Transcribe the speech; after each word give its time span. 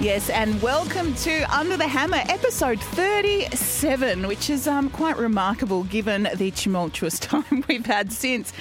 Yes, 0.00 0.30
and 0.30 0.62
welcome 0.62 1.12
to 1.16 1.42
Under 1.52 1.76
the 1.76 1.88
Hammer, 1.88 2.20
episode 2.28 2.78
37, 2.80 4.28
which 4.28 4.48
is 4.48 4.68
um, 4.68 4.90
quite 4.90 5.16
remarkable 5.16 5.82
given 5.82 6.28
the 6.36 6.52
tumultuous 6.52 7.18
time 7.18 7.64
we've 7.66 7.84
had 7.84 8.12
since 8.12 8.52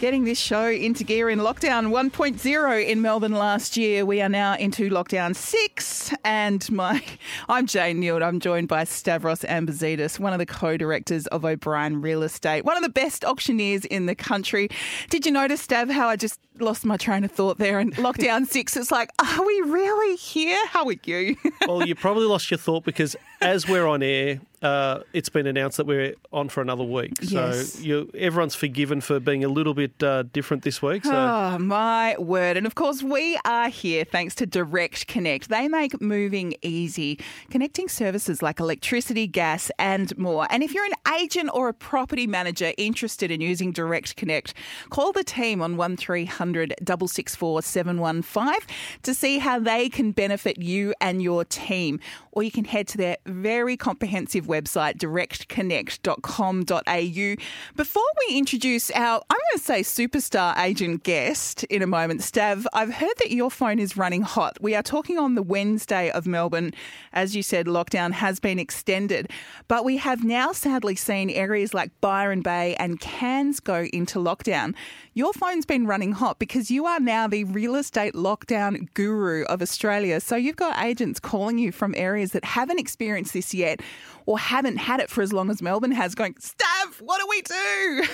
getting 0.00 0.24
this 0.24 0.40
show 0.40 0.68
into 0.68 1.04
gear 1.04 1.30
in 1.30 1.38
lockdown 1.38 1.90
1.0 1.90 2.84
in 2.88 3.00
Melbourne 3.00 3.34
last 3.34 3.76
year. 3.76 4.04
We 4.04 4.20
are 4.20 4.28
now 4.28 4.56
into 4.56 4.90
lockdown 4.90 5.36
6 5.36 6.14
and 6.24 6.68
my 6.72 7.00
I'm 7.48 7.66
Jane 7.68 8.02
Nield. 8.02 8.20
I'm 8.20 8.40
joined 8.40 8.66
by 8.66 8.82
Stavros 8.82 9.42
Ambatzidis, 9.42 10.18
one 10.18 10.32
of 10.32 10.40
the 10.40 10.46
co-directors 10.46 11.28
of 11.28 11.44
O'Brien 11.44 12.00
Real 12.00 12.24
Estate, 12.24 12.64
one 12.64 12.76
of 12.76 12.82
the 12.82 12.88
best 12.88 13.24
auctioneers 13.24 13.84
in 13.84 14.06
the 14.06 14.16
country. 14.16 14.68
Did 15.10 15.26
you 15.26 15.30
notice 15.30 15.64
Stav 15.64 15.92
how 15.92 16.08
I 16.08 16.16
just 16.16 16.40
lost 16.62 16.84
my 16.84 16.96
train 16.96 17.24
of 17.24 17.30
thought 17.32 17.58
there 17.58 17.78
and 17.78 17.94
lockdown 17.96 18.46
6 18.46 18.76
it's 18.76 18.90
like 18.90 19.10
are 19.18 19.44
we 19.44 19.60
really 19.62 20.16
here? 20.16 20.58
How 20.68 20.86
are 20.86 20.94
you? 21.04 21.36
well, 21.66 21.86
you 21.86 21.94
probably 21.94 22.24
lost 22.24 22.50
your 22.50 22.58
thought 22.58 22.84
because 22.84 23.16
as 23.40 23.68
we're 23.68 23.86
on 23.86 24.02
air, 24.02 24.40
uh, 24.62 25.00
it's 25.12 25.28
been 25.28 25.48
announced 25.48 25.76
that 25.76 25.86
we're 25.86 26.14
on 26.32 26.48
for 26.48 26.60
another 26.60 26.84
week. 26.84 27.14
Yes. 27.20 27.72
So 27.72 27.80
you, 27.80 28.10
everyone's 28.14 28.54
forgiven 28.54 29.00
for 29.00 29.18
being 29.18 29.42
a 29.42 29.48
little 29.48 29.74
bit 29.74 30.00
uh, 30.02 30.22
different 30.32 30.62
this 30.62 30.80
week. 30.80 31.04
So 31.04 31.12
Oh, 31.12 31.58
my 31.58 32.16
word. 32.18 32.56
And 32.56 32.66
of 32.66 32.76
course, 32.76 33.02
we 33.02 33.36
are 33.44 33.68
here 33.68 34.04
thanks 34.04 34.36
to 34.36 34.46
Direct 34.46 35.08
Connect. 35.08 35.48
They 35.48 35.66
make 35.66 36.00
moving 36.00 36.54
easy, 36.62 37.18
connecting 37.50 37.88
services 37.88 38.40
like 38.40 38.60
electricity, 38.60 39.26
gas, 39.26 39.70
and 39.80 40.16
more. 40.16 40.46
And 40.50 40.62
if 40.62 40.72
you're 40.72 40.84
an 40.84 41.20
agent 41.20 41.50
or 41.52 41.68
a 41.68 41.74
property 41.74 42.28
manager 42.28 42.72
interested 42.78 43.32
in 43.32 43.40
using 43.40 43.72
Direct 43.72 44.14
Connect, 44.14 44.54
call 44.90 45.10
the 45.10 45.24
team 45.24 45.60
on 45.60 45.76
1300 45.76 46.51
664 46.54 47.62
715 47.62 48.54
to 49.02 49.14
see 49.14 49.38
how 49.38 49.58
they 49.58 49.88
can 49.88 50.12
benefit 50.12 50.58
you 50.58 50.92
and 51.00 51.22
your 51.22 51.44
team. 51.44 51.98
Or 52.32 52.42
you 52.42 52.50
can 52.50 52.64
head 52.64 52.88
to 52.88 52.98
their 52.98 53.16
very 53.26 53.76
comprehensive 53.76 54.46
website, 54.46 54.96
directconnect.com.au. 54.96 57.36
Before 57.76 58.02
we 58.26 58.38
introduce 58.38 58.90
our, 58.92 59.22
I'm 59.28 59.36
going 59.36 59.56
to 59.56 59.58
say 59.58 59.82
superstar 59.82 60.58
agent 60.58 61.02
guest 61.02 61.64
in 61.64 61.82
a 61.82 61.86
moment, 61.86 62.20
Stav, 62.20 62.64
I've 62.72 62.94
heard 62.94 63.12
that 63.18 63.30
your 63.30 63.50
phone 63.50 63.78
is 63.78 63.96
running 63.96 64.22
hot. 64.22 64.56
We 64.60 64.74
are 64.74 64.82
talking 64.82 65.18
on 65.18 65.34
the 65.34 65.42
Wednesday 65.42 66.10
of 66.10 66.26
Melbourne. 66.26 66.72
As 67.12 67.36
you 67.36 67.42
said, 67.42 67.66
lockdown 67.66 68.12
has 68.12 68.40
been 68.40 68.58
extended, 68.58 69.30
but 69.68 69.84
we 69.84 69.98
have 69.98 70.24
now 70.24 70.52
sadly 70.52 70.96
seen 70.96 71.30
areas 71.30 71.74
like 71.74 71.90
Byron 72.00 72.40
Bay 72.40 72.74
and 72.76 73.00
Cairns 73.00 73.60
go 73.60 73.84
into 73.92 74.18
lockdown. 74.18 74.74
Your 75.14 75.32
phone's 75.32 75.66
been 75.66 75.86
running 75.86 76.12
hot 76.12 76.31
because 76.38 76.70
you 76.70 76.86
are 76.86 77.00
now 77.00 77.26
the 77.26 77.44
real 77.44 77.74
estate 77.74 78.14
lockdown 78.14 78.92
guru 78.94 79.44
of 79.44 79.62
Australia. 79.62 80.20
So 80.20 80.36
you've 80.36 80.56
got 80.56 80.82
agents 80.82 81.20
calling 81.20 81.58
you 81.58 81.72
from 81.72 81.94
areas 81.96 82.32
that 82.32 82.44
haven't 82.44 82.78
experienced 82.78 83.32
this 83.32 83.54
yet 83.54 83.80
or 84.26 84.38
haven't 84.38 84.76
had 84.76 85.00
it 85.00 85.10
for 85.10 85.22
as 85.22 85.32
long 85.32 85.50
as 85.50 85.60
Melbourne 85.60 85.92
has, 85.92 86.14
going, 86.14 86.34
Stav, 86.34 87.00
what 87.00 87.20
do 87.20 87.26
we 87.28 87.42
do? 87.42 88.04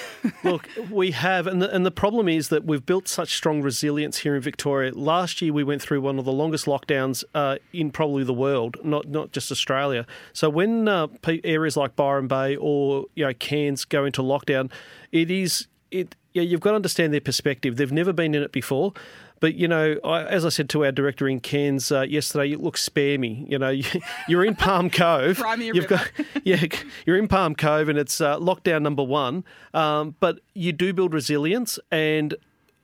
Look, 0.50 0.68
we 0.90 1.10
have, 1.10 1.46
and 1.46 1.60
the, 1.60 1.74
and 1.74 1.84
the 1.84 1.90
problem 1.90 2.28
is 2.28 2.48
that 2.48 2.64
we've 2.64 2.84
built 2.84 3.08
such 3.08 3.34
strong 3.34 3.62
resilience 3.62 4.18
here 4.18 4.34
in 4.34 4.42
Victoria. 4.42 4.92
Last 4.94 5.42
year, 5.42 5.52
we 5.52 5.64
went 5.64 5.82
through 5.82 6.00
one 6.00 6.18
of 6.18 6.24
the 6.24 6.32
longest 6.32 6.66
lockdowns 6.66 7.24
uh, 7.34 7.56
in 7.72 7.90
probably 7.90 8.24
the 8.24 8.34
world, 8.34 8.76
not 8.82 9.08
not 9.08 9.32
just 9.32 9.52
Australia. 9.52 10.06
So 10.32 10.48
when 10.48 10.88
uh, 10.88 11.08
areas 11.44 11.76
like 11.76 11.96
Byron 11.96 12.28
Bay 12.28 12.56
or 12.56 13.06
you 13.14 13.26
know 13.26 13.34
Cairns 13.34 13.84
go 13.84 14.04
into 14.04 14.22
lockdown, 14.22 14.70
it 15.12 15.30
is 15.30 15.66
it. 15.90 16.14
Yeah, 16.38 16.44
you've 16.44 16.60
got 16.60 16.70
to 16.70 16.76
understand 16.76 17.12
their 17.12 17.20
perspective. 17.20 17.74
They've 17.76 17.90
never 17.90 18.12
been 18.12 18.32
in 18.32 18.42
it 18.44 18.52
before. 18.52 18.92
But 19.40 19.54
you 19.54 19.66
know, 19.66 19.96
I, 20.04 20.22
as 20.24 20.44
I 20.46 20.48
said 20.50 20.68
to 20.70 20.84
our 20.84 20.92
director 20.92 21.28
in 21.28 21.40
Cairns 21.40 21.90
uh, 21.92 22.02
yesterday, 22.02 22.54
look 22.54 22.76
spare 22.76 23.18
me. 23.18 23.44
You 23.48 23.58
know, 23.58 23.70
you, 23.70 23.84
you're 24.28 24.44
in 24.44 24.54
Palm 24.54 24.88
Cove. 25.00 25.42
You've 25.58 25.88
got 25.88 26.10
yeah, 26.44 26.64
you're 27.06 27.16
in 27.18 27.26
Palm 27.28 27.54
Cove, 27.56 27.88
and 27.88 27.98
it's 27.98 28.20
uh, 28.20 28.38
lockdown 28.38 28.82
number 28.82 29.02
one. 29.02 29.42
Um, 29.74 30.14
but 30.20 30.40
you 30.54 30.72
do 30.72 30.92
build 30.92 31.12
resilience, 31.12 31.78
and 31.90 32.34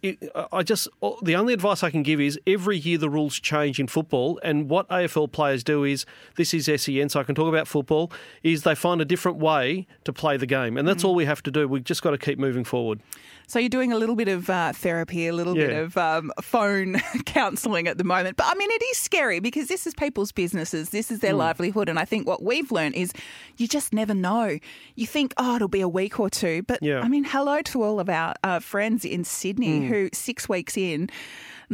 it, 0.02 0.18
I 0.52 0.62
just 0.62 0.86
the 1.22 1.34
only 1.34 1.54
advice 1.54 1.82
I 1.82 1.90
can 1.90 2.02
give 2.04 2.20
is 2.20 2.38
every 2.46 2.76
year 2.78 2.98
the 2.98 3.10
rules 3.10 3.40
change 3.40 3.80
in 3.80 3.86
football, 3.88 4.38
and 4.44 4.68
what 4.68 4.88
AFL 4.90 5.32
players 5.32 5.64
do 5.64 5.82
is 5.82 6.06
this 6.36 6.54
is 6.54 6.66
SEN, 6.66 7.08
so 7.08 7.18
I 7.18 7.24
can 7.24 7.34
talk 7.34 7.48
about 7.48 7.66
football. 7.66 8.12
Is 8.44 8.62
they 8.62 8.74
find 8.74 9.00
a 9.00 9.04
different 9.04 9.38
way 9.38 9.86
to 10.04 10.12
play 10.12 10.36
the 10.36 10.46
game, 10.46 10.76
and 10.76 10.86
that's 10.86 11.02
Mm. 11.02 11.06
all 11.08 11.14
we 11.16 11.24
have 11.24 11.42
to 11.44 11.50
do. 11.50 11.66
We've 11.66 11.82
just 11.82 12.02
got 12.02 12.10
to 12.12 12.18
keep 12.18 12.38
moving 12.38 12.64
forward. 12.64 13.00
So 13.46 13.58
you're 13.58 13.68
doing 13.68 13.92
a 13.92 13.98
little 13.98 14.16
bit 14.16 14.28
of 14.28 14.48
uh, 14.48 14.72
therapy, 14.72 15.26
a 15.26 15.32
little 15.32 15.54
bit 15.54 15.70
of 15.70 15.96
um, 15.96 16.32
phone 16.40 16.96
counselling 17.26 17.86
at 17.88 17.98
the 17.98 18.04
moment. 18.04 18.36
But 18.36 18.46
I 18.48 18.54
mean, 18.54 18.70
it 18.70 18.82
is 18.92 18.96
scary 18.98 19.38
because 19.40 19.68
this 19.68 19.86
is 19.86 19.94
people's 19.94 20.32
businesses, 20.32 20.90
this 20.90 21.10
is 21.10 21.20
their 21.20 21.32
Hmm. 21.32 21.38
livelihood, 21.38 21.88
and 21.88 21.98
I 21.98 22.04
think 22.04 22.26
what 22.26 22.42
we've 22.42 22.72
learned 22.72 22.94
is 22.94 23.12
you 23.56 23.68
just 23.68 23.92
never 23.92 24.14
know. 24.14 24.58
You 24.94 25.06
think, 25.06 25.34
oh, 25.36 25.56
it'll 25.56 25.68
be 25.68 25.82
a 25.82 25.88
week 25.88 26.18
or 26.18 26.30
two, 26.30 26.62
but 26.62 26.82
Yeah. 26.82 27.00
I 27.00 27.08
mean, 27.08 27.24
hello 27.24 27.60
to 27.62 27.82
all 27.82 28.00
of 28.00 28.08
our 28.08 28.34
uh, 28.42 28.60
friends 28.60 29.04
in 29.04 29.24
Sydney 29.24 29.80
Hmm. 29.80 29.86
who 29.88 30.08
six 30.12 30.48
weeks 30.48 30.76
in. 30.76 31.10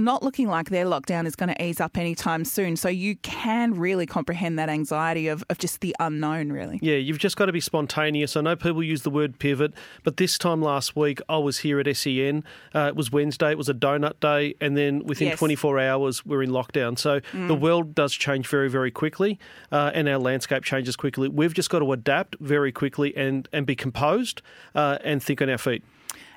Not 0.05 0.23
looking 0.23 0.49
like 0.49 0.71
their 0.71 0.85
lockdown 0.87 1.27
is 1.27 1.37
going 1.37 1.53
to 1.55 1.65
ease 1.65 1.81
up 1.81 1.97
anytime 1.97 2.45
soon. 2.45 2.77
So 2.77 2.89
you 2.89 3.17
can 3.17 3.75
really 3.79 4.07
comprehend 4.07 4.59
that 4.59 4.69
anxiety 4.69 5.29
of, 5.29 5.45
of 5.51 5.59
just 5.59 5.81
the 5.81 5.95
unknown, 6.01 6.51
really. 6.53 6.79
Yeah, 6.83 6.97
you've 6.97 7.19
just 7.19 7.37
got 7.37 7.47
to 7.47 7.53
be 7.53 7.61
spontaneous. 7.61 8.37
I 8.37 8.41
know 8.41 8.57
people 8.57 8.83
use 8.83 9.03
the 9.03 9.11
word 9.11 9.39
pivot, 9.39 9.73
but 10.05 10.17
this 10.17 10.39
time 10.39 10.63
last 10.63 10.97
week 10.97 11.21
I 11.29 11.39
was 11.39 11.59
here 11.59 11.81
at 11.81 11.97
SEN. 11.97 12.45
Uh, 12.75 12.87
it 12.89 12.97
was 12.97 13.11
Wednesday, 13.13 13.51
it 13.51 13.59
was 13.59 13.69
a 13.69 13.75
donut 13.75 14.21
day, 14.21 14.55
and 14.61 14.77
then 14.77 15.05
within 15.05 15.29
Yes. 15.29 15.39
24 15.39 15.79
hours 15.81 16.25
we're 16.27 16.43
in 16.43 16.51
lockdown. 16.51 16.99
So 16.99 17.21
the 17.33 17.55
world 17.55 17.95
does 17.95 18.13
change 18.15 18.49
very, 18.49 18.69
very 18.69 18.91
quickly, 18.91 19.39
uh, 19.71 19.91
and 19.95 20.09
our 20.09 20.19
landscape 20.19 20.65
changes 20.65 20.97
quickly. 20.97 21.29
We've 21.29 21.55
just 21.55 21.71
got 21.71 21.81
to 21.81 21.93
adapt 21.93 22.37
very 22.41 22.73
quickly 22.73 23.17
and, 23.17 23.49
and 23.53 23.67
be 23.67 23.77
composed 23.77 24.43
uh, 24.75 24.99
and 25.05 25.23
think 25.23 25.43
on 25.43 25.51
our 25.51 25.59
feet. 25.59 25.85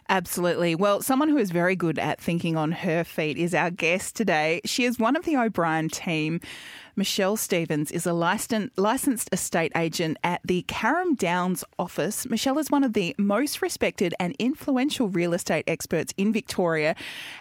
Absolutely. 0.09 0.75
Well, 0.75 1.01
someone 1.01 1.29
who 1.29 1.37
is 1.37 1.51
very 1.51 1.75
good 1.75 1.97
at 1.97 2.19
thinking 2.19 2.57
on 2.57 2.71
her 2.71 3.03
feet 3.03 3.37
is 3.37 3.53
our 3.53 3.71
guest 3.71 4.15
today. 4.15 4.61
She 4.65 4.83
is 4.83 4.99
one 4.99 5.15
of 5.15 5.23
the 5.25 5.37
O'Brien 5.37 5.89
team. 5.89 6.41
Michelle 6.95 7.35
Stephens 7.37 7.89
is 7.91 8.05
a 8.05 8.13
licensed, 8.13 9.29
estate 9.31 9.71
agent 9.75 10.17
at 10.23 10.41
the 10.45 10.61
Carrum 10.67 11.17
Downs 11.17 11.63
office. 11.79 12.29
Michelle 12.29 12.59
is 12.59 12.69
one 12.69 12.83
of 12.83 12.93
the 12.93 13.15
most 13.17 13.63
respected 13.63 14.13
and 14.19 14.35
influential 14.37 15.09
real 15.09 15.33
estate 15.33 15.63
experts 15.65 16.13
in 16.17 16.31
Victoria 16.31 16.95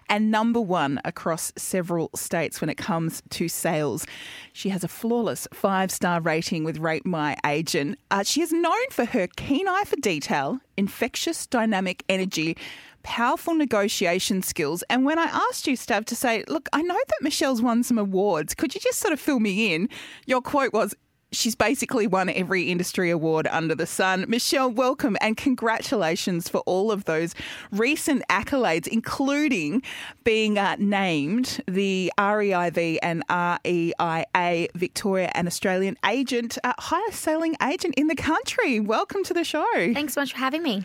and 0.08 0.30
number 0.30 0.60
one 0.60 1.00
across 1.04 1.52
several 1.56 2.08
states 2.14 2.62
when 2.62 2.70
it 2.70 2.78
comes 2.78 3.22
to 3.28 3.46
sales. 3.46 4.06
She 4.54 4.70
has 4.70 4.84
a 4.84 4.88
flawless 4.88 5.46
five 5.52 5.90
star 5.90 6.22
rating 6.22 6.64
with 6.64 6.78
Rate 6.78 7.04
My 7.04 7.36
Agent. 7.44 7.98
Uh, 8.10 8.22
she 8.22 8.40
is 8.40 8.52
known 8.52 8.88
for 8.90 9.04
her 9.04 9.26
keen 9.36 9.68
eye 9.68 9.84
for 9.84 9.96
detail, 9.96 10.60
infectious 10.78 11.46
dynamic 11.46 12.04
energy, 12.08 12.56
powerful 13.02 13.54
negotiation 13.54 14.42
skills. 14.42 14.82
And 14.90 15.04
when 15.04 15.18
I 15.18 15.24
asked 15.24 15.66
you, 15.66 15.76
Stav, 15.76 16.04
to 16.06 16.16
say, 16.16 16.44
look, 16.48 16.68
I 16.72 16.82
know 16.82 16.94
that 16.94 17.22
Michelle's 17.22 17.62
won 17.62 17.82
some 17.82 17.98
awards, 17.98 18.54
could 18.54 18.74
you 18.74 18.80
just 18.80 18.98
sort 18.98 19.12
of 19.12 19.20
fill 19.20 19.40
me 19.40 19.74
in? 19.74 19.88
Your 20.26 20.40
quote 20.40 20.72
was, 20.72 20.94
She's 21.32 21.54
basically 21.54 22.06
won 22.06 22.28
every 22.28 22.64
industry 22.70 23.08
award 23.08 23.48
under 23.50 23.74
the 23.74 23.86
sun. 23.86 24.26
Michelle, 24.28 24.70
welcome 24.70 25.16
and 25.22 25.34
congratulations 25.34 26.46
for 26.46 26.58
all 26.66 26.92
of 26.92 27.06
those 27.06 27.34
recent 27.70 28.22
accolades, 28.28 28.86
including 28.86 29.82
being 30.24 30.58
uh, 30.58 30.76
named 30.78 31.62
the 31.66 32.12
REIV 32.18 32.98
and 33.02 33.24
REIA 33.30 34.68
Victoria 34.74 35.30
and 35.34 35.46
Australian 35.48 35.96
agent, 36.06 36.58
uh, 36.64 36.74
highest 36.78 37.20
selling 37.22 37.56
agent 37.62 37.94
in 37.96 38.08
the 38.08 38.14
country. 38.14 38.78
Welcome 38.78 39.24
to 39.24 39.32
the 39.32 39.44
show. 39.44 39.64
Thanks 39.72 40.12
so 40.12 40.20
much 40.20 40.32
for 40.32 40.38
having 40.38 40.62
me. 40.62 40.84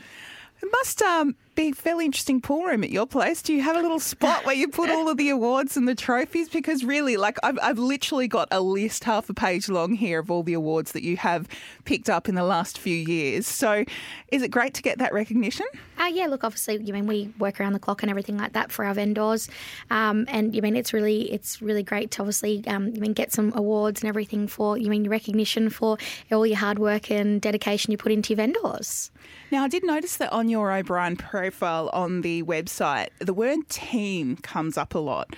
It 0.61 0.69
must 0.71 1.01
um, 1.01 1.35
be 1.57 1.69
a 1.69 1.73
fairly 1.73 2.05
interesting 2.05 2.39
pool 2.39 2.63
room 2.63 2.83
at 2.83 2.91
your 2.91 3.07
place. 3.07 3.41
Do 3.41 3.51
you 3.51 3.63
have 3.63 3.75
a 3.75 3.81
little 3.81 3.99
spot 3.99 4.45
where 4.45 4.55
you 4.55 4.67
put 4.67 4.89
all 4.91 5.09
of 5.09 5.17
the 5.17 5.29
awards 5.31 5.75
and 5.75 5.87
the 5.87 5.95
trophies? 5.95 6.47
Because 6.47 6.85
really, 6.85 7.17
like 7.17 7.37
I've, 7.43 7.57
I've 7.61 7.79
literally 7.79 8.27
got 8.27 8.47
a 8.51 8.61
list 8.61 9.03
half 9.03 9.27
a 9.29 9.33
page 9.33 9.67
long 9.67 9.95
here 9.95 10.19
of 10.19 10.29
all 10.29 10.43
the 10.43 10.53
awards 10.53 10.91
that 10.91 11.03
you 11.03 11.17
have 11.17 11.47
picked 11.83 12.09
up 12.09 12.29
in 12.29 12.35
the 12.35 12.43
last 12.43 12.77
few 12.77 12.95
years. 12.95 13.47
So, 13.47 13.83
is 14.31 14.43
it 14.43 14.51
great 14.51 14.75
to 14.75 14.83
get 14.83 14.99
that 14.99 15.13
recognition? 15.13 15.65
Uh, 15.99 16.05
yeah, 16.05 16.27
look, 16.27 16.43
obviously, 16.43 16.81
you 16.81 16.93
mean 16.93 17.07
we 17.07 17.33
work 17.39 17.59
around 17.59 17.73
the 17.73 17.79
clock 17.79 18.03
and 18.03 18.09
everything 18.11 18.37
like 18.37 18.53
that 18.53 18.71
for 18.71 18.85
our 18.85 18.93
vendors, 18.93 19.49
um, 19.89 20.25
and 20.29 20.55
you 20.55 20.61
mean 20.61 20.75
it's 20.75 20.93
really 20.93 21.31
it's 21.31 21.59
really 21.59 21.83
great 21.83 22.11
to 22.11 22.21
obviously 22.21 22.63
um, 22.67 22.93
you 22.93 23.01
mean 23.01 23.13
get 23.13 23.33
some 23.33 23.51
awards 23.55 24.01
and 24.01 24.09
everything 24.09 24.47
for 24.47 24.77
you 24.77 24.91
mean 24.91 25.09
recognition 25.09 25.71
for 25.71 25.97
all 26.31 26.45
your 26.45 26.57
hard 26.57 26.77
work 26.77 27.09
and 27.09 27.41
dedication 27.41 27.91
you 27.91 27.97
put 27.97 28.11
into 28.11 28.33
your 28.33 28.37
vendors. 28.37 29.09
Now, 29.49 29.63
I 29.63 29.69
did 29.69 29.85
notice 29.85 30.17
that 30.17 30.33
on 30.33 30.49
your 30.49 30.73
O'Brien 30.73 31.15
profile 31.15 31.89
on 31.93 32.19
the 32.19 32.43
website, 32.43 33.09
the 33.19 33.33
word 33.33 33.59
team 33.69 34.35
comes 34.35 34.77
up 34.77 34.93
a 34.93 34.99
lot. 34.99 35.35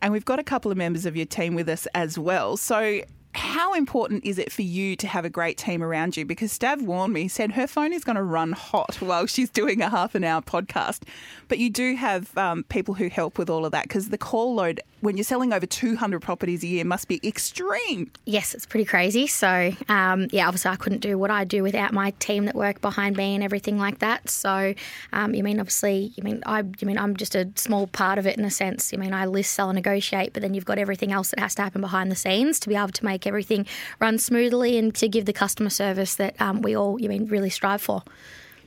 And 0.00 0.14
we've 0.14 0.24
got 0.24 0.38
a 0.38 0.42
couple 0.42 0.70
of 0.70 0.78
members 0.78 1.04
of 1.04 1.14
your 1.14 1.26
team 1.26 1.54
with 1.54 1.68
us 1.68 1.86
as 1.94 2.18
well. 2.18 2.56
So, 2.56 3.02
how 3.32 3.74
important 3.74 4.24
is 4.24 4.38
it 4.38 4.50
for 4.50 4.62
you 4.62 4.96
to 4.96 5.06
have 5.06 5.24
a 5.24 5.30
great 5.30 5.56
team 5.56 5.82
around 5.82 6.16
you? 6.16 6.24
Because 6.24 6.56
Stav 6.56 6.82
warned 6.82 7.12
me, 7.12 7.28
said 7.28 7.52
her 7.52 7.66
phone 7.66 7.92
is 7.92 8.02
going 8.02 8.16
to 8.16 8.22
run 8.22 8.52
hot 8.52 8.96
while 9.00 9.26
she's 9.26 9.50
doing 9.50 9.80
a 9.80 9.88
half 9.88 10.14
an 10.14 10.24
hour 10.24 10.42
podcast. 10.42 11.02
But 11.48 11.58
you 11.58 11.70
do 11.70 11.94
have 11.96 12.36
um, 12.36 12.64
people 12.64 12.94
who 12.94 13.08
help 13.08 13.38
with 13.38 13.48
all 13.48 13.64
of 13.64 13.72
that 13.72 13.84
because 13.84 14.08
the 14.08 14.18
call 14.18 14.54
load, 14.54 14.80
when 15.00 15.16
you're 15.16 15.24
selling 15.24 15.52
over 15.52 15.66
200 15.66 16.20
properties 16.20 16.62
a 16.62 16.66
year, 16.66 16.84
must 16.84 17.08
be 17.08 17.20
extreme. 17.24 18.10
Yes, 18.24 18.54
it's 18.54 18.66
pretty 18.66 18.84
crazy. 18.84 19.26
So, 19.26 19.72
um, 19.88 20.26
yeah, 20.30 20.46
obviously 20.46 20.70
I 20.70 20.76
couldn't 20.76 21.00
do 21.00 21.16
what 21.16 21.30
I 21.30 21.44
do 21.44 21.62
without 21.62 21.92
my 21.92 22.10
team 22.18 22.46
that 22.46 22.54
work 22.54 22.80
behind 22.80 23.16
me 23.16 23.34
and 23.34 23.44
everything 23.44 23.78
like 23.78 24.00
that. 24.00 24.28
So, 24.28 24.74
um, 25.12 25.34
you 25.34 25.42
mean 25.42 25.60
obviously, 25.60 26.12
you 26.16 26.22
mean 26.22 26.42
I, 26.46 26.60
you 26.60 26.86
mean 26.86 26.98
I'm 26.98 27.16
just 27.16 27.34
a 27.34 27.48
small 27.54 27.86
part 27.86 28.18
of 28.18 28.26
it 28.26 28.38
in 28.38 28.44
a 28.44 28.50
sense. 28.50 28.92
You 28.92 28.98
mean 28.98 29.12
I 29.12 29.26
list, 29.26 29.52
sell, 29.52 29.70
and 29.70 29.76
negotiate, 29.76 30.32
but 30.32 30.42
then 30.42 30.54
you've 30.54 30.64
got 30.64 30.78
everything 30.78 31.12
else 31.12 31.30
that 31.30 31.40
has 31.40 31.54
to 31.56 31.62
happen 31.62 31.80
behind 31.80 32.10
the 32.10 32.16
scenes 32.16 32.58
to 32.60 32.68
be 32.68 32.76
able 32.76 32.88
to 32.88 33.04
make 33.04 33.19
everything 33.26 33.66
run 34.00 34.18
smoothly 34.18 34.78
and 34.78 34.94
to 34.96 35.08
give 35.08 35.24
the 35.24 35.32
customer 35.32 35.70
service 35.70 36.14
that 36.16 36.40
um, 36.40 36.62
we 36.62 36.74
all, 36.74 37.00
you 37.00 37.08
mean, 37.08 37.26
really 37.26 37.50
strive 37.50 37.82
for. 37.82 38.02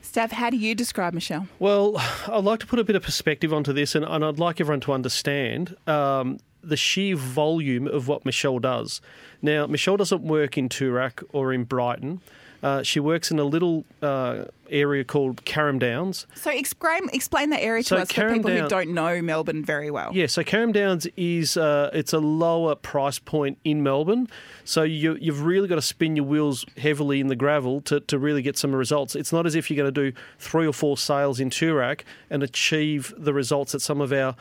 Stav, 0.03 0.31
how 0.31 0.49
do 0.49 0.57
you 0.57 0.75
describe 0.75 1.13
Michelle? 1.13 1.47
Well, 1.59 1.95
I'd 2.27 2.43
like 2.43 2.59
to 2.59 2.67
put 2.67 2.77
a 2.77 2.83
bit 2.83 2.95
of 2.95 3.03
perspective 3.03 3.53
onto 3.53 3.71
this, 3.71 3.95
and, 3.95 4.03
and 4.03 4.23
I'd 4.23 4.37
like 4.37 4.59
everyone 4.59 4.81
to 4.81 4.91
understand 4.91 5.75
um, 5.87 6.39
the 6.61 6.75
sheer 6.75 7.15
volume 7.15 7.87
of 7.87 8.07
what 8.07 8.25
Michelle 8.25 8.59
does. 8.59 8.99
Now, 9.41 9.65
Michelle 9.65 9.97
doesn't 9.97 10.21
work 10.21 10.57
in 10.57 10.67
Toorak 10.67 11.23
or 11.31 11.53
in 11.53 11.63
Brighton. 11.63 12.21
Uh, 12.63 12.81
she 12.81 12.99
works 12.99 13.29
in 13.29 13.39
a 13.39 13.43
little 13.43 13.83
uh, 14.01 14.45
area 14.69 15.03
called 15.03 15.43
Carrum 15.43 15.79
Downs. 15.79 16.25
So 16.33 16.49
explain, 16.49 17.09
explain 17.11 17.49
that 17.49 17.61
area 17.61 17.83
to 17.83 17.89
So 17.89 17.97
us 17.97 18.11
for 18.11 18.21
Carrum 18.21 18.33
people 18.35 18.51
who 18.51 18.67
don't 18.69 18.93
know 18.93 19.21
Melbourne 19.21 19.65
very 19.65 19.91
well. 19.91 20.11
Yeah, 20.13 20.27
so 20.27 20.43
Carrum 20.43 20.71
Downs 20.71 21.05
is 21.17 21.57
uh, 21.57 21.89
it's 21.93 22.13
a 22.13 22.19
lower 22.19 22.75
price 22.75 23.19
point 23.19 23.57
in 23.65 23.83
Melbourne. 23.83 24.29
So 24.63 24.83
you, 24.83 25.17
you've 25.19 25.43
really 25.43 25.67
got 25.67 25.75
to 25.75 25.81
spin 25.81 26.15
your 26.15 26.25
wheels 26.25 26.65
heavily 26.77 27.19
in 27.19 27.27
the 27.27 27.35
gravel 27.35 27.81
to, 27.81 27.99
to 27.99 28.17
really 28.17 28.41
get 28.41 28.57
some 28.57 28.73
results. 28.73 29.15
It's 29.15 29.33
not 29.33 29.45
as 29.45 29.55
if 29.55 29.69
you're 29.69 29.77
going 29.77 29.93
to 29.93 30.11
do 30.11 30.17
three 30.39 30.65
or 30.65 30.73
four 30.73 30.97
sales 30.97 31.41
in 31.41 31.49
Toorak 31.49 32.01
and 32.29 32.41
achieve 32.41 33.13
the 33.17 33.33
results 33.33 33.73
that 33.73 33.81
some 33.81 33.99
of 33.99 34.13
our 34.13 34.35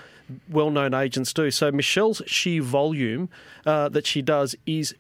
well-known 0.48 0.94
agents 0.94 1.32
do. 1.32 1.50
So 1.50 1.72
Michelle's 1.72 2.22
sheer 2.26 2.62
volume 2.62 3.28
uh, 3.66 3.88
that 3.90 4.06
she 4.06 4.22
does 4.22 4.54
is 4.64 4.94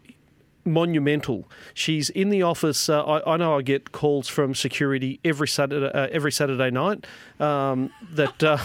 monumental. 0.64 1.48
She's 1.74 2.10
in 2.10 2.30
the 2.30 2.42
office. 2.42 2.88
Uh, 2.88 3.04
I, 3.04 3.34
I 3.34 3.36
know 3.36 3.58
I 3.58 3.62
get 3.62 3.92
calls 3.92 4.28
from 4.28 4.54
security 4.54 5.20
every 5.24 5.48
Saturday, 5.48 5.86
uh, 5.86 6.08
every 6.10 6.32
Saturday 6.32 6.70
night 6.70 7.06
um, 7.40 7.90
that 8.12 8.42
uh, 8.42 8.58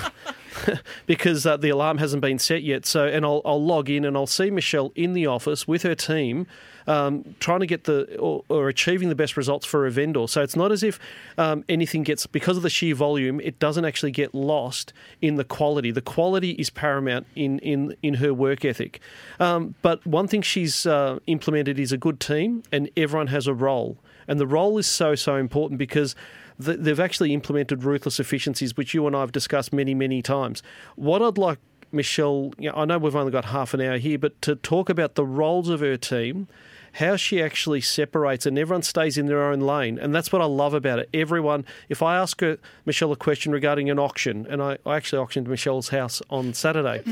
because 1.06 1.46
uh, 1.46 1.58
the 1.58 1.70
alarm 1.70 1.98
hasn't 1.98 2.22
been 2.22 2.40
set 2.40 2.64
yet. 2.64 2.86
So, 2.86 3.08
and 3.08 3.26
I'll, 3.26 3.42
I'll 3.46 3.64
log 3.64 3.90
in 3.90 4.06
and 4.06 4.16
I'll 4.16 4.28
see 4.28 4.52
Michelle 4.52 4.92
in 4.96 5.14
the 5.14 5.28
office 5.28 5.68
with 5.68 5.84
her 5.84 5.96
team. 5.96 6.48
Um, 6.88 7.36
trying 7.40 7.60
to 7.60 7.68
get 7.68 7.84
the 7.84 8.18
or, 8.18 8.44
or 8.48 8.70
achieving 8.70 9.10
the 9.10 9.16
best 9.16 9.36
results 9.36 9.66
for 9.66 9.86
a 9.86 9.92
vendor. 9.92 10.26
So 10.28 10.42
it's 10.42 10.56
not 10.56 10.72
as 10.72 10.84
if 10.84 11.00
um, 11.38 11.66
anything 11.68 12.04
gets 12.04 12.26
because 12.26 12.56
of 12.56 12.64
the 12.64 12.70
sheer 12.70 12.96
volume. 12.96 13.42
It 13.42 13.60
doesn't 13.60 13.84
actually 13.84 14.12
get 14.12 14.34
lost 14.34 14.94
in 15.22 15.36
the 15.36 15.44
quality. 15.44 15.92
The 15.92 16.02
quality 16.02 16.52
is 16.52 16.70
paramount 16.70 17.28
in 17.36 17.60
in 17.60 17.96
in 18.02 18.16
her 18.16 18.34
work 18.34 18.64
ethic. 18.64 19.02
Um, 19.40 19.76
but 19.82 20.06
one 20.08 20.28
thing 20.28 20.42
she's 20.42 20.86
uh, 20.86 21.20
implemented 21.28 21.78
is 21.78 21.92
a 21.92 21.98
good 21.98 22.20
team, 22.20 22.64
and 22.72 22.90
everyone 22.96 23.28
has 23.28 23.48
a 23.48 23.54
role. 23.54 23.98
And 24.28 24.40
the 24.40 24.48
role 24.48 24.78
is 24.78 24.88
so 24.88 25.16
so 25.16 25.36
important 25.36 25.78
because 25.78 26.16
they've 26.58 27.00
actually 27.00 27.34
implemented 27.34 27.84
ruthless 27.84 28.20
efficiencies, 28.20 28.76
which 28.76 28.94
you 28.94 29.06
and 29.08 29.16
I 29.16 29.20
have 29.22 29.32
discussed 29.32 29.74
many 29.74 29.94
many 29.94 30.22
times. 30.22 30.64
What 30.96 31.22
I'd 31.22 31.38
like 31.38 31.60
Michelle, 31.92 32.52
you 32.58 32.70
know, 32.70 32.76
I 32.76 32.86
know 32.86 32.98
we've 32.98 33.16
only 33.16 33.32
got 33.32 33.46
half 33.46 33.74
an 33.74 33.82
hour 33.82 33.98
here, 33.98 34.18
but 34.18 34.42
to 34.42 34.56
talk 34.56 34.90
about 34.90 35.16
the 35.16 35.26
roles 35.26 35.70
of 35.70 35.80
her 35.80 35.98
team, 35.98 36.48
how 36.94 37.16
she 37.16 37.42
actually 37.42 37.82
separates 37.82 38.46
and 38.46 38.58
everyone 38.58 38.82
stays 38.84 39.18
in 39.18 39.28
their 39.28 39.44
own 39.44 39.60
lane. 39.60 40.00
And 40.00 40.14
that's 40.16 40.32
what 40.32 40.42
I 40.42 40.46
love 40.46 40.74
about 40.74 41.00
it. 41.00 41.10
Everyone, 41.14 41.66
if 41.90 42.02
I 42.02 42.18
ask 42.18 42.42
her, 42.42 42.58
Michelle 42.86 43.12
a 43.12 43.16
question 43.16 43.52
regarding 43.52 43.90
an 43.90 44.00
auction, 44.00 44.48
and 44.50 44.62
I, 44.62 44.78
I 44.86 44.96
actually 44.98 45.20
auctioned 45.20 45.48
Michelle's 45.48 45.90
house 45.90 46.22
on 46.30 46.54
Saturday, 46.54 47.04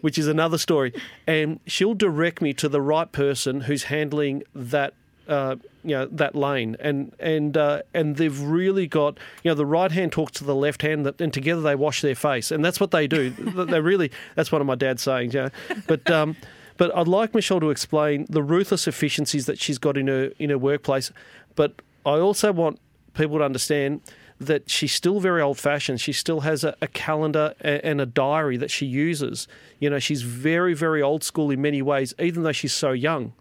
which 0.00 0.18
is 0.18 0.26
another 0.28 0.58
story, 0.58 0.92
and 1.26 1.60
she'll 1.66 1.94
direct 1.94 2.40
me 2.42 2.52
to 2.54 2.68
the 2.68 2.80
right 2.80 3.10
person 3.12 3.62
who's 3.62 3.84
handling 3.84 4.42
that 4.54 4.94
uh, 5.28 5.56
you 5.84 5.90
know 5.90 6.06
that 6.06 6.34
lane, 6.34 6.74
and 6.80 7.12
and 7.20 7.54
uh, 7.54 7.82
and 7.92 8.16
they've 8.16 8.40
really 8.40 8.86
got 8.86 9.18
you 9.42 9.50
know 9.50 9.54
the 9.54 9.66
right 9.66 9.92
hand 9.92 10.10
talks 10.10 10.32
to 10.32 10.44
the 10.44 10.54
left 10.54 10.80
hand, 10.80 11.04
that- 11.04 11.20
and 11.20 11.34
together 11.34 11.60
they 11.60 11.74
wash 11.74 12.00
their 12.00 12.14
face, 12.14 12.50
and 12.50 12.64
that's 12.64 12.80
what 12.80 12.92
they 12.92 13.06
do. 13.06 13.28
they 13.30 13.80
really 13.80 14.10
that's 14.36 14.50
one 14.50 14.62
of 14.62 14.66
my 14.66 14.74
dad's 14.74 15.02
sayings, 15.02 15.34
you 15.34 15.42
know. 15.42 15.50
But 15.86 16.10
um, 16.10 16.34
but 16.78 16.96
I'd 16.96 17.08
like 17.08 17.34
Michelle 17.34 17.60
to 17.60 17.70
explain 17.70 18.24
the 18.30 18.42
ruthless 18.42 18.86
efficiencies 18.86 19.44
that 19.46 19.58
she's 19.58 19.76
got 19.76 19.98
in 19.98 20.06
her 20.06 20.30
in 20.38 20.48
her 20.48 20.56
workplace. 20.56 21.12
But 21.54 21.82
I 22.06 22.12
also 22.12 22.52
want 22.52 22.80
people 23.12 23.38
to 23.38 23.44
understand 23.44 24.00
that 24.40 24.70
she's 24.70 24.92
still 24.92 25.18
very 25.18 25.42
old 25.42 25.58
fashioned. 25.58 26.00
She 26.00 26.12
still 26.12 26.40
has 26.40 26.62
a, 26.62 26.76
a 26.80 26.86
calendar 26.86 27.54
and 27.60 28.00
a 28.00 28.06
diary 28.06 28.56
that 28.56 28.70
she 28.70 28.86
uses. 28.86 29.48
You 29.80 29.90
know, 29.90 29.98
she's 29.98 30.22
very, 30.22 30.74
very 30.74 31.02
old 31.02 31.24
school 31.24 31.50
in 31.50 31.60
many 31.60 31.82
ways, 31.82 32.14
even 32.20 32.44
though 32.44 32.52
she's 32.52 32.72
so 32.72 32.92
young. 32.92 33.32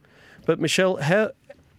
But 0.47 0.59
Michelle, 0.59 0.97
how 0.97 1.31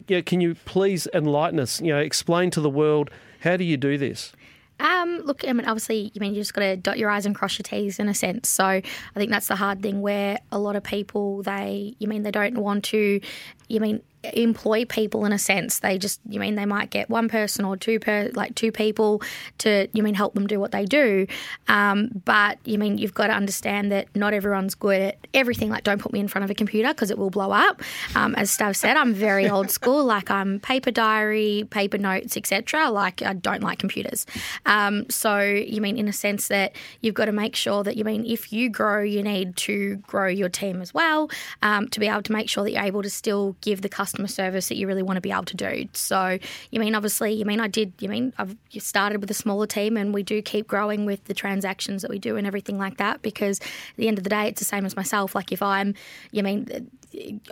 yeah, 0.07 0.21
can 0.21 0.41
you 0.41 0.55
please 0.55 1.09
enlighten 1.13 1.59
us? 1.59 1.81
You 1.81 1.93
know, 1.93 1.99
explain 1.99 2.51
to 2.53 2.61
the 2.61 2.71
world 2.71 3.11
how 3.41 3.57
do 3.57 3.65
you 3.65 3.77
do 3.77 3.99
this? 3.99 4.33
Um, 4.81 5.23
look, 5.25 5.47
I 5.47 5.53
mean, 5.53 5.67
obviously, 5.67 6.11
you 6.15 6.21
mean 6.21 6.35
you 6.35 6.41
just 6.41 6.55
got 6.55 6.61
to 6.63 6.77
dot 6.77 6.99
your 6.99 7.11
i's 7.11 7.27
and 7.27 7.35
cross 7.35 7.59
your 7.59 7.65
t's 7.65 7.99
in 7.99 8.09
a 8.09 8.15
sense. 8.15 8.49
So 8.49 8.65
I 8.65 8.83
think 9.15 9.31
that's 9.31 9.49
the 9.49 9.57
hard 9.57 9.83
thing 9.83 10.01
where 10.01 10.39
a 10.53 10.59
lot 10.59 10.77
of 10.77 10.83
people 10.83 11.43
they, 11.43 11.95
you 11.99 12.09
mean, 12.09 12.23
they 12.23 12.31
don't 12.31 12.59
want 12.59 12.85
to, 12.85 13.21
you 13.69 13.81
mean, 13.81 14.03
employ 14.25 14.85
people 14.85 15.25
in 15.25 15.33
a 15.33 15.39
sense. 15.39 15.79
They 15.79 15.99
just, 15.99 16.21
you 16.29 16.41
mean, 16.41 16.57
they 16.57 16.67
might 16.67 16.91
get 16.91 17.09
one 17.09 17.29
person 17.29 17.65
or 17.65 17.77
two 17.77 18.01
per, 18.01 18.31
like 18.35 18.55
two 18.55 18.73
people 18.73 19.23
to, 19.59 19.89
you 19.93 20.03
mean, 20.03 20.15
help 20.15 20.35
them 20.35 20.47
do 20.47 20.59
what 20.59 20.73
they 20.73 20.85
do. 20.85 21.27
Um, 21.69 22.11
but 22.25 22.59
you 22.65 22.79
mean, 22.79 22.99
you've 22.99 23.15
got 23.15 23.29
to 23.29 23.33
understand 23.33 23.93
that 23.93 24.09
not 24.17 24.35
everyone's 24.35 24.75
good 24.75 25.01
at 25.01 25.19
everything. 25.35 25.71
Like, 25.71 25.85
don't 25.85 26.01
put 26.01 26.13
me 26.13 26.21
in 26.21 26.29
front 26.29 26.45
of 26.45 26.51
a 26.51 26.55
computer 26.55 26.89
because 26.89 27.11
it 27.11 27.19
will 27.19 27.31
blow 27.31 27.53
up. 27.53 27.81
Um, 28.15 28.35
as 28.35 28.57
Stav 28.57 28.77
said, 28.77 28.97
I'm 28.97 29.15
very 29.15 29.49
old 29.51 29.71
school. 29.71 30.05
Like, 30.05 30.31
I'm 30.31 30.59
paper 30.61 30.91
diary, 30.91 31.67
paper 31.71 31.99
notes, 31.99 32.37
etc. 32.37 32.91
Like, 32.91 33.23
I 33.23 33.35
don't 33.35 33.63
like 33.63 33.79
computers. 33.79 34.27
Um, 34.67 35.09
so 35.09 35.41
you 35.41 35.81
mean, 35.81 35.97
in 35.97 36.09
a 36.09 36.13
sense 36.13 36.49
that 36.49 36.75
you've 37.01 37.15
got 37.15 37.27
to 37.27 37.33
make 37.33 37.55
sure 37.55 37.85
that 37.85 37.97
you 37.97 38.05
mean, 38.05 38.27
if 38.27 38.53
you 38.53 38.69
grow, 38.69 39.03
you 39.03 39.23
need 39.23 39.57
to 39.57 39.97
grow 39.97 40.27
your 40.27 40.49
team 40.49 40.83
as 40.83 40.93
well 40.93 41.31
um, 41.63 41.89
to 41.89 42.01
be 42.01 42.09
able 42.09 42.23
to 42.23 42.33
make 42.33 42.49
sure 42.49 42.65
that 42.65 42.73
you're 42.73 42.83
able 42.83 43.03
to 43.03 43.11
still 43.11 43.57
give 43.61 43.83
the 43.83 43.89
customer 43.89 44.08
service 44.29 44.69
that 44.69 44.77
you 44.77 44.87
really 44.87 45.03
want 45.03 45.17
to 45.17 45.21
be 45.21 45.31
able 45.31 45.45
to 45.45 45.57
do. 45.57 45.89
So 45.93 46.39
you 46.71 46.81
mean, 46.81 46.95
obviously, 46.95 47.33
you 47.33 47.45
mean, 47.45 47.61
I 47.61 47.69
did. 47.69 47.93
You 48.01 48.09
mean, 48.09 48.33
I've 48.39 48.57
started 48.79 49.21
with 49.21 49.31
a 49.31 49.35
smaller 49.35 49.67
team, 49.67 49.97
and 49.97 50.15
we 50.15 50.23
do 50.23 50.43
keep 50.43 50.67
growing 50.67 51.07
with 51.07 51.25
the 51.25 51.35
transactions 51.35 52.03
that 52.03 52.11
we 52.11 52.19
do 52.19 52.37
and 52.37 52.47
everything 52.47 52.79
like 52.79 52.97
that. 52.99 53.23
Because 53.23 53.61
at 53.61 53.97
the 53.97 54.09
end 54.09 54.19
of 54.19 54.25
the 54.25 54.31
day, 54.31 54.49
it's 54.49 54.61
the 54.61 54.65
same 54.65 54.85
as 54.85 54.97
myself. 54.97 55.35
Like 55.35 55.53
if 55.53 55.63
I'm, 55.63 55.95
you 56.33 56.43
mean. 56.43 56.91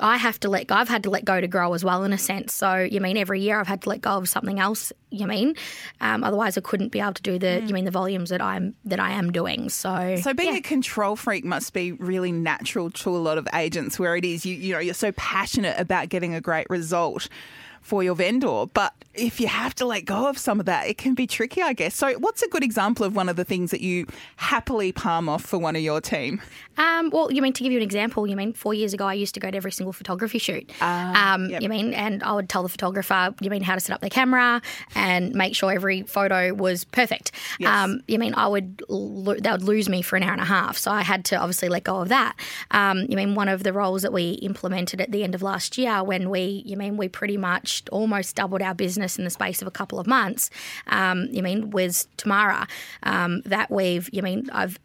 I 0.00 0.16
have 0.16 0.38
to 0.40 0.48
let 0.48 0.66
go. 0.66 0.75
I've 0.75 0.88
had 0.88 1.02
to 1.04 1.10
let 1.10 1.25
go 1.25 1.40
to 1.40 1.48
grow 1.48 1.72
as 1.75 1.84
well, 1.84 2.04
in 2.04 2.12
a 2.12 2.18
sense. 2.18 2.52
So, 2.54 2.76
you 2.76 3.00
mean 3.00 3.16
every 3.16 3.40
year 3.40 3.58
I've 3.58 3.66
had 3.66 3.82
to 3.82 3.88
let 3.88 4.00
go 4.00 4.10
of 4.10 4.28
something 4.28 4.60
else. 4.60 4.92
You 5.10 5.26
mean, 5.26 5.54
um, 6.00 6.25
otherwise 6.25 6.58
I 6.58 6.60
couldn't 6.60 6.90
be 6.92 7.00
able 7.00 7.14
to 7.14 7.22
do 7.22 7.38
the. 7.38 7.62
You 7.66 7.72
mean 7.72 7.84
the 7.84 7.90
volumes 7.90 8.30
that 8.30 8.42
I'm 8.42 8.75
that 8.84 9.00
I 9.00 9.12
am 9.12 9.32
doing. 9.32 9.68
So, 9.68 10.16
So 10.16 10.34
being 10.34 10.52
yeah. 10.52 10.58
a 10.58 10.62
control 10.62 11.16
freak 11.16 11.44
must 11.44 11.72
be 11.72 11.92
really 11.92 12.32
natural 12.32 12.90
to 12.90 13.10
a 13.10 13.18
lot 13.18 13.38
of 13.38 13.48
agents 13.54 13.98
where 13.98 14.16
it 14.16 14.25
is 14.25 14.44
you 14.44 14.54
you 14.54 14.72
know 14.72 14.78
you're 14.78 14.94
so 14.94 15.12
passionate 15.12 15.78
about 15.78 16.08
getting 16.08 16.34
a 16.34 16.40
great 16.40 16.68
result 16.70 17.28
for 17.87 18.02
your 18.02 18.16
vendor. 18.16 18.64
But 18.75 18.93
if 19.14 19.40
you 19.40 19.47
have 19.47 19.75
to 19.76 19.87
let 19.87 20.05
go 20.05 20.28
of 20.28 20.38
some 20.38 20.59
of 20.59 20.66
that, 20.66 20.88
it 20.88 20.99
can 20.99 21.14
be 21.14 21.26
tricky, 21.26 21.62
I 21.62 21.73
guess. 21.73 21.95
So, 21.95 22.14
what's 22.19 22.43
a 22.43 22.49
good 22.49 22.64
example 22.64 23.07
of 23.07 23.14
one 23.14 23.28
of 23.28 23.37
the 23.37 23.45
things 23.45 23.71
that 23.71 23.81
you 23.81 24.07
happily 24.37 24.90
palm 24.93 25.28
off 25.28 25.45
for 25.45 25.59
one 25.59 25.76
of 25.76 25.83
your 25.83 26.00
team? 26.00 26.43
Um, 26.78 27.11
well, 27.11 27.33
you 27.33 27.40
mean 27.40 27.52
to 27.55 27.62
give 27.62 27.73
you 27.73 27.78
an 27.78 27.85
example, 27.85 28.26
you 28.26 28.37
mean 28.37 28.52
four 28.52 28.75
years 28.75 28.93
ago 28.93 29.07
I 29.07 29.14
used 29.14 29.35
to 29.35 29.40
go 29.40 29.50
to 29.50 29.57
every 29.57 29.73
single 29.73 29.93
photography 29.93 30.38
shoot. 30.38 30.71
um, 30.83 31.49
yep. 31.49 31.62
You 31.62 31.69
mean, 31.69 31.95
and 31.95 32.23
I 32.23 32.33
would 32.33 32.49
tell 32.49 32.62
the 32.62 32.69
photographer, 32.69 33.35
you 33.40 33.50
mean 33.50 33.62
how 33.62 33.75
to 33.75 33.81
set 33.81 33.95
up 33.95 34.00
their 34.00 34.11
camera 34.11 34.61
and 34.95 35.35
make 35.35 35.55
sure 35.55 35.73
every 35.73 36.02
photo 36.02 36.52
was 36.52 36.85
perfect. 36.85 37.33
Yes. 37.59 37.71
Um, 37.71 38.02
you 38.09 38.19
mean 38.19 38.35
I 38.35 38.49
would 38.49 38.83
lo- 38.88 39.37
they 39.37 39.50
would 39.50 39.62
lose 39.62 39.88
me 39.88 40.02
for 40.02 40.16
an 40.16 40.23
hour 40.23 40.33
and 40.33 40.43
a 40.43 40.47
half, 40.47 40.76
so 40.76 40.90
I 40.90 41.02
had 41.02 41.25
to 41.26 41.37
obviously 41.37 41.69
let 41.69 41.85
go 41.85 42.00
of 42.00 42.09
that. 42.09 42.37
Um, 42.73 43.07
you 43.09 43.16
mean 43.16 43.35
one 43.35 43.49
of 43.49 43.62
the 43.62 43.73
roles 43.73 44.02
that 44.02 44.12
we 44.12 44.33
implemented 44.33 45.00
at 45.00 45.12
the 45.12 45.25
end 45.25 45.35
of 45.35 45.43
last 45.43 45.78
year 45.78 46.02
when 46.02 46.28
we, 46.28 46.62
you 46.66 46.76
mean 46.76 46.97
we 46.97 47.09
pretty 47.09 47.37
much 47.37 47.75
almost 47.90 48.37
doubled 48.37 48.62
our 48.62 48.75
business 48.75 49.18
in 49.18 49.25
the 49.25 49.30
space 49.30 49.62
of 49.62 49.68
a 49.68 49.71
couple 49.71 49.99
of 49.99 50.06
months. 50.06 50.50
Um, 50.87 51.28
you 51.30 51.42
mean 51.42 51.71
with 51.71 52.06
Tamara 52.16 52.66
um, 53.02 53.42
that 53.42 53.71
we've, 53.71 54.09
you 54.12 54.23
mean 54.23 54.49
I've 54.52 54.78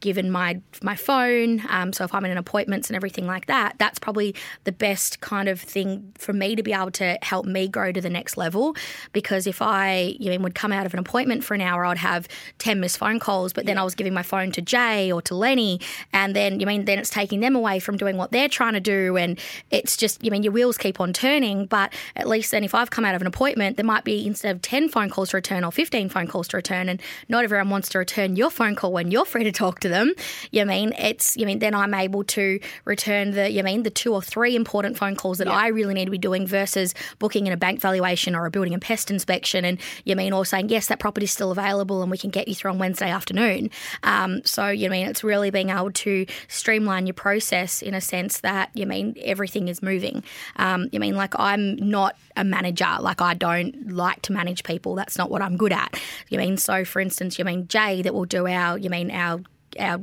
given 0.00 0.30
my 0.30 0.60
my 0.82 0.94
phone. 0.94 1.62
Um, 1.68 1.92
so 1.92 2.04
if 2.04 2.14
I'm 2.14 2.24
in 2.24 2.36
appointments 2.36 2.88
and 2.90 2.96
everything 2.96 3.26
like 3.26 3.46
that, 3.46 3.76
that's 3.78 3.98
probably 3.98 4.34
the 4.64 4.72
best 4.72 5.20
kind 5.20 5.48
of 5.48 5.60
thing 5.60 6.12
for 6.18 6.32
me 6.32 6.54
to 6.56 6.62
be 6.62 6.72
able 6.72 6.90
to 6.92 7.18
help 7.22 7.46
me 7.46 7.68
grow 7.68 7.92
to 7.92 8.00
the 8.00 8.10
next 8.10 8.36
level. 8.36 8.76
Because 9.12 9.46
if 9.46 9.62
I, 9.62 10.14
you 10.18 10.30
mean, 10.30 10.42
would 10.42 10.54
come 10.54 10.72
out 10.72 10.84
of 10.84 10.92
an 10.92 10.98
appointment 11.00 11.42
for 11.42 11.54
an 11.54 11.60
hour, 11.60 11.84
I'd 11.84 11.98
have 11.98 12.28
ten 12.58 12.80
missed 12.80 12.98
phone 12.98 13.18
calls, 13.18 13.52
but 13.52 13.64
then 13.64 13.78
I 13.78 13.84
was 13.84 13.94
giving 13.94 14.12
my 14.12 14.22
phone 14.22 14.52
to 14.52 14.60
Jay 14.60 15.10
or 15.10 15.22
to 15.22 15.34
Lenny, 15.34 15.80
and 16.12 16.36
then 16.36 16.60
you 16.60 16.66
mean 16.66 16.84
then 16.84 16.98
it's 16.98 17.10
taking 17.10 17.40
them 17.40 17.56
away 17.56 17.78
from 17.78 17.96
doing 17.96 18.16
what 18.16 18.30
they're 18.30 18.48
trying 18.48 18.74
to 18.74 18.80
do, 18.80 19.16
and 19.16 19.38
it's 19.70 19.96
just 19.96 20.22
you 20.22 20.30
mean 20.30 20.42
your 20.42 20.52
wheels 20.52 20.76
keep 20.76 21.00
on 21.00 21.12
turning. 21.12 21.66
But 21.66 21.92
at 22.14 22.28
least 22.28 22.50
then 22.50 22.64
if 22.64 22.74
I've 22.74 22.90
come 22.90 23.04
out 23.04 23.14
of 23.14 23.22
an 23.22 23.26
appointment, 23.26 23.76
there 23.76 23.86
might 23.86 24.04
be 24.04 24.26
instead 24.26 24.54
of 24.54 24.60
ten 24.60 24.88
phone 24.88 25.08
calls 25.08 25.30
to 25.30 25.38
return 25.38 25.64
or 25.64 25.72
fifteen 25.72 26.10
phone 26.10 26.26
calls 26.26 26.48
to 26.48 26.58
return, 26.58 26.88
and 26.90 27.00
not 27.28 27.44
everyone 27.44 27.70
wants 27.70 27.88
to 27.90 27.98
return 27.98 28.36
your 28.36 28.50
phone 28.50 28.74
call 28.74 28.92
when 28.92 29.10
you're 29.10 29.24
free 29.24 29.44
to 29.44 29.52
talk 29.62 29.78
to 29.80 29.88
them. 29.88 30.12
You 30.50 30.66
mean 30.66 30.92
it's 30.98 31.36
you 31.36 31.46
mean 31.46 31.60
then 31.60 31.74
I'm 31.74 31.94
able 31.94 32.24
to 32.24 32.58
return 32.84 33.30
the 33.30 33.48
you 33.48 33.62
mean 33.62 33.84
the 33.84 33.90
two 33.90 34.12
or 34.12 34.20
three 34.20 34.56
important 34.56 34.96
phone 34.96 35.14
calls 35.14 35.38
that 35.38 35.46
I 35.46 35.68
really 35.68 35.94
need 35.94 36.06
to 36.06 36.10
be 36.10 36.18
doing 36.18 36.48
versus 36.48 36.94
booking 37.20 37.46
in 37.46 37.52
a 37.52 37.56
bank 37.56 37.80
valuation 37.80 38.34
or 38.34 38.44
a 38.44 38.50
building 38.50 38.72
and 38.72 38.82
pest 38.82 39.10
inspection 39.10 39.64
and 39.64 39.78
you 40.04 40.16
mean 40.16 40.32
or 40.32 40.44
saying 40.44 40.68
yes 40.68 40.88
that 40.88 40.98
property's 40.98 41.30
still 41.30 41.52
available 41.52 42.02
and 42.02 42.10
we 42.10 42.18
can 42.18 42.30
get 42.30 42.48
you 42.48 42.56
through 42.56 42.72
on 42.72 42.78
Wednesday 42.78 43.08
afternoon. 43.08 43.70
Um, 44.02 44.42
so 44.44 44.66
you 44.68 44.90
mean 44.90 45.06
it's 45.06 45.22
really 45.22 45.50
being 45.50 45.70
able 45.70 45.92
to 45.92 46.26
streamline 46.48 47.06
your 47.06 47.14
process 47.14 47.82
in 47.82 47.94
a 47.94 48.00
sense 48.00 48.40
that 48.40 48.70
you 48.74 48.86
mean 48.86 49.14
everything 49.22 49.68
is 49.68 49.80
moving. 49.80 50.24
Um, 50.56 50.88
you 50.90 50.98
mean 50.98 51.14
like 51.14 51.38
I'm 51.38 51.76
not 51.76 52.16
a 52.36 52.42
manager 52.42 52.96
like 53.00 53.20
I 53.20 53.34
don't 53.34 53.92
like 53.92 54.22
to 54.22 54.32
manage 54.32 54.64
people. 54.64 54.96
That's 54.96 55.16
not 55.16 55.30
what 55.30 55.40
I'm 55.40 55.56
good 55.56 55.72
at. 55.72 56.00
You 56.30 56.38
mean 56.38 56.56
so 56.56 56.84
for 56.84 56.98
instance 56.98 57.38
you 57.38 57.44
mean 57.44 57.68
Jay 57.68 58.02
that 58.02 58.12
will 58.12 58.24
do 58.24 58.48
our 58.48 58.76
you 58.76 58.90
mean 58.90 59.10
our 59.12 59.40
our 59.78 60.00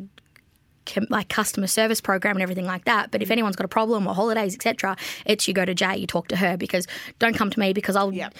like 1.09 1.29
customer 1.29 1.67
service 1.67 2.01
program 2.01 2.35
and 2.35 2.43
everything 2.43 2.65
like 2.65 2.85
that. 2.85 3.11
But 3.11 3.21
if 3.21 3.27
mm. 3.27 3.33
anyone's 3.33 3.55
got 3.55 3.65
a 3.65 3.69
problem 3.69 4.07
or 4.07 4.15
holidays, 4.15 4.55
etc., 4.55 4.97
it's 5.25 5.47
you 5.47 5.53
go 5.53 5.65
to 5.65 5.75
Jay, 5.75 5.97
you 5.97 6.07
talk 6.07 6.27
to 6.29 6.35
her 6.35 6.57
because 6.57 6.87
don't 7.19 7.35
come 7.35 7.49
to 7.49 7.59
me 7.59 7.73
because 7.73 7.95
I'll 7.95 8.13
Yep. 8.13 8.33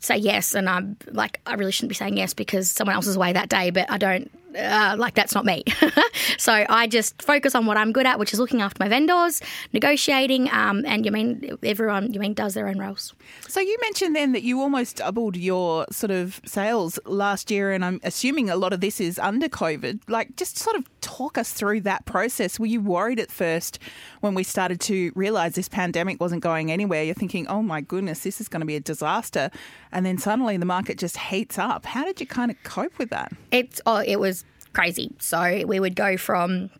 say 0.00 0.16
yes 0.16 0.54
and 0.54 0.68
I'm 0.68 0.96
like 1.10 1.40
I 1.46 1.54
really 1.54 1.72
shouldn't 1.72 1.90
be 1.90 1.94
saying 1.94 2.16
yes 2.16 2.34
because 2.34 2.70
someone 2.70 2.94
else 2.94 3.06
is 3.06 3.16
away 3.16 3.32
that 3.32 3.48
day, 3.48 3.70
but 3.70 3.90
I 3.90 3.98
don't. 3.98 4.30
Uh, 4.56 4.96
like 4.98 5.14
that's 5.14 5.34
not 5.34 5.44
me. 5.44 5.62
so 6.38 6.64
I 6.68 6.86
just 6.86 7.20
focus 7.20 7.54
on 7.54 7.66
what 7.66 7.76
I'm 7.76 7.92
good 7.92 8.06
at, 8.06 8.18
which 8.18 8.32
is 8.32 8.38
looking 8.38 8.62
after 8.62 8.82
my 8.82 8.88
vendors, 8.88 9.42
negotiating, 9.72 10.50
um, 10.52 10.84
and 10.86 11.04
you 11.04 11.12
mean 11.12 11.58
everyone 11.62 12.12
you 12.12 12.20
mean 12.20 12.34
does 12.34 12.54
their 12.54 12.68
own 12.68 12.78
roles. 12.78 13.14
So 13.46 13.60
you 13.60 13.76
mentioned 13.82 14.16
then 14.16 14.32
that 14.32 14.42
you 14.42 14.60
almost 14.60 14.96
doubled 14.96 15.36
your 15.36 15.86
sort 15.90 16.10
of 16.10 16.40
sales 16.46 16.98
last 17.04 17.50
year, 17.50 17.72
and 17.72 17.84
I'm 17.84 18.00
assuming 18.02 18.48
a 18.48 18.56
lot 18.56 18.72
of 18.72 18.80
this 18.80 19.00
is 19.00 19.18
under 19.18 19.48
COVID. 19.48 20.00
Like, 20.08 20.36
just 20.36 20.56
sort 20.56 20.76
of 20.76 20.88
talk 21.00 21.36
us 21.36 21.52
through 21.52 21.82
that 21.82 22.06
process. 22.06 22.58
Were 22.58 22.66
you 22.66 22.80
worried 22.80 23.20
at 23.20 23.30
first 23.30 23.78
when 24.20 24.34
we 24.34 24.42
started 24.42 24.80
to 24.82 25.12
realise 25.14 25.54
this 25.54 25.68
pandemic 25.68 26.20
wasn't 26.20 26.42
going 26.42 26.72
anywhere? 26.72 27.02
You're 27.02 27.14
thinking, 27.14 27.46
oh 27.48 27.62
my 27.62 27.80
goodness, 27.80 28.20
this 28.20 28.40
is 28.40 28.48
going 28.48 28.60
to 28.60 28.66
be 28.66 28.76
a 28.76 28.80
disaster, 28.80 29.50
and 29.92 30.06
then 30.06 30.18
suddenly 30.18 30.56
the 30.56 30.66
market 30.66 30.98
just 30.98 31.16
heats 31.16 31.58
up. 31.58 31.84
How 31.84 32.04
did 32.04 32.20
you 32.20 32.26
kind 32.26 32.50
of 32.50 32.62
cope 32.62 32.98
with 32.98 33.10
that? 33.10 33.32
It's 33.50 33.80
oh, 33.86 34.02
it 34.06 34.16
was 34.20 34.37
crazy. 34.72 35.14
So 35.18 35.64
we 35.66 35.80
would 35.80 35.96
go 35.96 36.16
from 36.16 36.70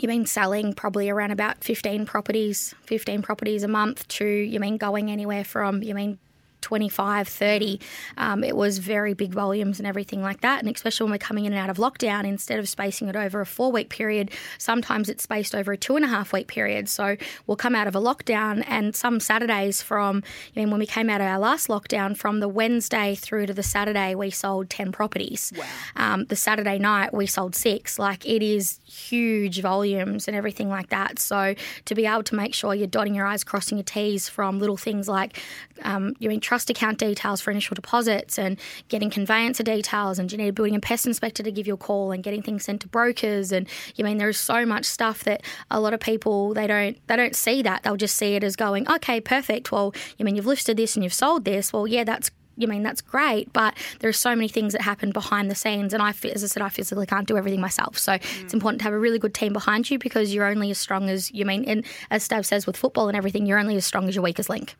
you 0.00 0.08
mean 0.08 0.26
selling 0.26 0.72
probably 0.72 1.08
around 1.08 1.30
about 1.30 1.62
15 1.62 2.04
properties, 2.04 2.74
15 2.86 3.22
properties 3.22 3.62
a 3.62 3.68
month 3.68 4.06
to 4.08 4.26
you 4.26 4.58
mean 4.58 4.76
going 4.76 5.10
anywhere 5.10 5.44
from 5.44 5.82
you 5.82 5.94
mean 5.94 6.18
25, 6.64 7.28
30. 7.28 7.80
Um, 8.16 8.42
it 8.42 8.56
was 8.56 8.78
very 8.78 9.12
big 9.12 9.32
volumes 9.32 9.78
and 9.78 9.86
everything 9.86 10.22
like 10.22 10.40
that. 10.40 10.60
And 10.60 10.74
especially 10.74 11.04
when 11.04 11.12
we're 11.12 11.18
coming 11.18 11.44
in 11.44 11.52
and 11.52 11.60
out 11.60 11.68
of 11.68 11.76
lockdown, 11.76 12.26
instead 12.26 12.58
of 12.58 12.68
spacing 12.68 13.08
it 13.08 13.14
over 13.14 13.42
a 13.42 13.46
four 13.46 13.70
week 13.70 13.90
period, 13.90 14.30
sometimes 14.56 15.10
it's 15.10 15.22
spaced 15.22 15.54
over 15.54 15.72
a 15.72 15.76
two 15.76 15.94
and 15.96 16.04
a 16.04 16.08
half 16.08 16.32
week 16.32 16.48
period. 16.48 16.88
So 16.88 17.16
we'll 17.46 17.58
come 17.58 17.74
out 17.74 17.86
of 17.86 17.94
a 17.94 18.00
lockdown, 18.00 18.64
and 18.66 18.96
some 18.96 19.20
Saturdays 19.20 19.82
from, 19.82 20.22
I 20.56 20.60
mean, 20.60 20.70
when 20.70 20.80
we 20.80 20.86
came 20.86 21.10
out 21.10 21.20
of 21.20 21.26
our 21.26 21.38
last 21.38 21.68
lockdown, 21.68 22.16
from 22.16 22.40
the 22.40 22.48
Wednesday 22.48 23.14
through 23.14 23.44
to 23.46 23.52
the 23.52 23.62
Saturday, 23.62 24.14
we 24.14 24.30
sold 24.30 24.70
10 24.70 24.92
properties. 24.92 25.52
Wow. 25.56 25.64
Um, 25.96 26.24
the 26.24 26.36
Saturday 26.36 26.78
night, 26.78 27.12
we 27.12 27.26
sold 27.26 27.54
six. 27.54 27.98
Like 27.98 28.24
it 28.24 28.42
is 28.42 28.80
huge 28.86 29.60
volumes 29.60 30.26
and 30.28 30.36
everything 30.36 30.70
like 30.70 30.88
that. 30.88 31.18
So 31.18 31.54
to 31.84 31.94
be 31.94 32.06
able 32.06 32.22
to 32.24 32.34
make 32.34 32.54
sure 32.54 32.74
you're 32.74 32.86
dotting 32.86 33.14
your 33.14 33.26
I's, 33.26 33.44
crossing 33.44 33.76
your 33.76 33.84
T's 33.84 34.28
from 34.28 34.58
little 34.58 34.76
things 34.76 35.08
like, 35.08 35.38
um, 35.82 36.14
you 36.18 36.28
mean, 36.28 36.40
trust 36.54 36.70
account 36.70 36.98
details 36.98 37.40
for 37.40 37.50
initial 37.50 37.74
deposits 37.74 38.38
and 38.38 38.60
getting 38.88 39.10
conveyancer 39.10 39.64
details 39.64 40.20
and 40.20 40.30
you 40.30 40.38
need 40.38 40.46
a 40.46 40.52
building 40.52 40.72
and 40.72 40.84
pest 40.84 41.04
inspector 41.04 41.42
to 41.42 41.50
give 41.50 41.66
you 41.66 41.74
a 41.74 41.76
call 41.76 42.12
and 42.12 42.22
getting 42.22 42.40
things 42.40 42.64
sent 42.64 42.80
to 42.80 42.86
brokers 42.86 43.50
and 43.50 43.66
you 43.96 44.04
mean 44.04 44.18
there's 44.18 44.38
so 44.38 44.64
much 44.64 44.84
stuff 44.84 45.24
that 45.24 45.42
a 45.72 45.80
lot 45.80 45.92
of 45.92 45.98
people 45.98 46.54
they 46.54 46.68
don't 46.68 46.96
they 47.08 47.16
don't 47.16 47.34
see 47.34 47.60
that 47.60 47.82
they'll 47.82 47.96
just 47.96 48.16
see 48.16 48.36
it 48.36 48.44
as 48.44 48.54
going 48.54 48.88
okay 48.88 49.20
perfect 49.20 49.72
well 49.72 49.92
you 50.16 50.24
mean 50.24 50.36
you've 50.36 50.46
listed 50.46 50.76
this 50.76 50.94
and 50.94 51.02
you've 51.02 51.12
sold 51.12 51.44
this 51.44 51.72
well 51.72 51.88
yeah 51.88 52.04
that's 52.04 52.30
you 52.56 52.68
mean 52.68 52.84
that's 52.84 53.00
great, 53.00 53.52
but 53.52 53.74
there 53.98 54.08
are 54.08 54.12
so 54.12 54.32
many 54.36 54.46
things 54.46 54.74
that 54.74 54.82
happen 54.82 55.10
behind 55.10 55.50
the 55.50 55.56
scenes, 55.56 55.92
and 55.92 56.00
I, 56.00 56.10
as 56.10 56.44
I 56.44 56.46
said, 56.46 56.62
I 56.62 56.68
physically 56.68 57.04
can't 57.04 57.26
do 57.26 57.36
everything 57.36 57.60
myself. 57.60 57.98
So 57.98 58.12
it's 58.12 58.24
mm. 58.24 58.54
important 58.54 58.78
to 58.78 58.84
have 58.84 58.92
a 58.92 58.98
really 59.00 59.18
good 59.18 59.34
team 59.34 59.52
behind 59.52 59.90
you 59.90 59.98
because 59.98 60.32
you're 60.32 60.46
only 60.46 60.70
as 60.70 60.78
strong 60.78 61.10
as 61.10 61.32
you 61.32 61.44
mean. 61.44 61.64
And 61.64 61.84
as 62.12 62.28
Stav 62.28 62.44
says 62.44 62.64
with 62.64 62.76
football 62.76 63.08
and 63.08 63.16
everything, 63.16 63.44
you're 63.44 63.58
only 63.58 63.74
as 63.74 63.84
strong 63.84 64.08
as 64.08 64.14
your 64.14 64.22
weakest 64.22 64.48
link. 64.48 64.76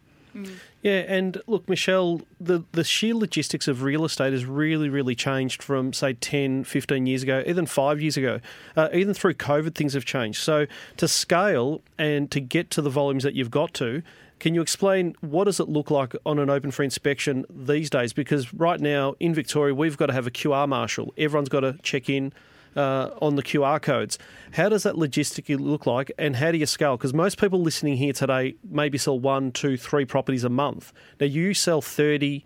Yeah, 0.82 1.04
and 1.06 1.40
look, 1.46 1.68
Michelle, 1.68 2.22
the, 2.40 2.64
the 2.72 2.84
sheer 2.84 3.14
logistics 3.14 3.68
of 3.68 3.82
real 3.82 4.04
estate 4.04 4.32
has 4.32 4.44
really, 4.44 4.88
really 4.88 5.14
changed 5.14 5.62
from, 5.62 5.92
say, 5.92 6.12
10, 6.14 6.64
15 6.64 7.06
years 7.06 7.22
ago, 7.22 7.42
even 7.46 7.66
five 7.66 8.00
years 8.00 8.16
ago. 8.16 8.40
Uh, 8.76 8.88
even 8.92 9.14
through 9.14 9.34
COVID, 9.34 9.74
things 9.74 9.94
have 9.94 10.04
changed. 10.04 10.42
So 10.42 10.66
to 10.98 11.08
scale 11.08 11.80
and 11.98 12.30
to 12.30 12.40
get 12.40 12.70
to 12.70 12.82
the 12.82 12.90
volumes 12.90 13.22
that 13.22 13.34
you've 13.34 13.50
got 13.50 13.72
to, 13.74 14.02
can 14.40 14.54
you 14.54 14.60
explain 14.60 15.14
what 15.20 15.44
does 15.44 15.60
it 15.60 15.68
look 15.68 15.90
like 15.90 16.14
on 16.26 16.38
an 16.38 16.50
open 16.50 16.70
for 16.70 16.82
inspection 16.82 17.46
these 17.48 17.88
days? 17.88 18.12
Because 18.12 18.52
right 18.52 18.80
now 18.80 19.14
in 19.20 19.32
Victoria, 19.32 19.74
we've 19.74 19.96
got 19.96 20.06
to 20.06 20.12
have 20.12 20.26
a 20.26 20.30
QR 20.30 20.68
marshal. 20.68 21.14
Everyone's 21.16 21.48
got 21.48 21.60
to 21.60 21.78
check 21.82 22.10
in 22.10 22.32
uh, 22.76 23.10
on 23.20 23.36
the 23.36 23.42
QR 23.42 23.80
codes. 23.80 24.18
How 24.52 24.68
does 24.68 24.82
that 24.84 24.94
logistically 24.94 25.58
look 25.58 25.86
like, 25.86 26.12
and 26.18 26.36
how 26.36 26.52
do 26.52 26.58
you 26.58 26.66
scale? 26.66 26.96
Because 26.96 27.14
most 27.14 27.38
people 27.38 27.60
listening 27.60 27.96
here 27.96 28.12
today 28.12 28.56
maybe 28.68 28.98
sell 28.98 29.18
one, 29.18 29.52
two, 29.52 29.76
three 29.76 30.04
properties 30.04 30.44
a 30.44 30.48
month. 30.48 30.92
Now 31.20 31.26
you 31.26 31.54
sell 31.54 31.80
30. 31.80 32.44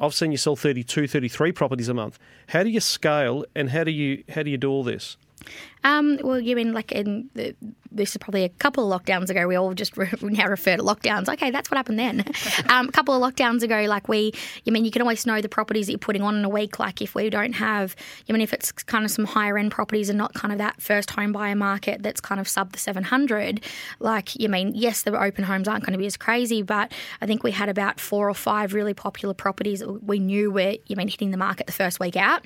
I've 0.00 0.14
seen 0.14 0.30
you 0.30 0.36
sell 0.36 0.56
32, 0.56 1.06
33 1.06 1.52
properties 1.52 1.88
a 1.88 1.94
month. 1.94 2.18
How 2.48 2.62
do 2.62 2.68
you 2.68 2.80
scale, 2.80 3.44
and 3.54 3.70
how 3.70 3.84
do 3.84 3.90
you 3.90 4.24
how 4.30 4.42
do 4.42 4.50
you 4.50 4.58
do 4.58 4.70
all 4.70 4.84
this? 4.84 5.16
Um, 5.84 6.18
well, 6.22 6.40
you 6.40 6.56
mean 6.56 6.72
like 6.72 6.90
in 6.90 7.30
the, 7.34 7.54
this 7.92 8.10
is 8.10 8.16
probably 8.16 8.44
a 8.44 8.48
couple 8.48 8.92
of 8.92 9.02
lockdowns 9.02 9.30
ago. 9.30 9.46
We 9.46 9.54
all 9.56 9.72
just 9.72 9.96
re- 9.96 10.10
now 10.20 10.48
refer 10.48 10.76
to 10.76 10.82
lockdowns. 10.82 11.28
Okay, 11.28 11.50
that's 11.50 11.70
what 11.70 11.76
happened 11.76 11.98
then. 11.98 12.24
um, 12.68 12.88
a 12.88 12.92
couple 12.92 13.14
of 13.14 13.22
lockdowns 13.22 13.62
ago, 13.62 13.84
like 13.88 14.08
we, 14.08 14.32
you 14.64 14.72
mean 14.72 14.84
you 14.84 14.90
can 14.90 15.02
always 15.02 15.24
know 15.26 15.40
the 15.40 15.48
properties 15.48 15.86
that 15.86 15.92
you're 15.92 15.98
putting 15.98 16.22
on 16.22 16.36
in 16.36 16.44
a 16.44 16.48
week. 16.48 16.78
Like 16.78 17.00
if 17.00 17.14
we 17.14 17.30
don't 17.30 17.54
have, 17.54 17.94
you 18.26 18.32
mean 18.32 18.42
if 18.42 18.52
it's 18.52 18.72
kind 18.72 19.04
of 19.04 19.10
some 19.10 19.24
higher 19.24 19.56
end 19.56 19.70
properties 19.70 20.08
and 20.08 20.18
not 20.18 20.34
kind 20.34 20.52
of 20.52 20.58
that 20.58 20.80
first 20.82 21.10
home 21.10 21.32
buyer 21.32 21.54
market 21.54 22.02
that's 22.02 22.20
kind 22.20 22.40
of 22.40 22.48
sub 22.48 22.72
the 22.72 22.78
700. 22.78 23.64
Like 24.00 24.34
you 24.36 24.48
mean 24.48 24.72
yes, 24.74 25.02
the 25.02 25.16
open 25.20 25.44
homes 25.44 25.68
aren't 25.68 25.84
going 25.84 25.92
to 25.92 25.98
be 25.98 26.06
as 26.06 26.16
crazy, 26.16 26.62
but 26.62 26.92
I 27.20 27.26
think 27.26 27.42
we 27.42 27.52
had 27.52 27.68
about 27.68 28.00
four 28.00 28.28
or 28.28 28.34
five 28.34 28.74
really 28.74 28.94
popular 28.94 29.34
properties 29.34 29.80
that 29.80 30.02
we 30.02 30.18
knew 30.18 30.50
were 30.50 30.76
you 30.86 30.96
mean 30.96 31.08
hitting 31.08 31.30
the 31.30 31.36
market 31.36 31.66
the 31.66 31.72
first 31.72 32.00
week 32.00 32.16
out. 32.16 32.44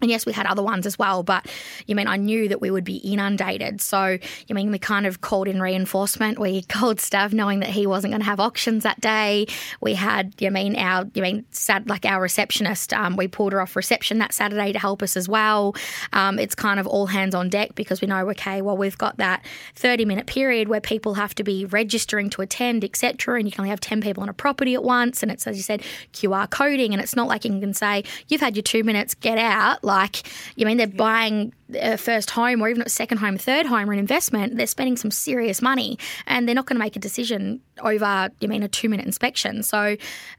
And 0.00 0.10
yes, 0.10 0.26
we 0.26 0.32
had 0.32 0.46
other 0.46 0.62
ones 0.62 0.86
as 0.86 0.98
well, 0.98 1.22
but 1.22 1.46
you 1.86 1.94
mean 1.94 2.08
I 2.08 2.16
knew 2.16 2.48
that 2.48 2.60
we 2.60 2.70
would 2.70 2.84
be 2.84 2.96
inundated. 2.96 3.80
So 3.80 4.18
you 4.46 4.54
mean 4.54 4.70
we 4.70 4.78
kind 4.78 5.06
of 5.06 5.20
called 5.20 5.48
in 5.48 5.60
reinforcement. 5.60 6.38
We 6.38 6.62
called 6.68 6.98
Stav 6.98 7.32
knowing 7.32 7.60
that 7.60 7.70
he 7.70 7.86
wasn't 7.86 8.12
going 8.12 8.20
to 8.20 8.26
have 8.26 8.40
auctions 8.40 8.82
that 8.82 9.00
day. 9.00 9.46
We 9.80 9.94
had 9.94 10.34
you 10.40 10.50
mean 10.50 10.76
our 10.76 11.06
you 11.14 11.22
mean 11.22 11.46
sat 11.50 11.86
like 11.86 12.04
our 12.04 12.20
receptionist. 12.20 12.92
Um, 12.92 13.16
we 13.16 13.28
pulled 13.28 13.52
her 13.52 13.60
off 13.60 13.76
reception 13.76 14.18
that 14.18 14.32
Saturday 14.32 14.72
to 14.72 14.78
help 14.78 15.02
us 15.02 15.16
as 15.16 15.28
well. 15.28 15.74
Um, 16.12 16.38
it's 16.38 16.54
kind 16.54 16.80
of 16.80 16.86
all 16.86 17.06
hands 17.06 17.34
on 17.34 17.48
deck 17.48 17.74
because 17.74 18.00
we 18.00 18.08
know 18.08 18.28
okay, 18.30 18.62
well 18.62 18.76
we've 18.76 18.98
got 18.98 19.16
that 19.18 19.44
thirty 19.74 20.04
minute 20.04 20.26
period 20.26 20.68
where 20.68 20.80
people 20.80 21.14
have 21.14 21.34
to 21.36 21.44
be 21.44 21.64
registering 21.66 22.30
to 22.30 22.42
attend, 22.42 22.84
etc. 22.84 23.38
And 23.38 23.46
you 23.46 23.52
can 23.52 23.62
only 23.62 23.70
have 23.70 23.80
ten 23.80 24.00
people 24.00 24.22
on 24.22 24.28
a 24.28 24.34
property 24.34 24.74
at 24.74 24.82
once, 24.82 25.22
and 25.22 25.30
it's 25.30 25.46
as 25.46 25.56
you 25.56 25.62
said 25.62 25.82
QR 26.12 26.50
coding, 26.50 26.92
and 26.92 27.00
it's 27.00 27.16
not 27.16 27.28
like 27.28 27.44
you 27.44 27.58
can 27.60 27.74
say 27.74 28.04
you've 28.28 28.40
had 28.40 28.56
your 28.56 28.62
two 28.62 28.82
minutes, 28.82 29.14
get 29.14 29.38
out. 29.38 29.83
Like, 29.84 30.28
you 30.56 30.66
mean 30.66 30.76
they're 30.78 30.86
buying 30.86 31.52
a 31.76 31.96
first 31.96 32.30
home 32.30 32.62
or 32.62 32.68
even 32.68 32.82
a 32.82 32.88
second 32.88 33.18
home, 33.18 33.38
third 33.38 33.66
home 33.66 33.88
or 33.88 33.92
an 33.92 33.98
investment, 33.98 34.56
they're 34.56 34.66
spending 34.66 34.96
some 34.96 35.10
serious 35.10 35.62
money 35.62 35.98
and 36.26 36.46
they're 36.46 36.54
not 36.54 36.66
going 36.66 36.76
to 36.76 36.84
make 36.84 36.96
a 36.96 37.00
decision 37.00 37.60
over, 37.82 38.30
you 38.40 38.48
mean, 38.48 38.62
a 38.62 38.68
two 38.68 38.88
minute 38.88 39.06
inspection. 39.06 39.62
So, 39.62 39.96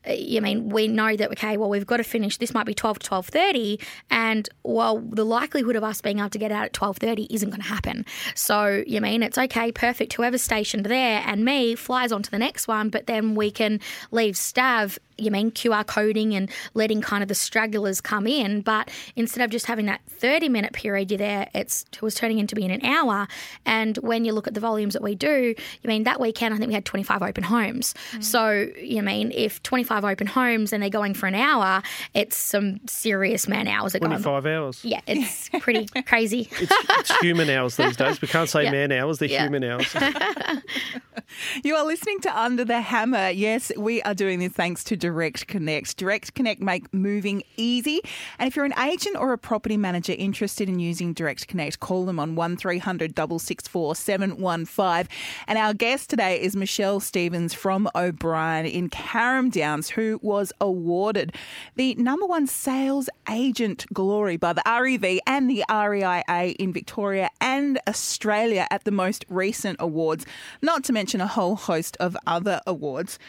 uh, 0.08 0.12
you 0.12 0.42
mean, 0.42 0.70
we 0.70 0.88
know 0.88 1.16
that, 1.16 1.32
okay, 1.32 1.58
well, 1.58 1.70
we've 1.70 1.86
got 1.86 1.98
to 1.98 2.04
finish, 2.04 2.38
this 2.38 2.54
might 2.54 2.66
be 2.66 2.74
12 2.74 3.00
to 3.00 3.10
12.30 3.10 3.82
and, 4.10 4.50
well, 4.64 5.00
the 5.00 5.26
likelihood 5.26 5.76
of 5.76 5.84
us 5.84 6.02
being 6.02 6.20
able 6.20 6.30
to 6.30 6.40
get 6.40 6.52
out 6.52 6.66
at 6.66 6.74
12.30 6.74 7.28
isn't 7.30 7.50
going 7.50 7.62
to 7.62 7.68
happen. 7.68 8.06
So, 8.36 8.84
you 8.88 9.02
mean, 9.02 9.24
it's 9.24 9.38
okay, 9.38 9.72
perfect, 9.72 10.14
whoever's 10.14 10.42
stationed 10.42 10.86
there 10.86 11.24
and 11.26 11.44
me 11.44 11.76
flies 11.76 12.12
on 12.12 12.24
to 12.24 12.32
the 12.32 12.40
next 12.40 12.68
one, 12.68 12.90
but 12.90 13.08
then 13.08 13.36
we 13.36 13.52
can 13.52 13.80
leave 14.12 14.36
Stav 14.36 14.98
you 15.18 15.32
mean 15.32 15.52
QR 15.52 15.86
coding 15.86 16.36
and 16.36 16.50
letting 16.74 17.02
kind 17.02 17.24
of 17.24 17.30
the 17.30 17.36
stragglers 17.36 18.02
come 18.02 18.28
in, 18.28 18.62
but 18.62 18.90
instead 19.16 19.44
of 19.44 19.50
just 19.50 19.66
having 19.66 19.86
that 19.86 20.02
30 20.08 20.50
minute 20.50 20.74
period 20.74 21.12
you're 21.12 21.18
there, 21.26 21.50
it's, 21.54 21.86
it 21.92 22.02
was 22.02 22.16
turning 22.16 22.40
into 22.40 22.56
being 22.56 22.72
an 22.72 22.86
hour. 22.86 23.28
And 23.66 23.98
when 23.98 24.26
you 24.26 24.34
look 24.34 24.48
at 24.48 24.54
the 24.54 24.60
volumes 24.60 24.94
that 24.94 25.02
we 25.02 25.16
do, 25.16 25.56
you 25.82 25.88
mean 25.88 26.04
that 26.04 26.20
weekend 26.20 26.54
I 26.54 26.58
think 26.58 26.68
we 26.68 26.74
had 26.74 26.86
25 26.86 27.22
open 27.22 27.44
homes. 27.44 27.94
Mm. 28.12 28.24
So 28.24 28.68
you 28.80 29.02
mean 29.02 29.32
if 29.32 29.62
25 29.64 30.06
open 30.06 30.28
homes 30.28 30.72
and 30.72 30.82
they're 30.82 30.90
going 30.90 31.14
for 31.14 31.28
an 31.28 31.36
hour, 31.36 31.82
it's 32.14 32.38
some 32.38 32.86
serious 32.88 33.48
man 33.48 33.68
hours. 33.68 33.94
25 33.94 34.46
hours. 34.46 34.84
Yeah, 34.84 35.02
it's 35.08 35.50
pretty 35.60 35.88
crazy. 36.06 36.50
It's, 36.60 36.72
it's, 36.72 37.20
human 37.20 37.50
hours 37.50 37.76
these 37.78 37.96
days. 38.04 38.22
We 38.22 38.28
can't 38.28 38.50
say 38.50 38.64
yeah. 38.64 38.72
man 38.72 38.92
hours; 38.92 39.20
they're 39.20 39.30
yeah. 39.30 39.44
human 39.44 39.64
hours. 39.64 39.94
you 41.64 41.76
are 41.76 41.86
listening 41.86 42.20
to 42.22 42.40
Under 42.40 42.66
the 42.66 42.82
Hammer. 42.82 43.30
Yes, 43.30 43.72
we 43.78 44.02
are 44.04 44.14
doing 44.14 44.40
this 44.40 44.52
thanks 44.52 44.84
to 44.86 44.98
Direct 44.98 45.48
Connect. 45.48 45.98
Direct 45.98 46.34
Connect 46.36 46.62
make 46.62 46.94
moving 46.94 47.44
easy. 47.58 48.02
And 48.40 48.48
if 48.48 48.56
you're 48.56 48.66
an 48.66 48.78
agent 48.80 49.16
or 49.18 49.34
a 49.34 49.38
property 49.38 49.78
manager 49.78 50.14
interested 50.18 50.70
in 50.70 50.80
using 50.80 51.05
Direct 51.14 51.48
Connect, 51.48 51.80
call 51.80 52.06
them 52.06 52.20
on 52.20 52.36
1300 52.36 53.16
664 53.16 53.96
715. 53.96 55.08
And 55.48 55.58
our 55.58 55.74
guest 55.74 56.10
today 56.10 56.42
is 56.42 56.56
Michelle 56.56 57.00
Stephens 57.00 57.54
from 57.54 57.90
O'Brien 57.96 58.66
in 58.66 58.90
Carrum 58.90 59.52
Downs, 59.52 59.90
who 59.90 60.20
was 60.22 60.52
awarded 60.60 61.34
the 61.76 61.96
number 61.96 62.26
one 62.26 62.48
sales 62.48 63.10
agent 63.30 63.86
glory 63.94 64.38
by 64.38 64.54
the 64.54 64.64
REIV 64.66 65.20
and 65.28 65.50
the 65.50 65.64
REIA 65.70 66.56
in 66.60 66.74
Victoria 66.74 67.30
and 67.42 67.80
Australia 67.88 68.68
at 68.72 68.84
the 68.84 68.92
most 68.92 69.26
recent 69.30 69.78
awards, 69.80 70.26
not 70.62 70.84
to 70.84 70.94
mention 70.94 71.22
a 71.22 71.28
whole 71.28 71.56
host 71.56 71.98
of 72.00 72.18
other 72.26 72.62
awards. 72.66 73.20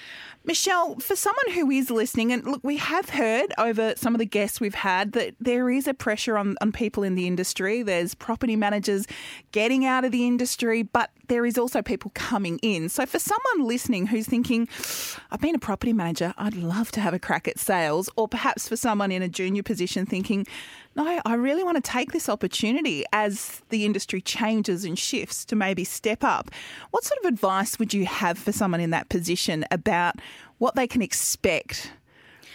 Michelle, 0.47 0.95
for 1.01 1.17
someone 1.17 1.51
who 1.55 1.69
is 1.73 1.91
listening, 1.91 2.33
and 2.33 2.47
look, 2.47 2.61
we 2.63 2.77
have 2.77 3.11
heard 3.11 3.53
over 3.59 3.95
some 3.97 4.15
of 4.15 4.21
the 4.21 4.25
guests 4.25 4.61
we've 4.61 4.77
had 4.77 5.11
that 5.13 5.35
there 5.41 5.69
is 5.69 5.89
a 5.89 5.95
pressure 5.95 6.39
on, 6.39 6.57
on 6.61 6.71
people 6.71 7.03
in 7.03 7.17
the 7.17 7.27
industry. 7.27 7.83
There's 7.83 8.15
property 8.15 8.55
managers 8.55 9.09
getting 9.51 9.85
out 9.85 10.05
of 10.05 10.13
the 10.13 10.25
industry, 10.25 10.85
but 10.85 11.11
there 11.27 11.45
is 11.45 11.59
also 11.59 11.83
people 11.83 12.13
coming 12.15 12.61
in. 12.63 12.89
So 12.89 13.07
for 13.07 13.19
someone 13.19 13.67
listening 13.67 14.07
who's 14.07 14.27
thinking, 14.27 14.69
I've 15.33 15.41
been 15.41 15.57
a 15.57 15.59
property 15.59 15.93
manager, 15.93 16.33
I'd 16.39 16.55
love 16.55 16.93
to 16.93 17.01
have 17.01 17.13
a 17.13 17.19
crack 17.19 17.49
at 17.49 17.59
sales, 17.59 18.09
or 18.15 18.29
perhaps 18.29 18.69
for 18.69 18.77
someone 18.77 19.11
in 19.11 19.23
a 19.23 19.29
junior 19.29 19.65
position 19.65 20.07
thinking, 20.07 20.47
no, 20.97 21.21
I 21.25 21.35
really 21.35 21.63
want 21.63 21.77
to 21.77 21.91
take 21.91 22.13
this 22.13 22.29
opportunity 22.29 23.05
as 23.13 23.61
the 23.69 23.85
industry 23.85 24.21
changes 24.21 24.85
and 24.85 24.99
shifts 24.99 25.45
to 25.47 25.57
maybe 25.57 25.85
step 25.85 26.25
up. 26.25 26.51
What 26.91 27.05
sort 27.05 27.21
of 27.21 27.27
advice 27.27 27.79
would 27.79 27.93
you 27.93 28.07
have 28.07 28.39
for 28.39 28.51
someone 28.51 28.81
in 28.81 28.91
that 28.91 29.11
position 29.11 29.65
about 29.71 30.17
what 30.59 30.75
they 30.75 30.87
can 30.87 31.03
expect 31.03 31.93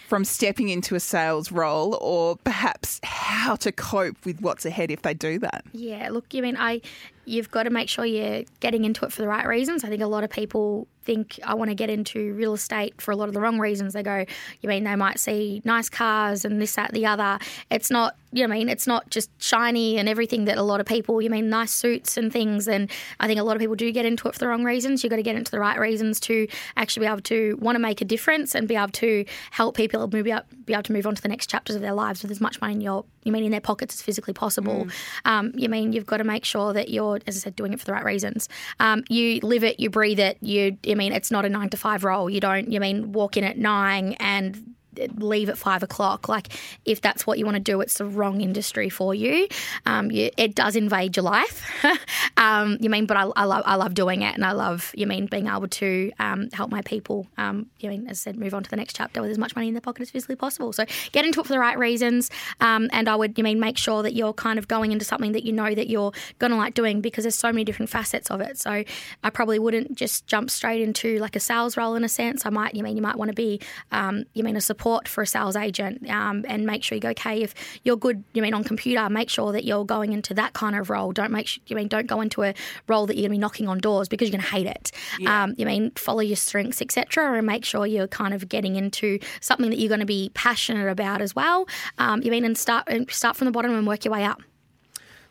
from 0.08 0.24
stepping 0.24 0.68
into 0.68 0.94
a 0.94 1.00
sales 1.00 1.50
role 1.50 1.96
or 2.02 2.36
perhaps 2.36 3.00
how 3.02 3.56
to 3.56 3.72
cope 3.72 4.26
with 4.26 4.40
what's 4.42 4.66
ahead 4.66 4.90
if 4.90 5.02
they 5.02 5.14
do 5.14 5.38
that? 5.38 5.64
Yeah, 5.72 6.10
look, 6.10 6.26
I 6.34 6.40
mean 6.40 6.56
I 6.58 6.82
you've 7.24 7.50
got 7.50 7.64
to 7.64 7.70
make 7.70 7.88
sure 7.88 8.04
you're 8.04 8.42
getting 8.60 8.84
into 8.84 9.04
it 9.04 9.12
for 9.12 9.22
the 9.22 9.28
right 9.28 9.46
reasons. 9.46 9.84
I 9.84 9.88
think 9.88 10.02
a 10.02 10.06
lot 10.06 10.24
of 10.24 10.30
people 10.30 10.88
think 11.04 11.40
I 11.44 11.54
want 11.54 11.68
to 11.68 11.74
get 11.74 11.90
into 11.90 12.32
real 12.34 12.54
estate 12.54 13.00
for 13.00 13.10
a 13.10 13.16
lot 13.16 13.28
of 13.28 13.34
the 13.34 13.40
wrong 13.40 13.58
reasons. 13.58 13.92
They 13.92 14.02
go, 14.02 14.24
you 14.60 14.68
mean 14.68 14.84
they 14.84 14.94
might 14.94 15.18
see 15.18 15.60
nice 15.64 15.88
cars 15.88 16.44
and 16.44 16.60
this, 16.60 16.76
that, 16.76 16.92
the 16.92 17.06
other. 17.06 17.38
It's 17.70 17.90
not, 17.90 18.16
you 18.32 18.46
know, 18.46 18.54
I 18.54 18.58
mean, 18.58 18.68
it's 18.68 18.86
not 18.86 19.10
just 19.10 19.30
shiny 19.42 19.98
and 19.98 20.08
everything 20.08 20.44
that 20.44 20.58
a 20.58 20.62
lot 20.62 20.80
of 20.80 20.86
people, 20.86 21.20
you 21.20 21.28
mean, 21.28 21.50
nice 21.50 21.72
suits 21.72 22.16
and 22.16 22.32
things. 22.32 22.68
And 22.68 22.90
I 23.18 23.26
think 23.26 23.40
a 23.40 23.42
lot 23.42 23.56
of 23.56 23.60
people 23.60 23.74
do 23.74 23.90
get 23.90 24.06
into 24.06 24.28
it 24.28 24.34
for 24.34 24.38
the 24.38 24.46
wrong 24.46 24.64
reasons. 24.64 25.02
You've 25.02 25.10
got 25.10 25.16
to 25.16 25.22
get 25.24 25.36
into 25.36 25.50
the 25.50 25.58
right 25.58 25.78
reasons 25.78 26.20
to 26.20 26.46
actually 26.76 27.06
be 27.06 27.10
able 27.10 27.22
to 27.22 27.58
want 27.60 27.74
to 27.74 27.80
make 27.80 28.00
a 28.00 28.04
difference 28.04 28.54
and 28.54 28.68
be 28.68 28.76
able 28.76 28.88
to 28.92 29.24
help 29.50 29.76
people 29.76 30.08
move 30.08 30.28
up, 30.28 30.46
be 30.64 30.72
able 30.72 30.84
to 30.84 30.92
move 30.92 31.06
on 31.06 31.16
to 31.16 31.22
the 31.22 31.28
next 31.28 31.50
chapters 31.50 31.74
of 31.74 31.82
their 31.82 31.94
lives 31.94 32.22
with 32.22 32.30
as 32.30 32.40
much 32.40 32.60
money 32.60 32.74
in 32.74 32.80
your, 32.80 33.04
you 33.24 33.32
mean, 33.32 33.44
in 33.44 33.50
their 33.50 33.60
pockets 33.60 33.94
as 33.96 34.02
physically 34.02 34.34
possible. 34.34 34.86
Mm. 34.86 34.92
Um, 35.24 35.52
you 35.56 35.68
mean, 35.68 35.92
you've 35.92 36.06
got 36.06 36.18
to 36.18 36.24
make 36.24 36.44
sure 36.44 36.72
that 36.72 36.90
you're, 36.90 37.11
as 37.26 37.36
I 37.36 37.40
said, 37.40 37.56
doing 37.56 37.72
it 37.72 37.80
for 37.80 37.86
the 37.86 37.92
right 37.92 38.04
reasons. 38.04 38.48
Um, 38.80 39.04
you 39.08 39.40
live 39.42 39.64
it, 39.64 39.80
you 39.80 39.90
breathe 39.90 40.20
it, 40.20 40.38
you, 40.40 40.78
I 40.88 40.94
mean, 40.94 41.12
it's 41.12 41.30
not 41.30 41.44
a 41.44 41.48
nine 41.48 41.70
to 41.70 41.76
five 41.76 42.04
role. 42.04 42.30
You 42.30 42.40
don't, 42.40 42.70
you 42.70 42.80
mean, 42.80 43.12
walk 43.12 43.36
in 43.36 43.44
at 43.44 43.58
nine 43.58 44.14
and 44.14 44.74
leave 45.16 45.48
at 45.48 45.58
five 45.58 45.82
o'clock. 45.82 46.28
Like, 46.28 46.48
if 46.84 47.00
that's 47.00 47.26
what 47.26 47.38
you 47.38 47.44
want 47.44 47.56
to 47.56 47.62
do, 47.62 47.80
it's 47.80 47.98
the 47.98 48.04
wrong 48.04 48.40
industry 48.40 48.88
for 48.88 49.14
you. 49.14 49.48
Um, 49.86 50.10
you 50.10 50.30
it 50.36 50.54
does 50.54 50.76
invade 50.76 51.16
your 51.16 51.24
life. 51.24 51.68
um, 52.36 52.78
you 52.80 52.90
mean, 52.90 53.06
but 53.06 53.16
I, 53.16 53.22
I, 53.36 53.44
love 53.44 53.62
I 53.66 53.74
love 53.76 53.94
doing 53.94 54.22
it, 54.22 54.34
and 54.34 54.44
I 54.44 54.52
love 54.52 54.92
you 54.94 55.06
mean 55.06 55.26
being 55.26 55.48
able 55.48 55.68
to 55.68 56.12
um, 56.18 56.50
help 56.52 56.70
my 56.70 56.82
people. 56.82 57.26
Um, 57.36 57.66
you 57.78 57.88
mean, 57.88 58.06
as 58.08 58.18
I 58.18 58.30
said, 58.30 58.36
move 58.36 58.54
on 58.54 58.62
to 58.62 58.70
the 58.70 58.76
next 58.76 58.96
chapter 58.96 59.20
with 59.20 59.30
as 59.30 59.38
much 59.38 59.56
money 59.56 59.68
in 59.68 59.74
their 59.74 59.80
pocket 59.80 60.02
as 60.02 60.10
physically 60.10 60.36
possible. 60.36 60.72
So 60.72 60.84
get 61.12 61.24
into 61.24 61.40
it 61.40 61.46
for 61.46 61.52
the 61.52 61.58
right 61.58 61.78
reasons, 61.78 62.30
um, 62.60 62.88
and 62.92 63.08
I 63.08 63.16
would 63.16 63.36
you 63.38 63.44
mean 63.44 63.60
make 63.60 63.78
sure 63.78 64.02
that 64.02 64.14
you're 64.14 64.34
kind 64.34 64.58
of 64.58 64.68
going 64.68 64.92
into 64.92 65.04
something 65.04 65.32
that 65.32 65.44
you 65.44 65.52
know 65.52 65.74
that 65.74 65.88
you're 65.88 66.12
to 66.40 66.56
like 66.56 66.74
doing 66.74 67.00
because 67.00 67.24
there's 67.24 67.34
so 67.34 67.48
many 67.48 67.64
different 67.64 67.90
facets 67.90 68.30
of 68.30 68.40
it. 68.40 68.58
So 68.58 68.84
I 69.24 69.30
probably 69.30 69.58
wouldn't 69.58 69.96
just 69.96 70.26
jump 70.26 70.50
straight 70.50 70.82
into 70.82 71.18
like 71.18 71.36
a 71.36 71.40
sales 71.40 71.76
role 71.76 71.94
in 71.94 72.04
a 72.04 72.08
sense. 72.08 72.44
I 72.44 72.50
might 72.50 72.74
you 72.74 72.82
mean 72.82 72.96
you 72.96 73.02
might 73.02 73.16
want 73.16 73.30
to 73.30 73.34
be 73.34 73.60
um, 73.90 74.24
you 74.34 74.44
mean 74.44 74.56
a 74.56 74.60
support 74.60 74.81
support 74.82 75.06
for 75.06 75.22
a 75.22 75.26
sales 75.26 75.54
agent 75.54 76.08
um, 76.10 76.44
and 76.48 76.66
make 76.66 76.82
sure 76.82 76.96
you 76.96 77.00
go, 77.00 77.10
okay, 77.10 77.40
if 77.40 77.54
you're 77.84 77.96
good, 77.96 78.24
you 78.32 78.42
mean 78.42 78.52
on 78.52 78.64
computer, 78.64 79.08
make 79.08 79.30
sure 79.30 79.52
that 79.52 79.64
you're 79.64 79.84
going 79.84 80.12
into 80.12 80.34
that 80.34 80.54
kind 80.54 80.74
of 80.74 80.90
role. 80.90 81.12
Don't 81.12 81.30
make, 81.30 81.46
sure, 81.46 81.62
you 81.68 81.76
mean, 81.76 81.86
don't 81.86 82.08
go 82.08 82.20
into 82.20 82.42
a 82.42 82.52
role 82.88 83.06
that 83.06 83.14
you're 83.14 83.28
going 83.28 83.30
to 83.30 83.34
be 83.34 83.38
knocking 83.38 83.68
on 83.68 83.78
doors 83.78 84.08
because 84.08 84.28
you're 84.28 84.36
going 84.36 84.44
to 84.44 84.56
hate 84.56 84.66
it. 84.66 84.90
Yeah. 85.20 85.44
Um, 85.44 85.54
you 85.56 85.66
mean, 85.66 85.92
follow 85.92 86.20
your 86.20 86.36
strengths, 86.36 86.82
etc., 86.82 87.38
and 87.38 87.46
make 87.46 87.64
sure 87.64 87.86
you're 87.86 88.08
kind 88.08 88.34
of 88.34 88.48
getting 88.48 88.74
into 88.74 89.20
something 89.40 89.70
that 89.70 89.78
you're 89.78 89.88
going 89.88 90.00
to 90.00 90.06
be 90.06 90.32
passionate 90.34 90.90
about 90.90 91.22
as 91.22 91.36
well. 91.36 91.68
Um, 91.98 92.20
you 92.22 92.32
mean, 92.32 92.44
and 92.44 92.58
start, 92.58 92.84
and 92.88 93.08
start 93.08 93.36
from 93.36 93.44
the 93.44 93.52
bottom 93.52 93.72
and 93.72 93.86
work 93.86 94.04
your 94.04 94.12
way 94.12 94.24
up. 94.24 94.42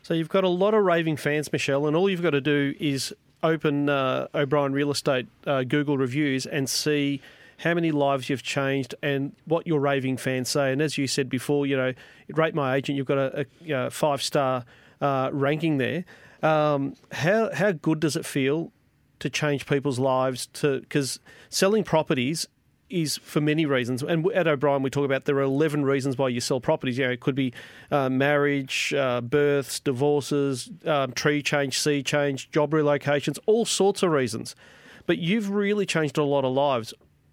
So 0.02 0.14
you've 0.14 0.30
got 0.30 0.44
a 0.44 0.48
lot 0.48 0.72
of 0.72 0.82
raving 0.82 1.18
fans, 1.18 1.52
Michelle, 1.52 1.86
and 1.86 1.94
all 1.94 2.08
you've 2.08 2.22
got 2.22 2.30
to 2.30 2.40
do 2.40 2.74
is 2.80 3.12
open 3.42 3.90
uh, 3.90 4.28
O'Brien 4.34 4.72
Real 4.72 4.90
Estate 4.90 5.26
uh, 5.46 5.62
Google 5.62 5.98
reviews 5.98 6.46
and 6.46 6.70
see 6.70 7.20
how 7.62 7.74
many 7.74 7.92
lives 7.92 8.28
you've 8.28 8.42
changed, 8.42 8.94
and 9.02 9.32
what 9.44 9.66
your 9.66 9.78
raving 9.78 10.16
fans 10.16 10.48
say. 10.48 10.72
And 10.72 10.82
as 10.82 10.98
you 10.98 11.06
said 11.06 11.28
before, 11.28 11.64
you 11.64 11.76
know, 11.76 11.94
rate 12.28 12.54
my 12.54 12.74
agent. 12.74 12.96
You've 12.96 13.06
got 13.06 13.18
a, 13.18 13.46
a, 13.66 13.72
a 13.72 13.90
five 13.90 14.20
star 14.22 14.64
uh, 15.00 15.30
ranking 15.32 15.78
there. 15.78 16.04
Um, 16.42 16.96
how 17.12 17.52
how 17.54 17.72
good 17.72 18.00
does 18.00 18.16
it 18.16 18.26
feel 18.26 18.72
to 19.20 19.30
change 19.30 19.66
people's 19.66 20.00
lives? 20.00 20.46
To 20.54 20.80
because 20.80 21.20
selling 21.50 21.84
properties 21.84 22.48
is 22.90 23.16
for 23.18 23.40
many 23.40 23.64
reasons. 23.64 24.02
And 24.02 24.30
at 24.32 24.46
O'Brien, 24.46 24.82
we 24.82 24.90
talk 24.90 25.06
about 25.06 25.24
there 25.24 25.36
are 25.36 25.42
11 25.42 25.84
reasons 25.84 26.18
why 26.18 26.28
you 26.28 26.40
sell 26.40 26.60
properties. 26.60 26.98
You 26.98 27.06
know, 27.06 27.12
it 27.12 27.20
could 27.20 27.34
be 27.34 27.54
uh, 27.90 28.10
marriage, 28.10 28.92
uh, 28.92 29.22
births, 29.22 29.80
divorces, 29.80 30.70
um, 30.84 31.12
tree 31.12 31.42
change, 31.42 31.78
sea 31.78 32.02
change, 32.02 32.50
job 32.50 32.72
relocations, 32.72 33.38
all 33.46 33.64
sorts 33.64 34.02
of 34.02 34.10
reasons. 34.10 34.54
But 35.06 35.18
you've 35.18 35.50
really 35.50 35.86
changed 35.86 36.18
a 36.18 36.22
lot 36.22 36.44
of 36.44 36.52
lives. 36.52 36.92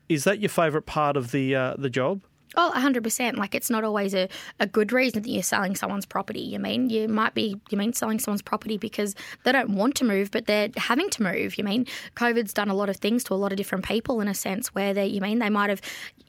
Is 0.10 0.24
that 0.24 0.40
your 0.40 0.50
favourite 0.50 0.88
part 0.88 1.16
of 1.16 1.32
the 1.32 1.56
uh, 1.56 1.76
the 1.78 1.90
job? 1.90 2.22
Oh, 2.62 2.74
100%. 2.76 3.38
Like, 3.38 3.56
it's 3.56 3.70
not 3.70 3.86
always 3.86 4.14
a, 4.14 4.28
a 4.60 4.68
good 4.68 4.92
reason 4.92 5.24
that 5.24 5.30
you're 5.30 5.42
selling 5.42 5.78
someone's 5.78 6.06
property. 6.06 6.42
You 6.42 6.60
mean, 6.60 6.90
you 6.90 7.08
might 7.08 7.34
be, 7.34 7.56
you 7.70 7.78
mean, 7.78 7.94
selling 7.94 8.20
someone's 8.20 8.42
property 8.42 8.78
because 8.78 9.16
they 9.46 9.54
don't 9.54 9.70
want 9.70 9.96
to 9.96 10.04
move, 10.04 10.30
but 10.30 10.46
they're 10.46 10.68
having 10.76 11.10
to 11.12 11.24
move. 11.24 11.58
You 11.58 11.64
mean, 11.64 11.86
COVID's 12.18 12.52
done 12.52 12.68
a 12.68 12.74
lot 12.74 12.90
of 12.90 12.98
things 12.98 13.24
to 13.24 13.34
a 13.34 13.36
lot 13.36 13.54
of 13.54 13.58
different 13.58 13.86
people 13.86 14.20
in 14.20 14.28
a 14.28 14.34
sense 14.34 14.76
where 14.76 14.94
they, 14.94 15.08
you 15.08 15.22
mean, 15.22 15.40
they 15.40 15.50
might 15.50 15.70
have, 15.70 15.82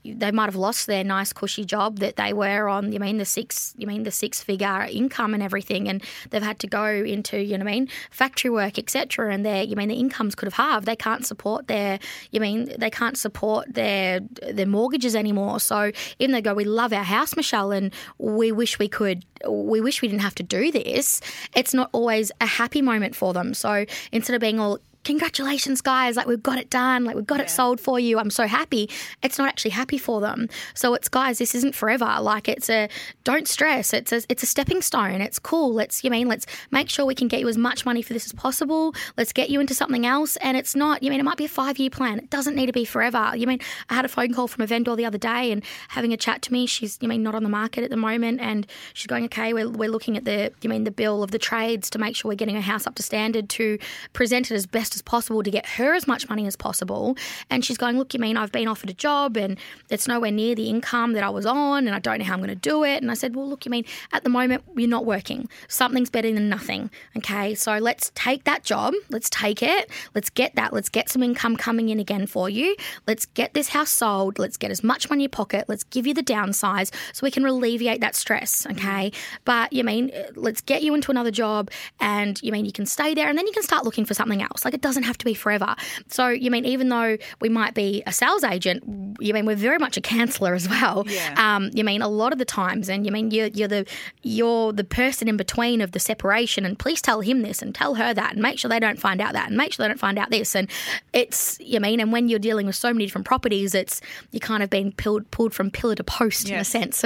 they 0.04 0.30
might 0.30 0.44
have 0.44 0.54
lost 0.54 0.86
their 0.86 1.02
nice 1.02 1.32
cushy 1.32 1.64
job 1.64 1.98
that 1.98 2.14
they 2.14 2.32
were 2.32 2.68
on. 2.68 2.92
You 2.92 3.00
mean, 3.00 3.18
the 3.18 3.24
six, 3.24 3.74
you 3.76 3.88
mean, 3.88 4.04
the 4.04 4.12
six 4.12 4.40
figure 4.40 4.86
income 4.88 5.34
and 5.34 5.42
everything, 5.42 5.88
and 5.88 6.00
they've 6.30 6.40
had 6.40 6.60
to 6.60 6.68
go 6.68 6.86
into, 6.86 7.42
you 7.42 7.58
know, 7.58 7.64
I 7.64 7.72
mean, 7.72 7.88
factory 8.12 8.50
work, 8.50 8.78
etc. 8.78 9.34
And 9.34 9.44
their, 9.44 9.64
you 9.64 9.74
mean, 9.74 9.88
the 9.88 9.98
incomes 9.98 10.36
could 10.36 10.46
have 10.46 10.54
halved. 10.54 10.86
They 10.86 10.94
can't 10.94 11.26
support 11.26 11.66
their, 11.66 11.98
you 12.30 12.38
mean, 12.38 12.72
they 12.78 12.90
can't 12.90 13.18
support 13.18 13.74
their 13.74 14.20
their 14.52 14.66
mortgages 14.66 15.16
anymore. 15.16 15.58
So 15.58 15.90
even 16.20 16.32
they 16.32 16.42
go, 16.42 16.54
we 16.54 16.64
love 16.64 16.92
our 16.92 17.02
house, 17.02 17.34
Michelle, 17.34 17.72
and 17.72 17.92
we 18.18 18.52
wish 18.52 18.78
we 18.78 18.88
could, 18.88 19.24
we 19.48 19.80
wish 19.80 20.02
we 20.02 20.08
didn't 20.08 20.22
have 20.22 20.34
to 20.36 20.42
do 20.42 20.70
this. 20.70 21.20
It's 21.56 21.74
not 21.74 21.90
always 21.92 22.30
a 22.40 22.46
happy 22.46 22.82
moment 22.82 23.16
for 23.16 23.32
them. 23.32 23.54
So 23.54 23.86
instead 24.12 24.34
of 24.34 24.40
being 24.40 24.60
all 24.60 24.78
congratulations 25.04 25.80
guys 25.80 26.16
like 26.16 26.26
we've 26.26 26.42
got 26.42 26.58
it 26.58 26.68
done 26.68 27.04
like 27.04 27.16
we've 27.16 27.26
got 27.26 27.38
yeah. 27.38 27.44
it 27.44 27.50
sold 27.50 27.80
for 27.80 27.98
you. 27.98 28.18
I'm 28.18 28.30
so 28.30 28.46
happy. 28.46 28.90
It's 29.22 29.38
not 29.38 29.48
actually 29.48 29.70
happy 29.70 29.98
for 29.98 30.20
them. 30.20 30.48
So 30.74 30.94
it's 30.94 31.08
guys 31.08 31.38
this 31.38 31.54
isn't 31.54 31.74
forever. 31.74 32.16
Like 32.20 32.48
it's 32.48 32.68
a 32.68 32.88
don't 33.24 33.48
stress. 33.48 33.92
It's 33.92 34.12
a 34.12 34.22
it's 34.28 34.42
a 34.42 34.46
stepping 34.46 34.82
stone. 34.82 35.20
It's 35.20 35.38
cool. 35.38 35.72
Let's 35.72 36.04
you 36.04 36.10
mean 36.10 36.28
let's 36.28 36.46
make 36.70 36.90
sure 36.90 37.06
we 37.06 37.14
can 37.14 37.28
get 37.28 37.40
you 37.40 37.48
as 37.48 37.56
much 37.56 37.86
money 37.86 38.02
for 38.02 38.12
this 38.12 38.26
as 38.26 38.32
possible. 38.32 38.94
Let's 39.16 39.32
get 39.32 39.50
you 39.50 39.60
into 39.60 39.74
something 39.74 40.04
else. 40.06 40.36
And 40.36 40.56
it's 40.56 40.76
not 40.76 41.02
you 41.02 41.10
mean 41.10 41.20
it 41.20 41.24
might 41.24 41.38
be 41.38 41.46
a 41.46 41.48
five 41.48 41.78
year 41.78 41.90
plan. 41.90 42.18
It 42.18 42.30
doesn't 42.30 42.54
need 42.54 42.66
to 42.66 42.72
be 42.72 42.84
forever. 42.84 43.32
You 43.34 43.46
mean 43.46 43.60
i 43.88 43.94
had 43.94 44.04
a 44.04 44.08
phone 44.08 44.34
call 44.34 44.48
from 44.48 44.62
a 44.62 44.66
vendor 44.66 44.94
the 44.96 45.06
other 45.06 45.18
day 45.18 45.50
and 45.50 45.62
having 45.88 46.12
a 46.12 46.16
chat 46.16 46.42
to 46.42 46.52
me. 46.52 46.66
She's 46.66 46.98
you 47.00 47.08
mean 47.08 47.22
not 47.22 47.34
on 47.34 47.42
the 47.42 47.48
market 47.48 47.84
at 47.84 47.90
the 47.90 47.96
moment. 47.96 48.40
And 48.40 48.66
she's 48.92 49.06
going 49.06 49.24
okay 49.24 49.54
we're, 49.54 49.70
we're 49.70 49.90
looking 49.90 50.16
at 50.16 50.24
the 50.24 50.52
you 50.60 50.68
mean 50.68 50.84
the 50.84 50.90
bill 50.90 51.22
of 51.22 51.30
the 51.30 51.38
trades 51.38 51.88
to 51.90 51.98
make 51.98 52.16
sure 52.16 52.28
we're 52.28 52.34
getting 52.34 52.54
her 52.54 52.60
house 52.60 52.86
up 52.86 52.94
to 52.96 53.02
standard 53.02 53.48
to 53.50 53.78
present 54.12 54.50
it 54.50 54.54
as 54.54 54.66
best 54.66 54.89
best 54.90 54.96
as 54.96 55.02
possible 55.02 55.42
to 55.42 55.50
get 55.50 55.66
her 55.66 55.94
as 55.94 56.06
much 56.06 56.28
money 56.28 56.46
as 56.46 56.56
possible. 56.56 57.16
And 57.48 57.64
she's 57.64 57.76
going, 57.76 57.96
Look, 57.96 58.12
you 58.14 58.20
mean 58.20 58.36
I've 58.36 58.52
been 58.52 58.66
offered 58.66 58.90
a 58.90 58.94
job 58.94 59.36
and 59.36 59.58
it's 59.88 60.08
nowhere 60.08 60.32
near 60.32 60.54
the 60.54 60.68
income 60.68 61.12
that 61.12 61.22
I 61.22 61.30
was 61.30 61.46
on 61.46 61.86
and 61.86 61.94
I 61.94 62.00
don't 62.00 62.18
know 62.18 62.24
how 62.24 62.34
I'm 62.34 62.40
going 62.40 62.48
to 62.48 62.56
do 62.56 62.84
it. 62.84 63.00
And 63.00 63.10
I 63.10 63.14
said, 63.14 63.36
Well, 63.36 63.48
look, 63.48 63.64
you 63.64 63.70
mean 63.70 63.84
at 64.12 64.24
the 64.24 64.30
moment 64.30 64.64
you're 64.76 64.88
not 64.88 65.06
working. 65.06 65.48
Something's 65.68 66.10
better 66.10 66.32
than 66.32 66.48
nothing. 66.48 66.90
Okay. 67.16 67.54
So 67.54 67.78
let's 67.78 68.10
take 68.14 68.44
that 68.44 68.64
job. 68.64 68.94
Let's 69.10 69.30
take 69.30 69.62
it. 69.62 69.90
Let's 70.14 70.30
get 70.30 70.54
that. 70.56 70.72
Let's 70.72 70.88
get 70.88 71.08
some 71.08 71.22
income 71.22 71.56
coming 71.56 71.88
in 71.88 72.00
again 72.00 72.26
for 72.26 72.48
you. 72.50 72.74
Let's 73.06 73.26
get 73.26 73.54
this 73.54 73.68
house 73.68 73.90
sold. 73.90 74.38
Let's 74.38 74.56
get 74.56 74.70
as 74.70 74.82
much 74.82 75.08
money 75.08 75.20
in 75.20 75.24
your 75.24 75.28
pocket. 75.30 75.66
Let's 75.68 75.84
give 75.84 76.06
you 76.06 76.14
the 76.14 76.22
downsize 76.22 76.92
so 77.12 77.24
we 77.24 77.30
can 77.30 77.44
alleviate 77.44 78.00
that 78.00 78.16
stress. 78.16 78.66
Okay. 78.66 79.12
But 79.44 79.72
you 79.72 79.84
mean, 79.84 80.10
let's 80.34 80.60
get 80.60 80.82
you 80.82 80.94
into 80.94 81.10
another 81.10 81.30
job 81.30 81.70
and 82.00 82.40
you 82.42 82.50
mean 82.50 82.64
you 82.64 82.72
can 82.72 82.86
stay 82.86 83.14
there 83.14 83.28
and 83.28 83.36
then 83.36 83.46
you 83.46 83.52
can 83.52 83.62
start 83.62 83.84
looking 83.84 84.04
for 84.04 84.14
something 84.14 84.42
else. 84.42 84.64
Like 84.64 84.74
it 84.80 84.82
doesn't 84.82 85.02
have 85.02 85.18
to 85.18 85.26
be 85.26 85.34
forever. 85.34 85.76
So, 86.08 86.28
you 86.28 86.50
mean, 86.50 86.64
even 86.64 86.88
though 86.88 87.18
we 87.38 87.50
might 87.50 87.74
be 87.74 88.02
a 88.06 88.12
sales 88.12 88.42
agent, 88.42 88.82
you 89.20 89.34
mean 89.34 89.44
we're 89.44 89.54
very 89.54 89.76
much 89.76 89.98
a 89.98 90.00
counselor 90.00 90.54
as 90.54 90.66
well. 90.66 91.04
Yeah. 91.06 91.34
Um, 91.36 91.70
you 91.74 91.84
mean 91.84 92.00
a 92.00 92.08
lot 92.08 92.32
of 92.32 92.38
the 92.38 92.46
times, 92.46 92.88
and 92.88 93.04
you 93.04 93.12
mean 93.12 93.30
you're, 93.30 93.48
you're 93.48 93.68
the 93.68 93.86
you're 94.22 94.72
the 94.72 94.84
person 94.84 95.28
in 95.28 95.36
between 95.36 95.82
of 95.82 95.92
the 95.92 96.00
separation, 96.00 96.64
and 96.64 96.78
please 96.78 97.02
tell 97.02 97.20
him 97.20 97.42
this 97.42 97.60
and 97.60 97.74
tell 97.74 97.96
her 97.96 98.14
that, 98.14 98.32
and 98.32 98.42
make 98.42 98.58
sure 98.58 98.70
they 98.70 98.80
don't 98.80 98.98
find 98.98 99.20
out 99.20 99.34
that, 99.34 99.48
and 99.48 99.56
make 99.56 99.74
sure 99.74 99.84
they 99.84 99.88
don't 99.88 100.00
find 100.00 100.18
out 100.18 100.30
this, 100.30 100.56
and 100.56 100.70
it's 101.12 101.58
you 101.60 101.78
mean, 101.78 102.00
and 102.00 102.10
when 102.10 102.30
you're 102.30 102.38
dealing 102.38 102.66
with 102.66 102.76
so 102.76 102.90
many 102.90 103.04
different 103.04 103.26
properties, 103.26 103.74
it's 103.74 104.00
you 104.30 104.40
kind 104.40 104.62
of 104.62 104.70
being 104.70 104.92
pulled 104.92 105.30
pulled 105.30 105.52
from 105.52 105.70
pillar 105.70 105.94
to 105.94 106.04
post 106.04 106.48
yes. 106.48 106.74
in 106.74 106.82
a 106.82 106.90
sense. 106.90 107.04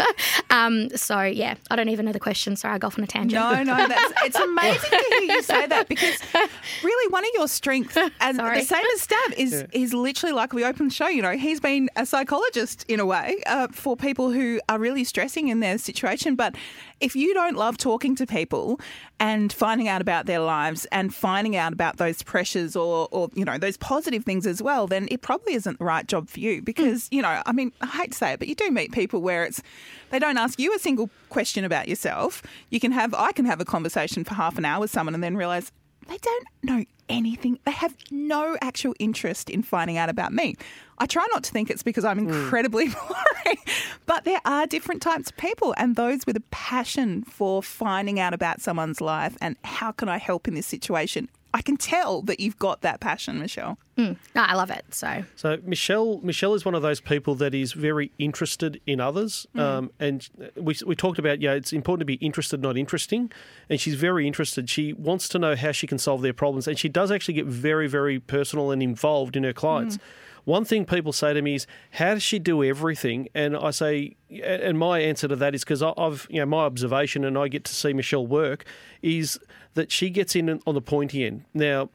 um, 0.50 0.90
so 0.90 1.22
yeah, 1.22 1.56
I 1.72 1.74
don't 1.74 1.88
even 1.88 2.06
know 2.06 2.12
the 2.12 2.20
question. 2.20 2.54
Sorry, 2.54 2.74
I 2.74 2.78
go 2.78 2.86
off 2.86 2.98
on 2.98 3.02
a 3.02 3.08
tangent. 3.08 3.42
No, 3.42 3.64
no, 3.64 3.88
that's, 3.88 4.12
it's 4.24 4.36
amazing 4.38 4.90
to 4.90 5.04
hear 5.08 5.36
you 5.36 5.42
say 5.42 5.66
that 5.66 5.88
because 5.88 6.18
really 6.84 7.12
one 7.16 7.24
of 7.24 7.30
your 7.32 7.48
strengths, 7.48 7.96
and 8.20 8.38
the 8.38 8.60
same 8.60 8.84
as 8.94 9.06
Stav, 9.06 9.32
is 9.38 9.52
yeah. 9.52 9.66
is 9.72 9.94
literally 9.94 10.34
like 10.34 10.52
we 10.52 10.64
opened 10.66 10.90
the 10.90 10.94
show. 10.94 11.08
You 11.08 11.22
know, 11.22 11.32
he's 11.32 11.60
been 11.60 11.88
a 11.96 12.04
psychologist 12.04 12.84
in 12.88 13.00
a 13.00 13.06
way 13.06 13.42
uh, 13.46 13.68
for 13.68 13.96
people 13.96 14.30
who 14.30 14.60
are 14.68 14.78
really 14.78 15.02
stressing 15.02 15.48
in 15.48 15.60
their 15.60 15.78
situation. 15.78 16.36
But 16.36 16.56
if 17.00 17.16
you 17.16 17.32
don't 17.32 17.56
love 17.56 17.78
talking 17.78 18.16
to 18.16 18.26
people 18.26 18.78
and 19.18 19.50
finding 19.50 19.88
out 19.88 20.02
about 20.02 20.26
their 20.26 20.40
lives 20.40 20.84
and 20.92 21.14
finding 21.14 21.56
out 21.56 21.72
about 21.72 21.96
those 21.96 22.22
pressures 22.22 22.76
or, 22.76 23.08
or 23.10 23.30
you 23.32 23.46
know 23.46 23.56
those 23.56 23.78
positive 23.78 24.22
things 24.22 24.46
as 24.46 24.60
well, 24.60 24.86
then 24.86 25.08
it 25.10 25.22
probably 25.22 25.54
isn't 25.54 25.78
the 25.78 25.86
right 25.86 26.06
job 26.06 26.28
for 26.28 26.40
you 26.40 26.60
because 26.60 27.04
mm. 27.04 27.12
you 27.12 27.22
know, 27.22 27.42
I 27.46 27.52
mean, 27.52 27.72
I 27.80 27.86
hate 27.86 28.12
to 28.12 28.18
say 28.18 28.34
it, 28.34 28.38
but 28.38 28.48
you 28.48 28.54
do 28.54 28.70
meet 28.70 28.92
people 28.92 29.22
where 29.22 29.44
it's 29.46 29.62
they 30.10 30.18
don't 30.18 30.36
ask 30.36 30.60
you 30.60 30.74
a 30.74 30.78
single 30.78 31.08
question 31.30 31.64
about 31.64 31.88
yourself. 31.88 32.42
You 32.68 32.78
can 32.78 32.92
have 32.92 33.14
I 33.14 33.32
can 33.32 33.46
have 33.46 33.62
a 33.62 33.64
conversation 33.64 34.22
for 34.22 34.34
half 34.34 34.58
an 34.58 34.66
hour 34.66 34.80
with 34.80 34.90
someone 34.90 35.14
and 35.14 35.24
then 35.24 35.34
realize 35.34 35.72
they 36.08 36.18
don't 36.18 36.46
know 36.62 36.84
anything. 37.08 37.58
They 37.64 37.72
have 37.72 37.94
no 38.10 38.56
actual 38.60 38.94
interest 38.98 39.50
in 39.50 39.62
finding 39.62 39.96
out 39.96 40.08
about 40.08 40.32
me. 40.32 40.56
I 40.98 41.06
try 41.06 41.26
not 41.32 41.44
to 41.44 41.50
think 41.50 41.70
it's 41.70 41.82
because 41.82 42.04
I'm 42.04 42.18
hmm. 42.18 42.28
incredibly 42.28 42.88
mm. 42.88 43.08
boring, 43.08 43.58
but 44.06 44.24
there 44.24 44.40
are 44.44 44.66
different 44.66 45.02
types 45.02 45.30
of 45.30 45.36
people, 45.36 45.74
and 45.76 45.96
those 45.96 46.26
with 46.26 46.36
a 46.36 46.42
passion 46.50 47.22
for 47.24 47.62
finding 47.62 48.18
out 48.18 48.32
about 48.32 48.60
someone's 48.60 49.00
life 49.00 49.36
and 49.40 49.56
how 49.62 49.92
can 49.92 50.08
I 50.08 50.18
help 50.18 50.48
in 50.48 50.54
this 50.54 50.66
situation 50.66 51.28
I 51.54 51.62
can 51.62 51.76
tell 51.76 52.22
that 52.22 52.38
you've 52.40 52.58
got 52.58 52.82
that 52.82 53.00
passion, 53.00 53.38
Michelle. 53.38 53.78
Mm. 53.96 54.16
No, 54.34 54.42
I 54.42 54.54
love 54.54 54.70
it. 54.70 54.84
So, 54.90 55.24
so 55.36 55.58
Michelle, 55.64 56.20
Michelle 56.22 56.52
is 56.54 56.64
one 56.64 56.74
of 56.74 56.82
those 56.82 57.00
people 57.00 57.34
that 57.36 57.54
is 57.54 57.72
very 57.72 58.12
interested 58.18 58.80
in 58.86 59.00
others, 59.00 59.46
mm. 59.54 59.60
um, 59.60 59.90
and 59.98 60.28
we 60.54 60.76
we 60.84 60.94
talked 60.94 61.18
about 61.18 61.40
yeah, 61.40 61.52
it's 61.52 61.72
important 61.72 62.00
to 62.00 62.06
be 62.06 62.14
interested, 62.14 62.60
not 62.60 62.76
interesting, 62.76 63.32
and 63.70 63.80
she's 63.80 63.94
very 63.94 64.26
interested. 64.26 64.68
She 64.68 64.92
wants 64.92 65.28
to 65.30 65.38
know 65.38 65.56
how 65.56 65.72
she 65.72 65.86
can 65.86 65.98
solve 65.98 66.20
their 66.20 66.34
problems, 66.34 66.68
and 66.68 66.78
she 66.78 66.90
does 66.90 67.10
actually 67.10 67.34
get 67.34 67.46
very 67.46 67.86
very 67.86 68.20
personal 68.20 68.70
and 68.70 68.82
involved 68.82 69.34
in 69.34 69.44
her 69.44 69.54
clients. 69.54 69.96
Mm. 69.96 70.00
One 70.46 70.64
thing 70.64 70.86
people 70.86 71.12
say 71.12 71.34
to 71.34 71.42
me 71.42 71.56
is, 71.56 71.66
"How 71.90 72.14
does 72.14 72.22
she 72.22 72.38
do 72.38 72.62
everything?" 72.62 73.28
And 73.34 73.56
I 73.56 73.72
say, 73.72 74.16
and 74.30 74.78
my 74.78 75.00
answer 75.00 75.26
to 75.26 75.34
that 75.34 75.56
is 75.56 75.64
because 75.64 75.82
I've, 75.82 76.28
you 76.30 76.38
know, 76.38 76.46
my 76.46 76.64
observation, 76.64 77.24
and 77.24 77.36
I 77.36 77.48
get 77.48 77.64
to 77.64 77.74
see 77.74 77.92
Michelle 77.92 78.26
work, 78.26 78.64
is 79.02 79.40
that 79.74 79.90
she 79.90 80.08
gets 80.08 80.36
in 80.36 80.48
on 80.64 80.74
the 80.74 80.80
pointy 80.80 81.24
end. 81.24 81.44
Now, 81.52 81.90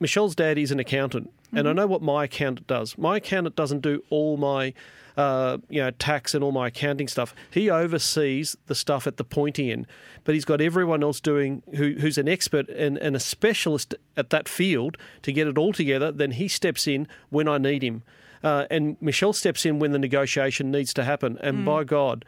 Michelle's 0.00 0.34
dad 0.34 0.58
is 0.58 0.72
an 0.72 0.80
accountant, 0.80 1.30
mm-hmm. 1.50 1.58
and 1.58 1.68
I 1.68 1.70
mm-hmm. 1.70 1.80
know 1.80 1.86
what 1.86 2.02
my 2.02 2.24
accountant 2.24 2.66
does. 2.66 2.96
My 2.96 3.18
accountant 3.18 3.56
doesn't 3.56 3.80
do 3.80 4.02
all 4.10 4.36
my 4.36 4.74
uh, 5.16 5.58
you 5.68 5.82
know, 5.82 5.90
tax 5.90 6.34
and 6.34 6.42
all 6.42 6.52
my 6.52 6.68
accounting 6.68 7.08
stuff. 7.08 7.34
He 7.50 7.68
oversees 7.68 8.56
the 8.66 8.74
stuff 8.74 9.06
at 9.06 9.16
the 9.16 9.24
pointy 9.24 9.70
end, 9.70 9.86
but 10.24 10.34
he's 10.34 10.44
got 10.44 10.60
everyone 10.60 11.02
else 11.02 11.20
doing 11.20 11.62
who, 11.74 11.94
who's 11.98 12.16
an 12.16 12.28
expert 12.28 12.68
and, 12.68 12.96
and 12.98 13.14
a 13.14 13.20
specialist 13.20 13.94
at 14.16 14.30
that 14.30 14.48
field 14.48 14.96
to 15.22 15.32
get 15.32 15.46
it 15.46 15.58
all 15.58 15.72
together. 15.72 16.10
Then 16.10 16.32
he 16.32 16.48
steps 16.48 16.86
in 16.86 17.06
when 17.28 17.48
I 17.48 17.58
need 17.58 17.82
him. 17.82 18.02
Uh, 18.42 18.64
and 18.70 18.96
Michelle 19.00 19.34
steps 19.34 19.66
in 19.66 19.78
when 19.78 19.92
the 19.92 19.98
negotiation 19.98 20.70
needs 20.70 20.94
to 20.94 21.04
happen. 21.04 21.36
And 21.42 21.58
mm. 21.58 21.64
by 21.66 21.84
God, 21.84 22.24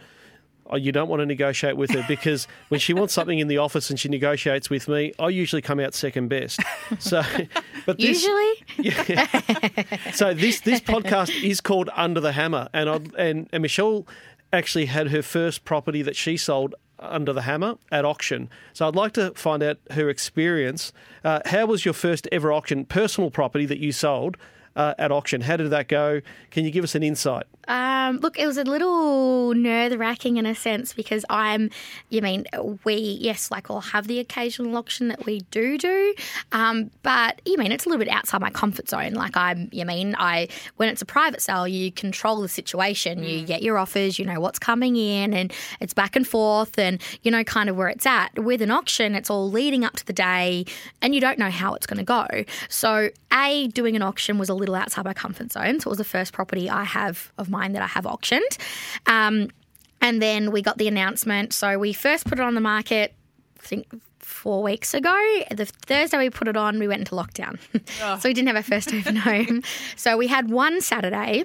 you 0.74 0.92
don't 0.92 1.08
want 1.08 1.20
to 1.20 1.26
negotiate 1.26 1.76
with 1.76 1.90
her 1.90 2.04
because 2.08 2.46
when 2.68 2.80
she 2.80 2.94
wants 2.94 3.12
something 3.12 3.38
in 3.38 3.48
the 3.48 3.58
office 3.58 3.90
and 3.90 3.98
she 3.98 4.08
negotiates 4.08 4.70
with 4.70 4.88
me, 4.88 5.12
I 5.18 5.28
usually 5.28 5.62
come 5.62 5.80
out 5.80 5.94
second 5.94 6.28
best. 6.28 6.60
So, 6.98 7.22
but 7.86 7.98
this, 7.98 8.22
usually, 8.22 8.52
yeah. 8.78 10.12
so 10.12 10.34
this 10.34 10.60
this 10.60 10.80
podcast 10.80 11.42
is 11.42 11.60
called 11.60 11.90
Under 11.94 12.20
the 12.20 12.32
Hammer, 12.32 12.68
and 12.72 12.88
I, 12.88 13.00
and 13.18 13.48
and 13.52 13.62
Michelle 13.62 14.06
actually 14.52 14.86
had 14.86 15.08
her 15.08 15.22
first 15.22 15.64
property 15.64 16.02
that 16.02 16.16
she 16.16 16.36
sold 16.36 16.74
under 16.98 17.32
the 17.32 17.42
hammer 17.42 17.76
at 17.90 18.04
auction. 18.04 18.48
So 18.72 18.86
I'd 18.86 18.94
like 18.94 19.12
to 19.14 19.32
find 19.32 19.62
out 19.62 19.78
her 19.90 20.08
experience. 20.08 20.92
Uh, 21.24 21.40
how 21.46 21.66
was 21.66 21.84
your 21.84 21.94
first 21.94 22.28
ever 22.30 22.52
auction, 22.52 22.84
personal 22.84 23.30
property 23.30 23.66
that 23.66 23.78
you 23.78 23.92
sold 23.92 24.36
uh, 24.76 24.94
at 24.98 25.12
auction? 25.12 25.42
How 25.42 25.56
did 25.56 25.70
that 25.70 25.88
go? 25.88 26.20
Can 26.50 26.64
you 26.64 26.70
give 26.70 26.84
us 26.84 26.94
an 26.94 27.02
insight? 27.02 27.46
Um, 27.68 28.18
look, 28.18 28.38
it 28.38 28.46
was 28.46 28.58
a 28.58 28.64
little 28.64 29.54
nerve 29.54 29.98
wracking 29.98 30.36
in 30.36 30.46
a 30.46 30.54
sense 30.54 30.92
because 30.92 31.24
I'm, 31.30 31.70
you 32.08 32.20
mean, 32.20 32.44
we, 32.84 32.96
yes, 32.96 33.50
like 33.50 33.70
I'll 33.70 33.80
have 33.80 34.08
the 34.08 34.18
occasional 34.18 34.76
auction 34.76 35.08
that 35.08 35.24
we 35.24 35.40
do 35.50 35.78
do, 35.78 36.14
um, 36.50 36.90
but 37.02 37.40
you 37.44 37.56
mean, 37.56 37.70
it's 37.70 37.86
a 37.86 37.88
little 37.88 38.04
bit 38.04 38.12
outside 38.12 38.40
my 38.40 38.50
comfort 38.50 38.88
zone. 38.88 39.12
Like 39.12 39.36
I'm, 39.36 39.68
you 39.70 39.84
mean, 39.84 40.16
I, 40.18 40.48
when 40.76 40.88
it's 40.88 41.02
a 41.02 41.06
private 41.06 41.40
sale, 41.40 41.68
you 41.68 41.92
control 41.92 42.40
the 42.40 42.48
situation, 42.48 43.20
mm. 43.20 43.28
you 43.28 43.46
get 43.46 43.62
your 43.62 43.78
offers, 43.78 44.18
you 44.18 44.24
know 44.24 44.40
what's 44.40 44.58
coming 44.58 44.96
in, 44.96 45.32
and 45.32 45.52
it's 45.80 45.94
back 45.94 46.16
and 46.16 46.26
forth, 46.26 46.78
and 46.78 47.00
you 47.22 47.30
know 47.30 47.44
kind 47.44 47.68
of 47.68 47.76
where 47.76 47.88
it's 47.88 48.06
at. 48.06 48.36
With 48.38 48.60
an 48.62 48.70
auction, 48.70 49.14
it's 49.14 49.30
all 49.30 49.50
leading 49.50 49.84
up 49.84 49.94
to 49.96 50.06
the 50.06 50.12
day, 50.12 50.64
and 51.00 51.14
you 51.14 51.20
don't 51.20 51.38
know 51.38 51.50
how 51.50 51.74
it's 51.74 51.86
going 51.86 51.98
to 51.98 52.04
go. 52.04 52.26
So, 52.68 53.10
A, 53.32 53.68
doing 53.68 53.94
an 53.94 54.02
auction 54.02 54.38
was 54.38 54.48
a 54.48 54.54
little 54.62 54.74
outside 54.74 55.04
my 55.04 55.14
comfort 55.14 55.52
zone. 55.52 55.80
So 55.80 55.88
it 55.88 55.90
was 55.90 55.98
the 55.98 56.04
first 56.04 56.32
property 56.32 56.70
I 56.70 56.84
have 56.84 57.32
of 57.38 57.50
mine 57.50 57.72
that 57.72 57.82
I 57.82 57.86
have 57.88 58.06
auctioned. 58.06 58.56
Um, 59.06 59.48
and 60.00 60.20
then 60.20 60.50
we 60.50 60.62
got 60.62 60.78
the 60.78 60.88
announcement. 60.88 61.52
So 61.52 61.78
we 61.78 61.92
first 61.92 62.26
put 62.26 62.38
it 62.38 62.42
on 62.42 62.54
the 62.54 62.60
market, 62.60 63.14
I 63.62 63.66
think 63.66 63.86
four 64.18 64.62
weeks 64.62 64.94
ago. 64.94 65.16
The 65.50 65.66
Thursday 65.66 66.18
we 66.18 66.30
put 66.30 66.48
it 66.48 66.56
on, 66.56 66.78
we 66.78 66.88
went 66.88 67.00
into 67.00 67.14
lockdown. 67.14 67.58
Oh. 68.02 68.18
so 68.18 68.28
we 68.28 68.34
didn't 68.34 68.48
have 68.48 68.56
our 68.56 68.62
first 68.62 68.92
open 68.94 69.16
home. 69.16 69.62
So 69.96 70.16
we 70.16 70.26
had 70.26 70.50
one 70.50 70.80
Saturday 70.80 71.44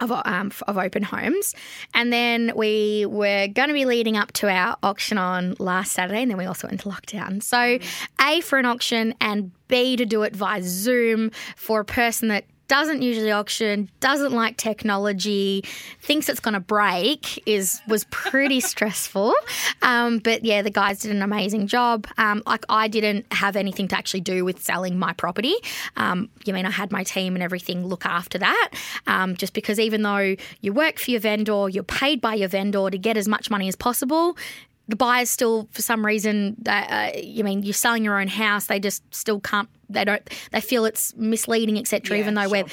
of, 0.00 0.10
um, 0.10 0.52
of 0.66 0.78
open 0.78 1.02
homes. 1.02 1.54
And 1.94 2.12
then 2.12 2.52
we 2.56 3.06
were 3.06 3.48
going 3.48 3.68
to 3.68 3.74
be 3.74 3.84
leading 3.84 4.16
up 4.16 4.32
to 4.32 4.48
our 4.48 4.76
auction 4.82 5.18
on 5.18 5.54
last 5.58 5.92
Saturday, 5.92 6.22
and 6.22 6.30
then 6.30 6.38
we 6.38 6.44
also 6.44 6.66
went 6.68 6.84
into 6.84 6.88
lockdown. 6.94 7.42
So, 7.42 7.78
A, 8.20 8.40
for 8.40 8.58
an 8.58 8.66
auction, 8.66 9.14
and 9.20 9.52
B, 9.68 9.96
to 9.96 10.04
do 10.04 10.22
it 10.22 10.34
via 10.34 10.62
Zoom 10.62 11.30
for 11.56 11.80
a 11.80 11.84
person 11.84 12.28
that 12.28 12.44
doesn't 12.72 13.02
usually 13.02 13.30
auction, 13.30 13.90
doesn't 14.00 14.32
like 14.32 14.56
technology, 14.56 15.62
thinks 16.00 16.30
it's 16.30 16.40
going 16.40 16.54
to 16.54 16.60
break 16.60 17.46
is 17.46 17.82
was 17.86 18.04
pretty 18.04 18.60
stressful. 18.72 19.34
Um, 19.82 20.20
but 20.20 20.42
yeah, 20.42 20.62
the 20.62 20.70
guys 20.70 21.00
did 21.00 21.10
an 21.10 21.20
amazing 21.20 21.66
job. 21.66 22.06
Um, 22.16 22.42
like 22.46 22.64
I 22.70 22.88
didn't 22.88 23.30
have 23.30 23.56
anything 23.56 23.88
to 23.88 23.98
actually 23.98 24.22
do 24.22 24.42
with 24.46 24.62
selling 24.62 24.98
my 24.98 25.12
property. 25.12 25.54
Um, 25.98 26.30
you 26.46 26.54
mean 26.54 26.64
I 26.64 26.70
had 26.70 26.90
my 26.90 27.04
team 27.04 27.34
and 27.36 27.42
everything 27.42 27.84
look 27.84 28.06
after 28.06 28.38
that. 28.38 28.70
Um, 29.06 29.36
just 29.36 29.52
because 29.52 29.78
even 29.78 30.00
though 30.00 30.34
you 30.62 30.72
work 30.72 30.98
for 30.98 31.10
your 31.10 31.20
vendor, 31.20 31.68
you're 31.68 31.82
paid 31.82 32.22
by 32.22 32.36
your 32.36 32.48
vendor 32.48 32.88
to 32.88 32.96
get 32.96 33.18
as 33.18 33.28
much 33.28 33.50
money 33.50 33.68
as 33.68 33.76
possible 33.76 34.34
the 34.88 34.96
buyers 34.96 35.30
still, 35.30 35.68
for 35.70 35.80
some 35.80 36.04
reason, 36.04 36.56
uh, 36.66 37.10
you 37.16 37.44
mean 37.44 37.62
you're 37.62 37.72
selling 37.72 38.04
your 38.04 38.20
own 38.20 38.28
house, 38.28 38.66
they 38.66 38.80
just 38.80 39.02
still 39.14 39.40
can't. 39.40 39.68
They 39.88 40.04
don't. 40.04 40.22
They 40.52 40.60
feel 40.60 40.84
it's 40.84 41.14
misleading, 41.16 41.78
etc. 41.78 42.16
Yeah, 42.16 42.22
even 42.22 42.34
though 42.34 42.42
sure. 42.42 42.50
we're 42.50 42.64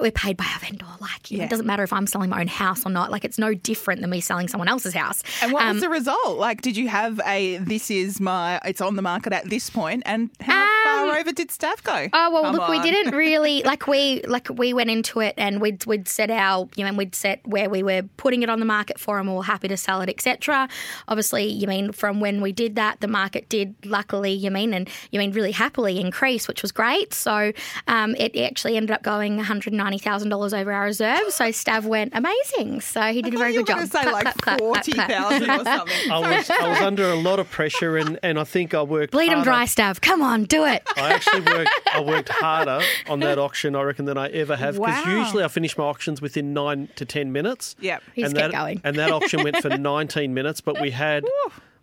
we're 0.00 0.12
paid 0.12 0.36
by 0.36 0.44
our 0.44 0.60
vendor. 0.60 0.86
Like 1.00 1.28
know, 1.32 1.38
Yeah. 1.38 1.44
it 1.44 1.50
doesn't 1.50 1.66
matter 1.66 1.82
if 1.82 1.92
I'm 1.92 2.06
selling 2.06 2.30
my 2.30 2.40
own 2.40 2.46
house 2.46 2.86
or 2.86 2.90
not. 2.90 3.10
Like 3.10 3.24
it's 3.24 3.36
no 3.36 3.52
different 3.52 4.00
than 4.00 4.10
me 4.10 4.20
selling 4.20 4.46
someone 4.46 4.68
else's 4.68 4.94
house. 4.94 5.24
And 5.42 5.52
what 5.52 5.64
Um, 5.64 5.74
was 5.74 5.82
the 5.82 5.88
result? 5.88 6.38
Like, 6.38 6.62
did 6.62 6.76
you 6.76 6.86
have 6.88 7.20
a 7.26 7.56
this 7.58 7.90
is 7.90 8.20
my, 8.20 8.60
it's 8.64 8.80
on 8.80 8.94
the 8.94 9.02
market 9.02 9.32
at 9.32 9.50
this 9.50 9.70
point, 9.70 10.04
and 10.06 10.30
how 10.40 10.68
far 10.84 11.18
over 11.18 11.32
did 11.32 11.48
Stav 11.48 11.82
go? 11.82 12.08
Oh 12.12 12.30
well, 12.30 12.42
Come 12.44 12.54
look, 12.56 12.68
we 12.68 12.78
didn't 12.80 13.12
really 13.24 13.62
like 13.64 13.88
we 13.88 14.22
like 14.22 14.48
we 14.50 14.72
went 14.72 14.88
into 14.90 15.18
it 15.18 15.34
and 15.36 15.60
we'd 15.60 15.84
we'd 15.84 16.06
set 16.06 16.30
our 16.30 16.68
you 16.76 16.84
know 16.84 16.92
we'd 16.92 17.16
set 17.16 17.44
where 17.44 17.68
we 17.68 17.82
were 17.82 18.02
putting 18.18 18.44
it 18.44 18.48
on 18.48 18.60
the 18.60 18.66
market 18.66 19.00
for 19.00 19.18
and 19.18 19.28
we 19.28 19.34
were 19.34 19.42
happy 19.42 19.66
to 19.66 19.76
sell 19.76 20.00
it, 20.00 20.08
etc. 20.08 20.68
Obviously, 21.08 21.46
you 21.48 21.66
mean 21.66 21.90
from 21.90 22.20
when 22.20 22.40
we 22.40 22.52
did 22.52 22.76
that, 22.76 23.00
the 23.00 23.08
market 23.08 23.48
did 23.48 23.74
luckily 23.84 24.30
you 24.32 24.52
mean 24.52 24.72
and 24.72 24.88
you 25.10 25.18
mean 25.18 25.32
really 25.32 25.52
happily 25.52 25.98
increase, 26.00 26.46
which 26.46 26.62
was 26.62 26.67
great. 26.72 27.14
So 27.14 27.52
um, 27.86 28.14
it 28.16 28.36
actually 28.36 28.76
ended 28.76 28.90
up 28.90 29.02
going 29.02 29.36
one 29.36 29.44
hundred 29.44 29.72
ninety 29.72 29.98
thousand 29.98 30.28
dollars 30.30 30.52
over 30.54 30.72
our 30.72 30.84
reserve. 30.84 31.20
So 31.30 31.46
Stav 31.46 31.84
went 31.84 32.12
amazing. 32.14 32.80
So 32.80 33.02
he 33.12 33.22
did 33.22 33.34
a 33.34 33.38
very 33.38 33.54
you 33.54 33.64
good 33.64 33.74
were 33.76 33.82
job. 33.82 33.90
say 33.90 34.02
Clap, 34.02 34.12
like 34.12 34.22
clap, 34.36 34.58
clap, 34.58 34.58
clap, 34.58 34.84
clap. 34.84 35.40
40,000 35.40 35.50
or 35.50 35.64
something. 35.64 36.10
I 36.10 36.18
was 36.38 36.50
I 36.50 36.68
was 36.68 36.80
under 36.80 37.08
a 37.10 37.14
lot 37.16 37.38
of 37.38 37.50
pressure, 37.50 37.96
and, 37.96 38.18
and 38.22 38.38
I 38.38 38.44
think 38.44 38.74
I 38.74 38.82
worked. 38.82 39.12
Bleed 39.12 39.26
him 39.28 39.38
harder. 39.38 39.50
dry, 39.50 39.64
Stav. 39.64 40.00
Come 40.00 40.22
on, 40.22 40.44
do 40.44 40.64
it. 40.64 40.82
I 40.96 41.12
actually 41.12 41.40
worked. 41.42 41.70
I 41.94 42.00
worked 42.00 42.28
harder 42.28 42.80
on 43.08 43.20
that 43.20 43.38
auction, 43.38 43.74
I 43.76 43.82
reckon, 43.82 44.04
than 44.04 44.18
I 44.18 44.28
ever 44.28 44.56
have. 44.56 44.74
Because 44.74 45.04
Wow. 45.06 45.18
usually 45.18 45.44
I 45.44 45.48
finish 45.48 45.76
my 45.76 45.84
auctions 45.84 46.20
within 46.20 46.52
nine 46.52 46.88
to 46.96 47.04
ten 47.04 47.32
minutes. 47.32 47.76
Yep. 47.80 48.02
He 48.14 48.22
and 48.22 48.34
that, 48.36 48.40
kept 48.50 48.54
going. 48.54 48.80
And 48.84 48.96
that 48.96 49.10
auction 49.10 49.42
went 49.42 49.56
for 49.58 49.68
19 49.78 50.34
minutes, 50.34 50.60
but 50.60 50.80
we 50.80 50.90
had, 50.90 51.24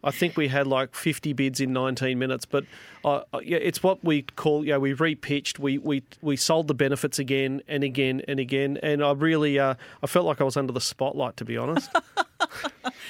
I 0.05 0.11
think 0.11 0.37
we 0.37 0.47
had 0.47 0.67
like 0.67 0.95
50 0.95 1.33
bids 1.33 1.59
in 1.59 1.73
19 1.73 2.17
minutes. 2.17 2.45
But 2.45 2.65
uh, 3.03 3.21
uh, 3.33 3.39
yeah, 3.43 3.57
it's 3.57 3.83
what 3.83 4.03
we 4.03 4.21
call, 4.21 4.63
you 4.63 4.71
know, 4.71 4.79
we 4.79 4.93
repitched, 4.93 5.59
we 5.59 5.79
we 5.79 6.03
we 6.21 6.35
sold 6.35 6.67
the 6.67 6.73
benefits 6.73 7.19
again 7.19 7.61
and 7.67 7.83
again 7.83 8.21
and 8.27 8.39
again, 8.39 8.77
and 8.81 9.03
I 9.03 9.11
really, 9.11 9.59
uh, 9.59 9.75
I 10.01 10.07
felt 10.07 10.25
like 10.25 10.39
I 10.39 10.43
was 10.43 10.55
under 10.55 10.71
the 10.71 10.81
spotlight, 10.81 11.37
to 11.37 11.45
be 11.45 11.57
honest. 11.57 11.89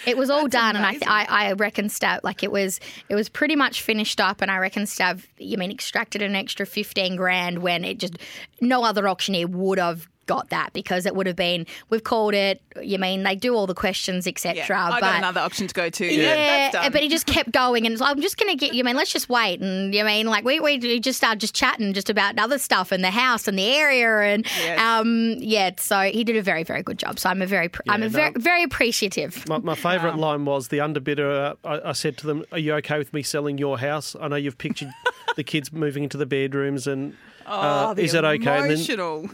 It 0.05 0.17
was 0.17 0.29
all 0.29 0.47
done, 0.47 0.75
and 0.75 0.85
I, 0.85 0.91
th- 0.91 1.07
I 1.07 1.25
I 1.29 1.51
reckon 1.53 1.87
Stav 1.87 2.19
like 2.23 2.43
it 2.43 2.51
was 2.51 2.79
it 3.09 3.15
was 3.15 3.27
pretty 3.27 3.55
much 3.55 3.81
finished 3.81 4.21
up, 4.21 4.41
and 4.41 4.51
I 4.51 4.57
reckon 4.57 4.83
Stav 4.83 5.25
you 5.37 5.57
mean 5.57 5.71
extracted 5.71 6.21
an 6.21 6.35
extra 6.35 6.65
fifteen 6.65 7.15
grand 7.15 7.59
when 7.59 7.83
it 7.83 7.97
just 7.97 8.17
no 8.61 8.83
other 8.83 9.07
auctioneer 9.07 9.47
would 9.47 9.79
have 9.79 10.07
got 10.25 10.49
that 10.49 10.73
because 10.73 11.05
it 11.05 11.15
would 11.15 11.27
have 11.27 11.35
been 11.35 11.65
we've 11.89 12.03
called 12.03 12.33
it. 12.33 12.61
You 12.81 12.97
mean 12.99 13.23
they 13.23 13.35
do 13.35 13.53
all 13.55 13.67
the 13.67 13.73
questions 13.75 14.27
etc. 14.27 14.55
Yeah, 14.67 14.85
I 14.87 14.89
but 14.91 15.01
got 15.01 15.15
another 15.17 15.41
option 15.41 15.67
to 15.67 15.73
go 15.73 15.89
to. 15.89 16.05
yeah, 16.05 16.35
that's 16.35 16.73
done. 16.73 16.91
but 16.91 17.01
he 17.01 17.09
just 17.09 17.25
kept 17.25 17.51
going, 17.51 17.85
and 17.85 17.93
it's 17.93 18.01
like, 18.01 18.15
I'm 18.15 18.21
just 18.21 18.37
going 18.37 18.51
to 18.51 18.57
get 18.57 18.73
you. 18.73 18.83
mean, 18.83 18.95
let's 18.95 19.11
just 19.13 19.29
wait, 19.29 19.61
and 19.61 19.93
you 19.93 20.03
mean, 20.03 20.27
like 20.27 20.43
we 20.45 20.59
we 20.59 20.77
just 20.99 21.17
started 21.17 21.39
just 21.39 21.55
chatting 21.55 21.93
just 21.93 22.09
about 22.09 22.37
other 22.39 22.57
stuff 22.57 22.91
in 22.91 23.01
the 23.01 23.11
house 23.11 23.47
and 23.47 23.57
the 23.57 23.65
area, 23.75 24.33
and 24.33 24.45
Yes. 24.59 24.79
um, 24.79 25.35
yeah. 25.39 25.71
So 25.77 25.99
he 26.01 26.23
did 26.23 26.35
a 26.35 26.41
very 26.41 26.63
very 26.63 26.83
good 26.83 26.99
job. 26.99 27.19
So 27.19 27.29
I'm 27.29 27.41
a 27.41 27.47
very 27.47 27.69
I'm 27.89 28.01
a 28.01 28.05
Yeah, 28.05 28.09
very 28.09 28.31
very 28.37 28.63
appreciative. 28.63 29.47
My, 29.47 29.57
my 29.59 29.75
favourite 29.75 30.17
line 30.17 30.45
was 30.45 30.67
the 30.69 30.77
underbidder. 30.79 31.55
Uh, 31.63 31.67
I, 31.67 31.89
I 31.89 31.91
said 31.93 32.17
to 32.19 32.27
them, 32.27 32.45
"Are 32.51 32.59
you 32.59 32.73
okay 32.75 32.97
with 32.97 33.13
me 33.13 33.23
selling 33.23 33.57
your 33.57 33.77
house? 33.79 34.15
I 34.19 34.27
know 34.27 34.35
you've 34.35 34.57
pictured 34.57 34.89
the 35.35 35.43
kids 35.43 35.71
moving 35.71 36.03
into 36.03 36.17
the 36.17 36.25
bedrooms, 36.25 36.87
and 36.87 37.13
uh, 37.45 37.87
Oh, 37.89 37.93
the 37.93 38.03
is 38.03 38.11
that 38.13 38.25
okay?" 38.25 38.35
And 38.35 38.69
then- 38.71 38.77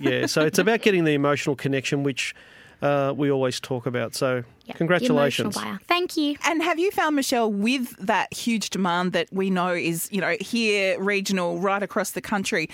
yeah, 0.01 0.25
so 0.25 0.41
it's 0.41 0.59
about 0.59 0.81
getting 0.81 1.03
the 1.05 1.13
emotional 1.13 1.55
connection, 1.55 2.03
which 2.03 2.35
uh, 2.81 3.13
we 3.15 3.31
always 3.31 3.59
talk 3.59 3.85
about. 3.85 4.15
So, 4.15 4.43
Yeah, 4.65 4.73
the 4.73 4.77
congratulations. 4.77 5.55
emotional 5.55 5.71
buyer. 5.73 5.79
Thank 5.87 6.17
you. 6.17 6.35
And 6.45 6.61
have 6.61 6.77
you 6.79 6.91
found, 6.91 7.15
Michelle, 7.15 7.51
with 7.51 7.95
that 7.97 8.33
huge 8.33 8.69
demand 8.69 9.13
that 9.13 9.27
we 9.31 9.49
know 9.49 9.69
is, 9.73 10.07
you 10.11 10.21
know, 10.21 10.35
here, 10.39 10.99
regional, 11.01 11.59
right 11.59 11.81
across 11.81 12.11
the 12.11 12.21
country, 12.21 12.69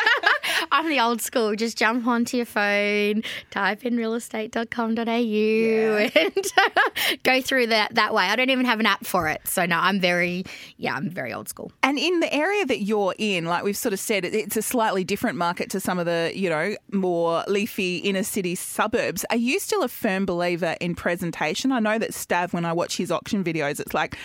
I'm 0.76 0.90
the 0.90 1.00
old 1.00 1.22
school. 1.22 1.56
Just 1.56 1.78
jump 1.78 2.06
onto 2.06 2.36
your 2.36 2.46
phone, 2.46 3.24
type 3.50 3.86
in 3.86 3.96
realestate.com.au 3.96 5.00
and 6.22 6.48
uh, 6.58 7.16
go 7.24 7.42
through 7.42 7.68
that 7.68 7.96
that 7.96 8.14
way. 8.14 8.26
I 8.26 8.36
don't 8.36 8.50
even 8.50 8.66
have 8.66 8.82
an 8.82 8.86
app 8.86 9.06
for 9.06 9.30
it. 9.30 9.40
So 9.46 9.66
no, 9.66 9.80
I'm 9.80 10.02
very 10.02 10.44
yeah, 10.76 10.96
I'm 10.96 11.10
very 11.10 11.32
old 11.32 11.48
school. 11.48 11.72
And 11.82 11.98
in 11.98 12.20
the 12.20 12.34
area 12.34 12.66
that 12.66 12.82
you're 12.82 13.16
in, 13.18 13.46
like 13.46 13.64
we've 13.64 13.78
sort 13.78 13.94
of 13.94 14.02
said, 14.02 14.26
it's 14.26 14.58
a 14.58 14.62
slightly 14.62 15.06
different 15.06 15.38
market 15.38 15.70
to 15.70 15.80
some 15.80 15.98
of 15.98 16.06
the, 16.06 16.34
you 16.36 16.50
know, 16.50 16.76
more 16.92 17.46
leafy 17.48 18.00
inner 18.00 18.24
city 18.24 18.56
suburbs. 18.56 19.24
Are 19.30 19.38
you 19.38 19.60
still 19.60 19.82
a 19.82 19.88
firm 19.88 20.26
believer 20.26 20.76
in 20.82 20.94
presentation? 20.94 21.72
I 21.72 21.80
know 21.80 21.98
that 21.98 22.12
Stav, 22.12 22.52
when 22.52 22.66
I 22.66 22.74
watch 22.74 22.98
his 22.98 23.12
auction 23.12 23.46
videos, 23.46 23.80
it's 23.80 23.94
like, 23.94 24.18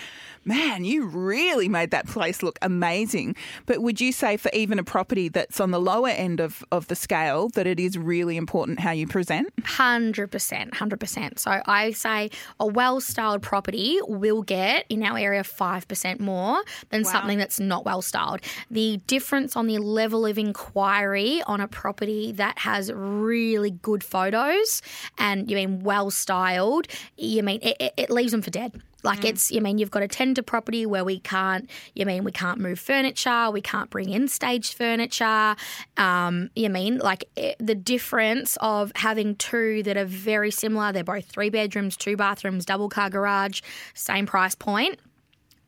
man, 0.44 0.85
you 0.85 1.07
really 1.07 1.68
made 1.68 1.90
that 1.90 2.07
place 2.07 2.42
look 2.42 2.59
amazing. 2.62 3.37
But 3.66 3.83
would 3.83 4.00
you 4.00 4.12
say 4.12 4.37
for 4.37 4.50
even 4.53 4.79
a 4.79 4.85
property 4.85 5.29
that's 5.29 5.61
on 5.61 5.70
the 5.70 5.81
lower 5.81 6.09
end 6.09 6.40
of, 6.40 6.64
of 6.72 6.88
the 6.88 6.96
scale 6.96 7.48
that 7.50 7.66
it 7.66 7.79
is 7.79 7.98
really 7.98 8.37
important 8.37 8.81
how 8.81 8.92
you 8.92 9.07
present? 9.07 9.53
Hundred 9.64 10.29
percent, 10.29 10.74
hundred 10.74 11.00
percent. 11.00 11.38
So 11.38 11.61
I 11.66 11.92
say 11.92 12.31
a 12.59 12.66
well-styled 12.66 13.42
property 13.42 13.98
will 14.07 14.42
get 14.42 14.87
in 14.88 15.03
our 15.03 15.18
area 15.18 15.44
five 15.44 15.87
percent 15.87 16.20
more 16.20 16.62
than 16.90 17.05
something 17.05 17.38
that's 17.38 17.61
not 17.61 17.85
well-styled. 17.85 18.40
The 18.70 18.98
difference 19.07 19.57
on 19.57 19.66
the 19.66 19.79
level 19.79 20.26
of 20.26 20.38
inquiry 20.38 21.42
on 21.46 21.61
a 21.61 21.68
property 21.68 22.33
that 22.33 22.59
has 22.61 22.92
really 22.92 23.70
good 23.70 24.03
photos 24.03 24.83
and 25.18 25.50
you 25.50 25.57
mean 25.57 25.81
well-styled, 25.81 26.87
you 27.16 27.42
mean 27.42 27.61
it, 27.62 27.76
it, 27.81 27.94
it 27.96 28.11
leaves 28.11 28.33
them 28.33 28.42
for 28.42 28.50
dead. 28.50 28.81
Like 29.02 29.24
it's, 29.24 29.50
you 29.50 29.60
mean 29.60 29.78
you've 29.78 29.90
got 29.90 30.02
a 30.02 30.08
tender 30.08 30.42
property 30.42 30.86
where 30.86 31.04
we 31.04 31.20
can't, 31.20 31.68
you 31.94 32.06
mean 32.06 32.24
we 32.24 32.32
can't 32.32 32.58
move 32.58 32.78
furniture, 32.78 33.50
we 33.50 33.60
can't 33.60 33.90
bring 33.90 34.10
in 34.10 34.28
staged 34.28 34.74
furniture. 34.74 35.56
Um, 35.96 36.50
you 36.54 36.70
mean 36.70 36.98
like 36.98 37.28
it, 37.36 37.56
the 37.58 37.74
difference 37.74 38.58
of 38.60 38.92
having 38.94 39.36
two 39.36 39.82
that 39.84 39.96
are 39.96 40.04
very 40.04 40.50
similar. 40.50 40.92
They're 40.92 41.04
both 41.04 41.26
three 41.26 41.50
bedrooms, 41.50 41.96
two 41.96 42.16
bathrooms, 42.16 42.64
double 42.64 42.88
car 42.88 43.10
garage, 43.10 43.60
same 43.94 44.26
price 44.26 44.54
point. 44.54 44.98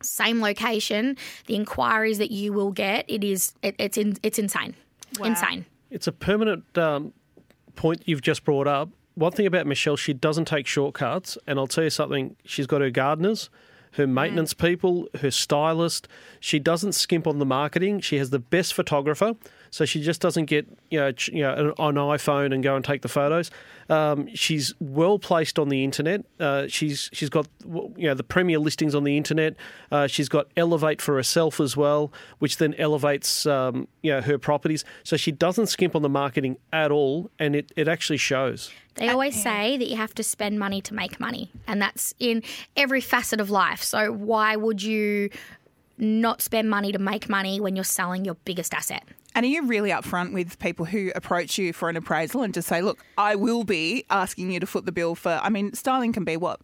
Same 0.04 0.40
location, 0.40 1.16
the 1.46 1.54
inquiries 1.54 2.18
that 2.18 2.32
you 2.32 2.52
will 2.52 2.72
get, 2.72 3.04
it 3.06 3.22
is 3.22 3.52
it, 3.62 3.76
it's 3.78 3.96
in, 3.96 4.16
it's 4.24 4.36
insane, 4.36 4.74
insane. 5.22 5.64
It's 5.92 6.08
a 6.08 6.12
permanent 6.12 6.76
um, 6.76 7.12
point 7.76 8.02
you've 8.04 8.20
just 8.20 8.44
brought 8.44 8.66
up. 8.66 8.88
One 9.14 9.32
thing 9.32 9.46
about 9.46 9.66
Michelle, 9.66 9.96
she 9.96 10.12
doesn't 10.12 10.46
take 10.46 10.66
shortcuts. 10.66 11.36
And 11.46 11.58
I'll 11.58 11.66
tell 11.66 11.84
you 11.84 11.90
something, 11.90 12.36
she's 12.44 12.66
got 12.66 12.80
her 12.80 12.90
gardeners, 12.90 13.50
her 13.92 14.06
mm. 14.06 14.10
maintenance 14.10 14.54
people, 14.54 15.08
her 15.20 15.30
stylist. 15.30 16.08
She 16.40 16.58
doesn't 16.58 16.92
skimp 16.92 17.26
on 17.26 17.38
the 17.38 17.46
marketing. 17.46 18.00
She 18.00 18.16
has 18.16 18.30
the 18.30 18.38
best 18.38 18.74
photographer. 18.74 19.34
So 19.72 19.86
she 19.86 20.02
just 20.02 20.20
doesn't 20.20 20.44
get 20.44 20.68
you 20.90 21.00
know, 21.00 21.12
ch- 21.12 21.30
you 21.30 21.42
know 21.42 21.54
an, 21.54 21.66
an 21.68 21.94
iPhone 21.96 22.54
and 22.54 22.62
go 22.62 22.76
and 22.76 22.84
take 22.84 23.00
the 23.00 23.08
photos. 23.08 23.50
Um, 23.88 24.28
she's 24.34 24.74
well 24.80 25.18
placed 25.18 25.58
on 25.58 25.70
the 25.70 25.82
internet. 25.82 26.26
Uh, 26.38 26.66
she's 26.68 27.08
she's 27.14 27.30
got 27.30 27.48
you 27.64 28.06
know 28.08 28.14
the 28.14 28.22
premier 28.22 28.58
listings 28.58 28.94
on 28.94 29.04
the 29.04 29.16
internet. 29.16 29.56
Uh, 29.90 30.06
she's 30.06 30.28
got 30.28 30.48
Elevate 30.58 31.00
for 31.00 31.16
herself 31.16 31.58
as 31.58 31.74
well, 31.74 32.12
which 32.38 32.58
then 32.58 32.74
elevates 32.74 33.46
um, 33.46 33.88
you 34.02 34.12
know 34.12 34.20
her 34.20 34.38
properties. 34.38 34.84
So 35.04 35.16
she 35.16 35.32
doesn't 35.32 35.68
skimp 35.68 35.96
on 35.96 36.02
the 36.02 36.10
marketing 36.10 36.58
at 36.70 36.90
all, 36.90 37.30
and 37.38 37.56
it, 37.56 37.72
it 37.74 37.88
actually 37.88 38.18
shows. 38.18 38.70
They 38.96 39.08
always 39.08 39.42
say 39.42 39.78
that 39.78 39.88
you 39.88 39.96
have 39.96 40.14
to 40.16 40.22
spend 40.22 40.58
money 40.58 40.82
to 40.82 40.92
make 40.92 41.18
money, 41.18 41.50
and 41.66 41.80
that's 41.80 42.12
in 42.18 42.42
every 42.76 43.00
facet 43.00 43.40
of 43.40 43.48
life. 43.48 43.82
So, 43.82 44.12
why 44.12 44.54
would 44.54 44.82
you 44.82 45.30
not 46.02 46.42
spend 46.42 46.68
money 46.68 46.92
to 46.92 46.98
make 46.98 47.28
money 47.28 47.60
when 47.60 47.76
you're 47.76 47.84
selling 47.84 48.24
your 48.24 48.34
biggest 48.44 48.74
asset? 48.74 49.04
And 49.34 49.44
are 49.44 49.48
you 49.48 49.66
really 49.66 49.90
upfront 49.90 50.34
with 50.34 50.58
people 50.58 50.84
who 50.84 51.10
approach 51.14 51.56
you 51.56 51.72
for 51.72 51.88
an 51.88 51.96
appraisal 51.96 52.42
and 52.42 52.52
just 52.52 52.68
say, 52.68 52.82
look, 52.82 53.02
I 53.16 53.34
will 53.34 53.64
be 53.64 54.04
asking 54.10 54.50
you 54.50 54.60
to 54.60 54.66
foot 54.66 54.84
the 54.84 54.92
bill 54.92 55.14
for, 55.14 55.40
I 55.42 55.48
mean, 55.48 55.72
styling 55.72 56.12
can 56.12 56.24
be 56.24 56.36
what? 56.36 56.60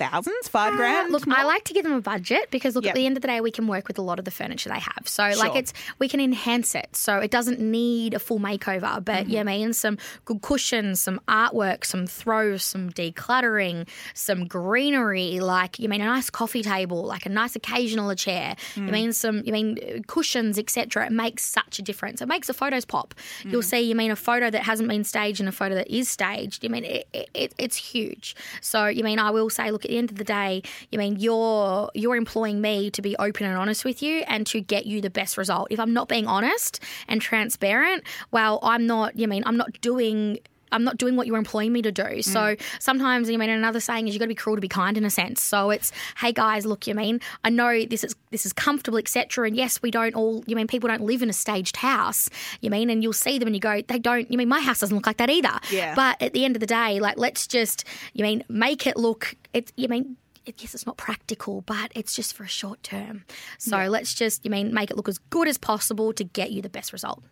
Thousands, 0.00 0.48
five 0.48 0.74
grand. 0.76 1.08
Uh, 1.08 1.12
Look, 1.12 1.28
I 1.28 1.44
like 1.44 1.64
to 1.64 1.74
give 1.74 1.84
them 1.84 1.92
a 1.92 2.00
budget 2.00 2.50
because 2.50 2.74
look 2.74 2.84
Yep. 2.84 2.92
at 2.92 2.96
the 2.96 3.06
end 3.06 3.16
of 3.18 3.22
the 3.22 3.28
day 3.28 3.40
we 3.40 3.50
can 3.50 3.66
work 3.66 3.86
with 3.86 3.98
a 3.98 4.02
lot 4.02 4.18
of 4.18 4.24
the 4.24 4.30
furniture 4.30 4.68
they 4.70 4.80
have. 4.80 5.02
So 5.06 5.22
like 5.36 5.54
it's 5.56 5.72
we 5.98 6.08
can 6.08 6.20
enhance 6.20 6.74
it. 6.74 6.96
So 6.96 7.18
it 7.18 7.30
doesn't 7.30 7.60
need 7.60 8.14
a 8.14 8.18
full 8.18 8.40
makeover, 8.40 9.04
but 9.04 9.20
Mm-hmm. 9.26 9.30
you 9.30 9.44
mean 9.44 9.72
some 9.74 9.98
good 10.24 10.40
cushions, 10.40 11.00
some 11.00 11.20
artwork, 11.28 11.84
some 11.84 12.06
throws, 12.06 12.64
some 12.64 12.90
decluttering, 12.90 13.86
some 14.14 14.46
greenery, 14.46 15.40
like 15.40 15.78
you 15.78 15.88
mean 15.88 16.00
a 16.00 16.06
nice 16.06 16.30
coffee 16.30 16.62
table, 16.62 17.02
like 17.04 17.26
a 17.26 17.28
nice 17.28 17.54
occasional 17.56 18.14
chair. 18.14 18.56
Mm. 18.76 18.86
You 18.86 18.92
mean 18.92 19.12
some 19.12 19.42
you 19.44 19.52
mean 19.52 19.78
uh, 19.82 20.00
cushions, 20.06 20.58
etc. 20.58 21.06
It 21.06 21.12
makes 21.12 21.44
such 21.44 21.78
a 21.78 21.82
difference. 21.82 22.22
It 22.22 22.28
makes 22.28 22.46
the 22.46 22.54
photos 22.54 22.84
pop. 22.84 23.14
Mm. 23.42 23.52
You'll 23.52 23.62
see 23.62 23.80
you 23.80 23.94
mean 23.94 24.10
a 24.10 24.16
photo 24.16 24.48
that 24.50 24.62
hasn't 24.62 24.88
been 24.88 25.04
staged 25.04 25.40
and 25.40 25.48
a 25.48 25.52
photo 25.52 25.74
that 25.74 25.88
is 25.94 26.08
staged. 26.08 26.64
You 26.64 26.70
mean 26.70 26.84
it, 26.84 27.06
it, 27.34 27.54
it's 27.58 27.76
huge. 27.76 28.34
So 28.62 28.86
you 28.86 29.04
mean 29.04 29.18
I 29.18 29.30
will 29.30 29.50
say 29.50 29.70
look 29.70 29.84
the 29.90 29.98
end 29.98 30.10
of 30.10 30.16
the 30.16 30.24
day, 30.24 30.62
you 30.90 30.98
mean 30.98 31.16
you're 31.18 31.90
you're 31.94 32.16
employing 32.16 32.60
me 32.60 32.90
to 32.90 33.02
be 33.02 33.16
open 33.18 33.46
and 33.46 33.56
honest 33.56 33.84
with 33.84 34.02
you 34.02 34.22
and 34.26 34.46
to 34.46 34.60
get 34.60 34.86
you 34.86 35.00
the 35.00 35.10
best 35.10 35.36
result. 35.36 35.68
If 35.70 35.78
I'm 35.78 35.92
not 35.92 36.08
being 36.08 36.26
honest 36.26 36.80
and 37.08 37.20
transparent, 37.20 38.04
well, 38.30 38.58
I'm 38.62 38.86
not. 38.86 39.18
You 39.18 39.28
mean 39.28 39.42
I'm 39.44 39.56
not 39.56 39.80
doing. 39.80 40.38
I'm 40.72 40.84
not 40.84 40.98
doing 40.98 41.16
what 41.16 41.26
you're 41.26 41.36
employing 41.36 41.72
me 41.72 41.82
to 41.82 41.92
do. 41.92 42.22
So 42.22 42.40
mm. 42.40 42.60
sometimes, 42.78 43.28
you 43.30 43.38
mean, 43.38 43.50
another 43.50 43.80
saying 43.80 44.08
is 44.08 44.14
you've 44.14 44.20
got 44.20 44.26
to 44.26 44.28
be 44.28 44.34
cruel 44.34 44.56
to 44.56 44.60
be 44.60 44.68
kind 44.68 44.96
in 44.96 45.04
a 45.04 45.10
sense. 45.10 45.42
So 45.42 45.70
it's, 45.70 45.92
hey 46.18 46.32
guys, 46.32 46.66
look, 46.66 46.86
you 46.86 46.94
mean, 46.94 47.20
I 47.44 47.50
know 47.50 47.84
this 47.84 48.04
is 48.04 48.14
this 48.30 48.46
is 48.46 48.52
comfortable, 48.52 48.98
etc. 48.98 49.46
And 49.46 49.56
yes, 49.56 49.82
we 49.82 49.90
don't 49.90 50.14
all, 50.14 50.44
you 50.46 50.56
mean, 50.56 50.66
people 50.66 50.88
don't 50.88 51.02
live 51.02 51.22
in 51.22 51.30
a 51.30 51.34
staged 51.34 51.76
house. 51.76 52.28
You 52.60 52.70
mean, 52.70 52.90
and 52.90 53.02
you'll 53.02 53.12
see 53.12 53.38
them 53.38 53.48
and 53.48 53.56
you 53.56 53.60
go, 53.60 53.82
they 53.82 53.98
don't. 53.98 54.30
You 54.30 54.38
mean, 54.38 54.48
my 54.48 54.60
house 54.60 54.80
doesn't 54.80 54.96
look 54.96 55.06
like 55.06 55.18
that 55.18 55.30
either. 55.30 55.58
Yeah. 55.70 55.94
But 55.94 56.20
at 56.22 56.32
the 56.32 56.44
end 56.44 56.56
of 56.56 56.60
the 56.60 56.66
day, 56.66 57.00
like, 57.00 57.18
let's 57.18 57.46
just, 57.46 57.84
you 58.12 58.22
mean, 58.22 58.44
make 58.48 58.86
it 58.86 58.96
look. 58.96 59.34
It's, 59.52 59.72
you 59.76 59.88
mean. 59.88 60.16
Yes, 60.58 60.74
it's 60.74 60.86
not 60.86 60.96
practical, 60.96 61.60
but 61.60 61.92
it's 61.94 62.16
just 62.16 62.34
for 62.34 62.42
a 62.42 62.48
short 62.48 62.82
term. 62.82 63.24
So 63.58 63.76
let's 63.86 64.14
just, 64.14 64.42
you 64.44 64.50
mean, 64.50 64.74
make 64.74 64.90
it 64.90 64.96
look 64.96 65.08
as 65.08 65.18
good 65.18 65.46
as 65.46 65.58
possible 65.58 66.12
to 66.14 66.24
get 66.24 66.50
you 66.50 66.60
the 66.60 66.70
best 66.70 66.92
result. 66.92 67.22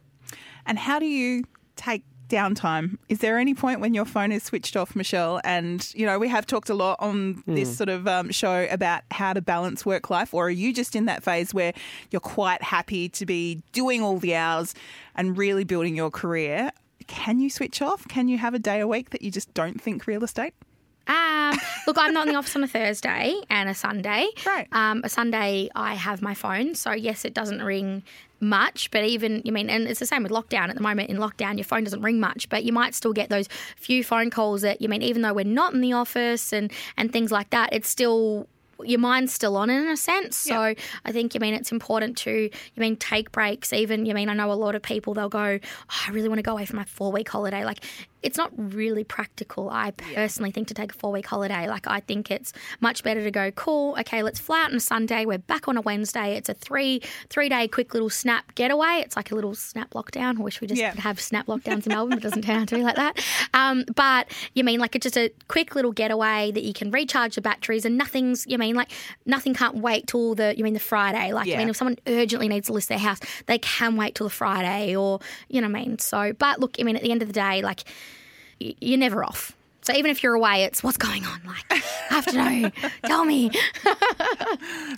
And 0.67 0.79
how 0.79 0.99
do 0.99 1.07
you 1.07 1.45
take 1.75 2.05
downtime? 2.29 2.99
Is 3.09 3.19
there 3.19 3.39
any 3.39 3.55
point 3.55 3.81
when 3.81 3.95
your 3.95 4.05
phone 4.05 4.33
is 4.33 4.43
switched 4.43 4.77
off, 4.77 4.95
Michelle? 4.95 5.41
And, 5.45 5.87
you 5.95 6.07
know, 6.07 6.19
we 6.19 6.29
have 6.29 6.47
talked 6.47 6.71
a 6.71 6.75
lot 6.75 6.97
on 7.01 7.43
this 7.47 7.77
sort 7.77 7.89
of 7.89 8.07
um, 8.07 8.31
show 8.31 8.67
about 8.71 9.03
how 9.11 9.33
to 9.33 9.41
balance 9.41 9.85
work 9.85 10.11
life. 10.11 10.33
Or 10.35 10.47
are 10.47 10.51
you 10.51 10.73
just 10.73 10.95
in 10.95 11.07
that 11.07 11.23
phase 11.23 11.53
where 11.53 11.73
you're 12.11 12.21
quite 12.21 12.63
happy 12.63 13.09
to 13.11 13.27
be 13.27 13.63
doing 13.73 14.03
all 14.03 14.19
the 14.19 14.35
hours 14.35 14.75
and 15.15 15.37
really 15.37 15.65
building 15.65 15.97
your 15.97 16.11
career? 16.11 16.71
Can 17.07 17.41
you 17.41 17.49
switch 17.49 17.81
off? 17.81 18.07
Can 18.09 18.29
you 18.29 18.39
have 18.39 18.55
a 18.55 18.59
day 18.59 18.81
a 18.81 18.87
week 18.87 19.11
that 19.11 19.23
you 19.23 19.31
just 19.31 19.53
don't 19.55 19.81
think 19.81 20.07
real 20.07 20.23
estate? 20.23 20.55
Um, 21.09 21.59
look, 21.87 21.97
I'm 21.99 22.13
not 22.13 22.27
in 22.27 22.33
the 22.33 22.39
office 22.39 22.55
on 22.55 22.63
a 22.63 22.69
Thursday 22.69 23.41
and 23.51 23.69
a 23.69 23.75
Sunday. 23.75 24.29
Right. 24.45 24.69
Um, 24.73 25.01
a 25.05 25.09
Sunday, 25.09 25.71
I 25.75 25.95
have 25.95 26.23
my 26.23 26.35
phone. 26.35 26.75
So, 26.75 26.93
yes, 26.93 27.25
it 27.25 27.35
doesn't 27.35 27.63
ring 27.63 28.03
much, 28.41 28.91
but 28.91 29.05
even, 29.05 29.43
you 29.45 29.51
mean, 29.53 29.69
and 29.69 29.89
it's 29.89 30.01
the 30.01 30.07
same 30.07 30.23
with 30.23 30.31
lockdown 30.31 30.69
at 30.69 30.77
the 30.77 30.83
moment. 30.83 31.11
In 31.11 31.17
lockdown, 31.17 31.57
your 31.57 31.65
phone 31.65 31.85
doesn't 31.85 32.03
ring 32.03 32.21
much, 32.21 32.49
but 32.49 32.63
you 32.63 32.73
might 32.73 32.95
still 32.95 33.13
get 33.13 33.31
those 33.31 33.49
few 33.77 34.05
phone 34.05 34.31
calls 34.31 34.63
that, 34.63 34.81
you 34.81 34.89
mean, 34.89 35.03
even 35.03 35.23
though 35.23 35.33
we're 35.33 35.45
not 35.45 35.75
in 35.75 35.81
the 35.81 35.93
office 35.93 36.53
and, 36.53 36.71
and 36.97 37.13
things 37.13 37.33
like 37.33 37.51
that, 37.51 37.71
it's 37.73 37.89
still 37.89 38.47
your 38.85 39.01
mind's 39.01 39.33
still 39.33 39.57
on 39.57 39.71
in 39.71 39.89
a 39.89 39.97
sense. 39.97 40.37
So 40.37 40.55
I 40.57 41.13
think 41.13 41.35
you 41.35 41.41
mean 41.41 41.55
it's 41.55 41.73
important 41.73 42.17
to 42.19 42.31
you 42.31 42.51
mean 42.77 42.97
take 42.97 43.33
breaks. 43.33 43.73
Even 43.73 44.07
you 44.07 44.15
mean 44.15 44.29
I 44.29 44.35
know 44.35 44.53
a 44.53 44.55
lot 44.55 44.75
of 44.75 44.83
people 44.83 45.15
they'll 45.15 45.29
go, 45.29 45.59
oh, 45.61 46.01
I 46.07 46.11
really 46.11 46.29
want 46.29 46.39
to 46.39 46.43
go 46.43 46.53
away 46.53 46.65
for 46.65 46.77
my 46.77 46.85
four 46.85 47.11
week 47.11 47.29
holiday. 47.29 47.65
Like 47.65 47.85
it's 48.23 48.37
not 48.37 48.51
really 48.57 49.05
practical. 49.05 49.71
I 49.71 49.93
personally 49.93 50.51
think 50.51 50.69
to 50.69 50.75
take 50.75 50.93
a 50.93 50.95
four 50.95 51.13
week 51.13 51.27
holiday. 51.27 51.69
Like 51.69 51.87
I 51.87 52.01
think 52.01 52.31
it's 52.31 52.53
much 52.81 53.03
better 53.05 53.23
to 53.23 53.31
go 53.31 53.51
cool. 53.53 53.97
Okay, 54.01 54.23
let's 54.23 54.41
fly 54.41 54.63
out 54.65 54.71
on 54.71 54.77
a 54.77 54.81
Sunday. 54.81 55.25
We're 55.25 55.39
back 55.39 55.69
on 55.69 55.77
a 55.77 55.81
Wednesday. 55.81 56.35
It's 56.37 56.49
a 56.49 56.55
three 56.55 57.01
three 57.31 57.49
day 57.49 57.69
quick 57.69 57.95
little 57.95 58.11
snap 58.11 58.55
getaway. 58.55 59.03
It's 59.05 59.15
like 59.17 59.31
a 59.31 59.35
little 59.35 59.55
snap 59.55 59.91
lockdown. 59.91 60.39
I 60.39 60.43
wish 60.43 60.61
we 60.61 60.67
just 60.67 60.81
Yeah. 60.81 60.91
could 60.91 61.01
have 61.01 61.21
snap 61.21 61.47
lockdowns 61.47 61.87
in 61.87 61.93
Melbourne, 61.93 62.11
but 62.11 62.19
it 62.19 62.23
doesn't 62.23 62.43
turn 62.43 62.57
out 62.63 62.69
to 62.69 62.75
be 62.77 62.83
like 62.83 62.97
that. 62.97 63.25
Um, 63.55 63.85
but 63.95 64.31
you 64.55 64.65
mean 64.65 64.81
like 64.81 64.97
it's 64.97 65.05
just 65.05 65.17
a 65.17 65.31
quick 65.49 65.75
little 65.75 65.93
getaway 65.93 66.51
that 66.53 66.65
you 66.65 66.73
can 66.73 66.91
recharge 66.91 67.37
the 67.37 67.41
batteries 67.41 67.85
and 67.85 67.97
nothing's 67.97 68.47
you 68.49 68.59
mean 68.59 68.75
like 68.75 68.91
nothing 69.27 69.55
can't 69.55 69.77
wait 69.77 70.07
till 70.09 70.35
the 70.35 70.55
you 70.57 70.65
mean 70.65 70.75
the 70.75 70.81
Friday. 70.81 71.33
Like 71.33 71.49
I 71.49 71.57
mean 71.57 71.69
if 71.69 71.77
someone 71.77 71.97
urgently 72.07 72.49
needs 72.49 72.67
to 72.67 72.73
list 72.73 72.89
their 72.89 72.99
house, 72.99 73.21
they 73.47 73.59
can 73.59 73.97
wait 73.97 74.15
till 74.17 74.27
the 74.27 74.35
Friday 74.35 74.97
or 74.97 75.21
you 75.49 75.61
know 75.61 75.69
what 75.69 75.77
I 75.79 75.85
mean. 75.85 75.99
So 75.99 76.33
but 76.33 76.59
look, 76.61 76.77
I 76.81 76.83
mean 76.83 76.97
at 76.97 77.03
the 77.03 77.13
end 77.13 77.23
of 77.23 77.29
the 77.29 77.35
day, 77.35 77.63
like 77.63 77.85
you're 78.61 78.99
never 78.99 79.25
off. 79.25 79.55
So 79.83 79.95
even 79.95 80.11
if 80.11 80.23
you're 80.23 80.35
away, 80.35 80.65
it's 80.65 80.83
what's 80.83 80.99
going 80.99 81.25
on. 81.25 81.41
Like 81.47 81.65
I 81.71 81.77
have 82.11 82.27
to 82.27 82.33
know. 82.37 82.71
Tell 83.07 83.25
me. 83.25 83.51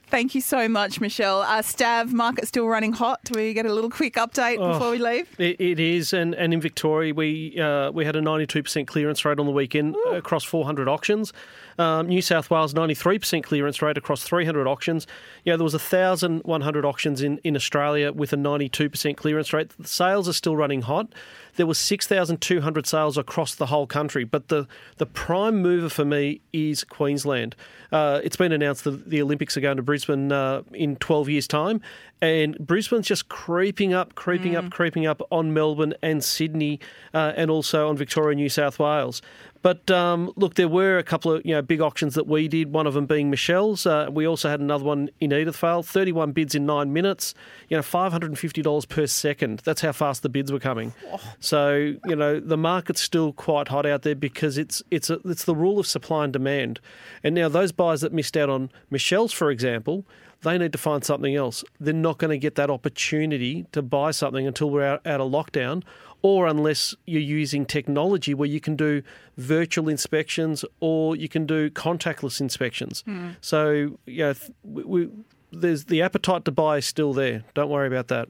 Thank 0.09 0.35
you 0.35 0.41
so 0.41 0.69
much, 0.69 1.01
Michelle. 1.01 1.43
Uh, 1.43 1.63
Stav, 1.63 2.11
market 2.11 2.49
still 2.49 2.67
running 2.67 2.93
hot. 2.93 3.21
Do 3.23 3.39
we 3.39 3.53
get 3.55 3.67
a 3.67 3.73
little 3.73 3.91
quick 3.91 4.15
update 4.15 4.57
before 4.59 4.91
we 4.91 4.99
leave? 4.99 5.29
It, 5.39 5.61
it 5.61 5.79
is, 5.79 6.13
and, 6.13 6.35
and 6.35 6.53
in 6.53 6.61
Victoria, 6.61 7.15
we 7.15 7.61
uh, 7.61 7.93
we 7.93 8.05
had 8.05 8.17
a 8.17 8.21
ninety 8.21 8.47
two 8.47 8.65
percent 8.65 8.89
clearance 8.89 9.25
rate 9.25 9.39
on 9.39 9.47
the 9.47 9.53
weekend 9.53 9.95
across 10.11 10.43
four 10.43 10.65
hundred 10.65 10.89
auctions. 10.89 11.33
Um, 11.81 12.09
New 12.09 12.21
South 12.21 12.51
Wales, 12.51 12.75
93% 12.75 13.43
clearance 13.43 13.81
rate 13.81 13.97
across 13.97 14.23
300 14.23 14.67
auctions. 14.67 15.07
You 15.45 15.53
know, 15.53 15.57
there 15.57 15.65
was 15.65 15.73
1,100 15.73 16.85
auctions 16.85 17.23
in, 17.23 17.39
in 17.39 17.57
Australia 17.57 18.13
with 18.13 18.35
a 18.35 18.37
92% 18.37 19.17
clearance 19.17 19.55
rate. 19.55 19.71
The 19.79 19.89
sales 19.89 20.29
are 20.29 20.35
still 20.35 20.59
running 20.59 20.83
hot. 20.83 21.11
There 21.57 21.67
was 21.67 21.79
6,200 21.79 22.87
sales 22.87 23.17
across 23.17 23.55
the 23.55 23.67
whole 23.67 23.87
country. 23.87 24.25
But 24.25 24.49
the, 24.49 24.69
the 24.99 25.07
prime 25.07 25.63
mover 25.63 25.89
for 25.89 26.05
me 26.05 26.43
is 26.53 26.85
Queensland. 26.85 27.57
Uh, 27.91 28.21
it's 28.23 28.37
been 28.37 28.53
announced 28.53 28.85
that 28.85 29.09
the 29.09 29.23
Olympics 29.23 29.57
are 29.57 29.63
going 29.63 29.79
to 29.79 29.83
Brisbane 29.83 30.31
uh, 30.31 30.63
in 30.75 30.97
12 30.97 31.31
years' 31.31 31.49
time. 31.49 31.81
And 32.23 32.59
Brisbane's 32.59 33.07
just 33.07 33.31
creeping 33.31 33.95
up, 33.95 34.15
creeping 34.15 34.55
up, 34.55 34.71
creeping 34.71 35.07
up 35.07 35.23
on 35.33 35.55
Melbourne 35.55 35.95
and 36.03 36.23
Sydney 36.23 36.79
uh, 37.15 37.33
and 37.35 37.51
also 37.51 37.89
on 37.89 37.97
Victoria, 37.97 38.37
New 38.37 38.51
South 38.51 38.79
Wales. 38.79 39.23
But 39.63 39.91
um, 39.91 40.33
look, 40.37 40.55
there 40.55 40.69
were 40.69 40.97
a 40.97 41.03
couple 41.03 41.33
of 41.33 41.45
you 41.45 41.53
know 41.53 41.63
big 41.63 41.81
auctions 41.81 42.15
that 42.15 42.27
we 42.27 42.49
did. 42.49 42.73
One 42.73 42.87
of 42.87 42.95
them 42.95 43.07
being 43.07 43.31
Michelle's. 43.31 43.85
Uh, 43.87 44.09
we 44.11 44.27
also 44.27 44.49
had 44.49 44.61
another 44.61 44.85
one 44.85 45.11
in 45.21 45.31
Edithvale. 45.31 45.85
Thirty-one 45.85 46.33
bids 46.33 46.55
in 46.55 46.65
nine 46.65 46.93
minutes. 46.93 47.35
You 47.69 47.77
know, 47.77 47.83
five 47.83 48.13
hundred 48.13 48.31
and 48.31 48.39
fifty 48.39 48.63
dollars 48.63 48.87
per 48.87 49.07
second. 49.07 49.61
That's 49.65 49.83
how 49.83 49.93
fast 49.93 50.23
the 50.23 50.29
bids 50.29 50.51
were 50.51 50.61
coming. 50.61 50.95
So 51.41 51.95
you 52.07 52.17
know, 52.17 52.41
the 52.41 52.57
market's 52.57 53.03
still 53.03 53.33
quite 53.33 53.69
hot 53.69 53.85
out 53.85 54.03
there 54.03 54.15
because 54.15 54.57
it's 54.57 54.83
it's 54.91 55.11
a, 55.11 55.21
it's 55.25 55.45
the 55.45 55.55
rule 55.55 55.79
of 55.79 55.87
supply 55.87 56.25
and 56.25 56.33
demand. 56.33 56.81
And 57.23 57.35
now 57.35 57.49
those 57.49 57.73
buyers 57.73 58.01
that 58.01 58.13
missed 58.13 58.37
out 58.37 58.49
on 58.49 58.71
Michelle's, 58.91 59.33
for 59.33 59.51
example, 59.51 60.07
they 60.43 60.57
need 60.57 60.73
to 60.73 60.79
find 60.79 61.05
something 61.05 61.35
else. 61.35 61.65
They're 61.79 61.93
not 61.93 62.19
going 62.19 62.31
to 62.31 62.39
get 62.39 62.55
that 62.55 62.71
opportunity 62.71 63.67
to 63.73 63.83
buy 63.83 64.11
something 64.11 64.47
until 64.47 64.71
we're 64.71 64.85
out, 64.85 65.07
out 65.07 65.21
of 65.21 65.31
lockdown, 65.31 65.83
or 66.23 66.47
unless 66.47 66.95
you're 67.07 67.21
using 67.21 67.65
technology 67.65 68.35
where 68.35 68.49
you 68.49 68.61
can 68.61 68.77
do 68.77 69.03
virtual 69.37 69.89
inspections 69.89 70.65
or 70.81 71.17
you 71.17 71.29
can 71.29 71.47
do 71.47 71.71
contactless 71.71 72.41
inspections. 72.41 73.03
Hmm. 73.07 73.31
So, 73.41 73.99
you 74.07 74.25
know, 74.25 74.35
we, 74.63 74.85
we, 74.85 75.11
there's 75.53 75.87
the 75.87 76.03
appetite 76.03 76.45
to 76.45 76.53
buy 76.53 76.79
is 76.79 76.87
still 76.87 77.13
there. 77.13 77.45
Don't 77.55 77.71
worry 77.71 77.87
about 77.87 78.09
that. 78.09 78.29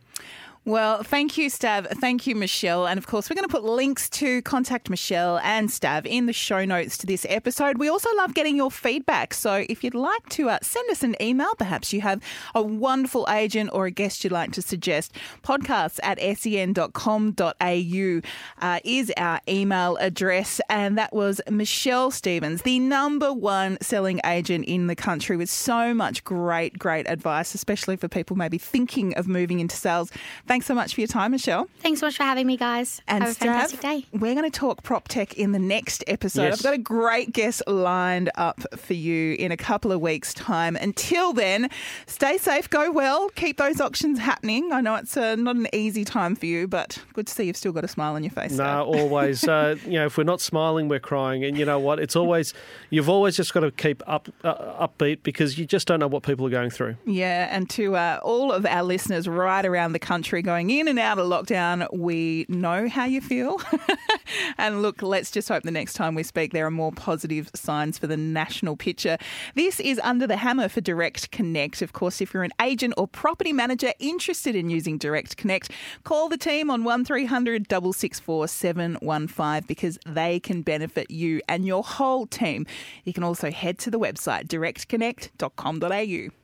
Well, 0.71 1.03
thank 1.03 1.37
you, 1.37 1.51
Stav. 1.51 1.89
Thank 1.99 2.29
you, 2.29 2.37
Michelle. 2.37 2.87
And 2.87 2.97
of 2.97 3.09
course, 3.09 3.29
we're 3.29 3.35
going 3.35 3.49
to 3.49 3.53
put 3.53 3.65
links 3.65 4.09
to 4.11 4.41
contact 4.43 4.89
Michelle 4.89 5.41
and 5.43 5.69
Stav 5.69 6.07
in 6.07 6.27
the 6.27 6.33
show 6.33 6.65
notes 6.65 6.97
to 6.99 7.09
this 7.09 7.27
episode. 7.29 7.79
We 7.79 7.89
also 7.89 8.09
love 8.19 8.35
getting 8.35 8.55
your 8.55 8.71
feedback. 8.71 9.35
So 9.35 9.65
if 9.69 9.83
you'd 9.83 9.97
like 9.97 10.29
to 10.29 10.49
uh, 10.49 10.59
send 10.63 10.89
us 10.89 11.03
an 11.03 11.17
email, 11.21 11.53
perhaps 11.59 11.93
you 11.93 12.03
have 12.03 12.23
a 12.55 12.63
wonderful 12.63 13.27
agent 13.29 13.71
or 13.73 13.87
a 13.87 13.91
guest 13.91 14.23
you'd 14.23 14.33
like 14.33 14.53
to 14.53 14.63
suggest, 14.63 15.13
podcasts 15.43 15.99
at 16.05 16.21
sen.com.au 16.39 18.21
uh, 18.65 18.81
is 18.85 19.13
our 19.17 19.41
email 19.49 19.97
address. 19.97 20.61
And 20.71 20.97
that 20.97 21.13
was 21.13 21.41
Michelle 21.51 22.13
Stephens, 22.13 22.63
the 22.63 22.79
number 22.79 23.33
one 23.33 23.77
selling 23.81 24.21
agent 24.25 24.67
in 24.67 24.87
the 24.87 24.95
country 24.95 25.37
with 25.37 25.51
so 25.51 25.93
much 25.93 26.23
great, 26.23 26.79
great 26.79 27.11
advice, 27.11 27.57
especially 27.57 27.97
for 27.97 28.07
people 28.07 28.37
maybe 28.37 28.57
thinking 28.57 29.15
of 29.15 29.27
moving 29.27 29.59
into 29.59 29.75
sales. 29.75 30.13
Thanks 30.61 30.69
so 30.69 30.75
much 30.75 30.95
for 30.95 31.01
your 31.01 31.09
time, 31.09 31.31
Michelle. 31.31 31.71
Thanks 31.79 32.01
so 32.01 32.07
much 32.07 32.19
for 32.19 32.23
having 32.23 32.47
me, 32.47 32.59
guys. 32.59 33.01
And 33.09 33.25
Have 33.25 33.33
a 33.33 33.35
Stav, 33.35 33.39
fantastic 33.47 33.81
day. 33.81 34.05
We're 34.13 34.35
going 34.35 34.45
to 34.45 34.51
talk 34.51 34.83
prop 34.83 35.09
tech 35.09 35.39
in 35.39 35.53
the 35.53 35.59
next 35.59 36.05
episode. 36.07 36.43
Yes. 36.43 36.59
I've 36.59 36.65
got 36.65 36.75
a 36.75 36.79
great 36.79 37.33
guest 37.33 37.63
lined 37.67 38.31
up 38.35 38.61
for 38.77 38.93
you 38.93 39.37
in 39.39 39.53
a 39.53 39.57
couple 39.57 39.91
of 39.91 40.03
weeks' 40.03 40.35
time. 40.35 40.77
Until 40.77 41.33
then, 41.33 41.71
stay 42.07 42.37
safe, 42.37 42.69
go 42.69 42.93
well, 42.93 43.31
keep 43.31 43.57
those 43.57 43.81
auctions 43.81 44.19
happening. 44.19 44.71
I 44.71 44.83
know 44.83 44.97
it's 44.97 45.17
uh, 45.17 45.35
not 45.35 45.57
an 45.57 45.67
easy 45.73 46.05
time 46.05 46.37
for 46.37 46.45
you, 46.45 46.69
but 46.69 47.03
good 47.15 47.29
to 47.29 47.33
see 47.33 47.45
you've 47.45 47.57
still 47.57 47.73
got 47.73 47.85
a 47.85 47.89
smile 47.89 48.13
on 48.13 48.23
your 48.23 48.31
face. 48.31 48.53
No, 48.53 48.65
Stav. 48.65 48.87
always. 48.87 49.49
Uh, 49.49 49.77
you 49.87 49.93
know, 49.93 50.05
if 50.05 50.19
we're 50.19 50.25
not 50.25 50.43
smiling, 50.43 50.89
we're 50.89 51.01
crying. 51.01 51.43
And 51.43 51.57
you 51.57 51.65
know 51.65 51.79
what? 51.79 51.99
It's 52.01 52.17
always 52.17 52.53
you've 52.91 53.09
always 53.09 53.35
just 53.35 53.55
got 53.55 53.61
to 53.61 53.71
keep 53.71 54.03
up 54.07 54.29
uh, 54.45 54.87
upbeat 54.87 55.23
because 55.23 55.57
you 55.57 55.65
just 55.65 55.87
don't 55.87 56.01
know 56.01 56.07
what 56.07 56.23
people 56.23 56.47
are 56.47 56.51
going 56.51 56.69
through. 56.69 56.97
Yeah, 57.07 57.49
and 57.51 57.71
to 57.71 57.97
uh, 57.97 58.21
all 58.23 58.53
of 58.53 58.67
our 58.67 58.83
listeners 58.83 59.27
right 59.27 59.65
around 59.65 59.93
the 59.93 59.99
country 59.99 60.40
going 60.43 60.71
in 60.71 60.89
and 60.89 60.99
out 60.99 61.19
of 61.19 61.27
lockdown, 61.27 61.87
we 61.93 62.47
know 62.49 62.89
how 62.89 63.05
you 63.05 63.21
feel. 63.21 63.61
and 64.59 64.83
look, 64.83 65.03
let's 65.03 65.31
just 65.31 65.49
hope 65.49 65.63
the 65.63 65.71
next 65.71 65.95
time 65.95 66.15
we 66.15 66.23
speak, 66.23 66.53
there 66.53 66.67
are 66.67 66.71
more 66.71 66.93
positive 66.93 67.51
signs 67.55 67.99
for 67.99 68.07
the 68.07 68.17
national 68.17 68.77
picture. 68.77 69.19
This 69.55 69.81
is 69.81 70.01
Under 70.03 70.27
the 70.27 70.37
Hammer 70.37 70.69
for 70.69 70.81
Direct 70.81 71.31
Connect. 71.31 71.83
Of 71.83 71.93
course, 71.93 72.21
if 72.21 72.35
you're 72.35 72.43
an 72.43 72.53
agent 72.61 72.95
or 72.97 73.07
property 73.07 73.53
manager 73.53 73.93
interested 73.99 74.55
in 74.55 74.71
using 74.71 74.99
Direct 74.99 75.37
Connect, 75.37 75.71
call 76.05 76.29
the 76.29 76.39
team 76.39 76.71
on 76.71 76.85
1300 76.85 77.67
664 77.71 78.49
715 78.49 79.65
because 79.67 79.99
they 80.07 80.41
can 80.41 80.63
benefit 80.63 81.11
you 81.11 81.41
and 81.49 81.67
your 81.67 81.83
whole 81.83 82.27
team. 82.27 82.67
You 83.05 83.13
can 83.13 83.25
also 83.25 83.51
head 83.51 83.79
to 83.81 83.91
the 83.91 83.99
website 83.99 84.47
directconnect.com.au. 84.49 86.40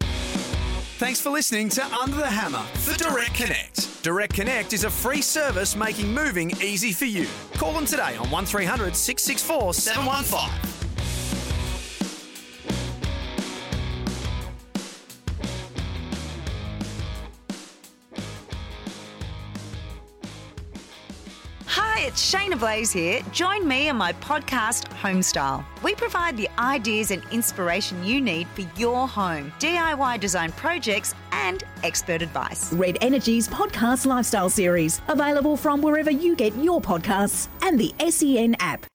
Thanks 0.99 1.21
for 1.21 1.29
listening 1.29 1.69
to 1.71 1.85
Under 1.95 2.17
the 2.17 2.27
Hammer 2.27 2.63
for 2.79 2.97
Direct 2.97 3.35
Connect. 3.35 4.03
Direct 4.03 4.33
Connect 4.33 4.73
is 4.73 4.85
a 4.85 4.91
free 4.91 5.21
service 5.21 5.77
making 5.77 6.11
moving 6.11 6.53
easy 6.63 6.91
for 6.91 7.05
you. 7.05 7.27
Call 7.59 7.75
them 7.75 7.85
today 7.85 8.17
on 8.17 8.31
1300 8.31 8.97
664 8.97 9.75
715. 9.75 10.76
Hi, 21.79 22.07
it's 22.07 22.33
Shaynna 22.33 22.59
Blaze 22.59 22.91
here. 22.91 23.21
Join 23.33 23.69
me 23.69 23.91
on 23.91 23.97
my 23.97 24.15
podcast, 24.15 24.89
Homestyle. 25.03 25.63
We 25.83 25.95
provide 25.95 26.35
the 26.35 26.49
ideas 26.59 27.11
and 27.11 27.23
inspiration 27.33 28.03
you 28.03 28.19
need 28.19 28.49
for 28.49 28.63
your 28.81 29.07
home, 29.07 29.53
DIY 29.61 30.19
design 30.19 30.53
projects, 30.53 31.15
and 31.33 31.65
expert 31.85 32.23
advice. 32.23 32.73
Red 32.73 32.97
Energy's 33.03 33.47
podcast 33.47 34.07
lifestyle 34.07 34.49
series, 34.49 35.03
available 35.09 35.55
from 35.55 35.83
wherever 35.83 36.11
you 36.11 36.35
get 36.35 36.57
your 36.57 36.81
podcasts 36.81 37.49
and 37.61 37.79
the 37.79 37.95
SEN 38.11 38.57
app. 38.59 38.83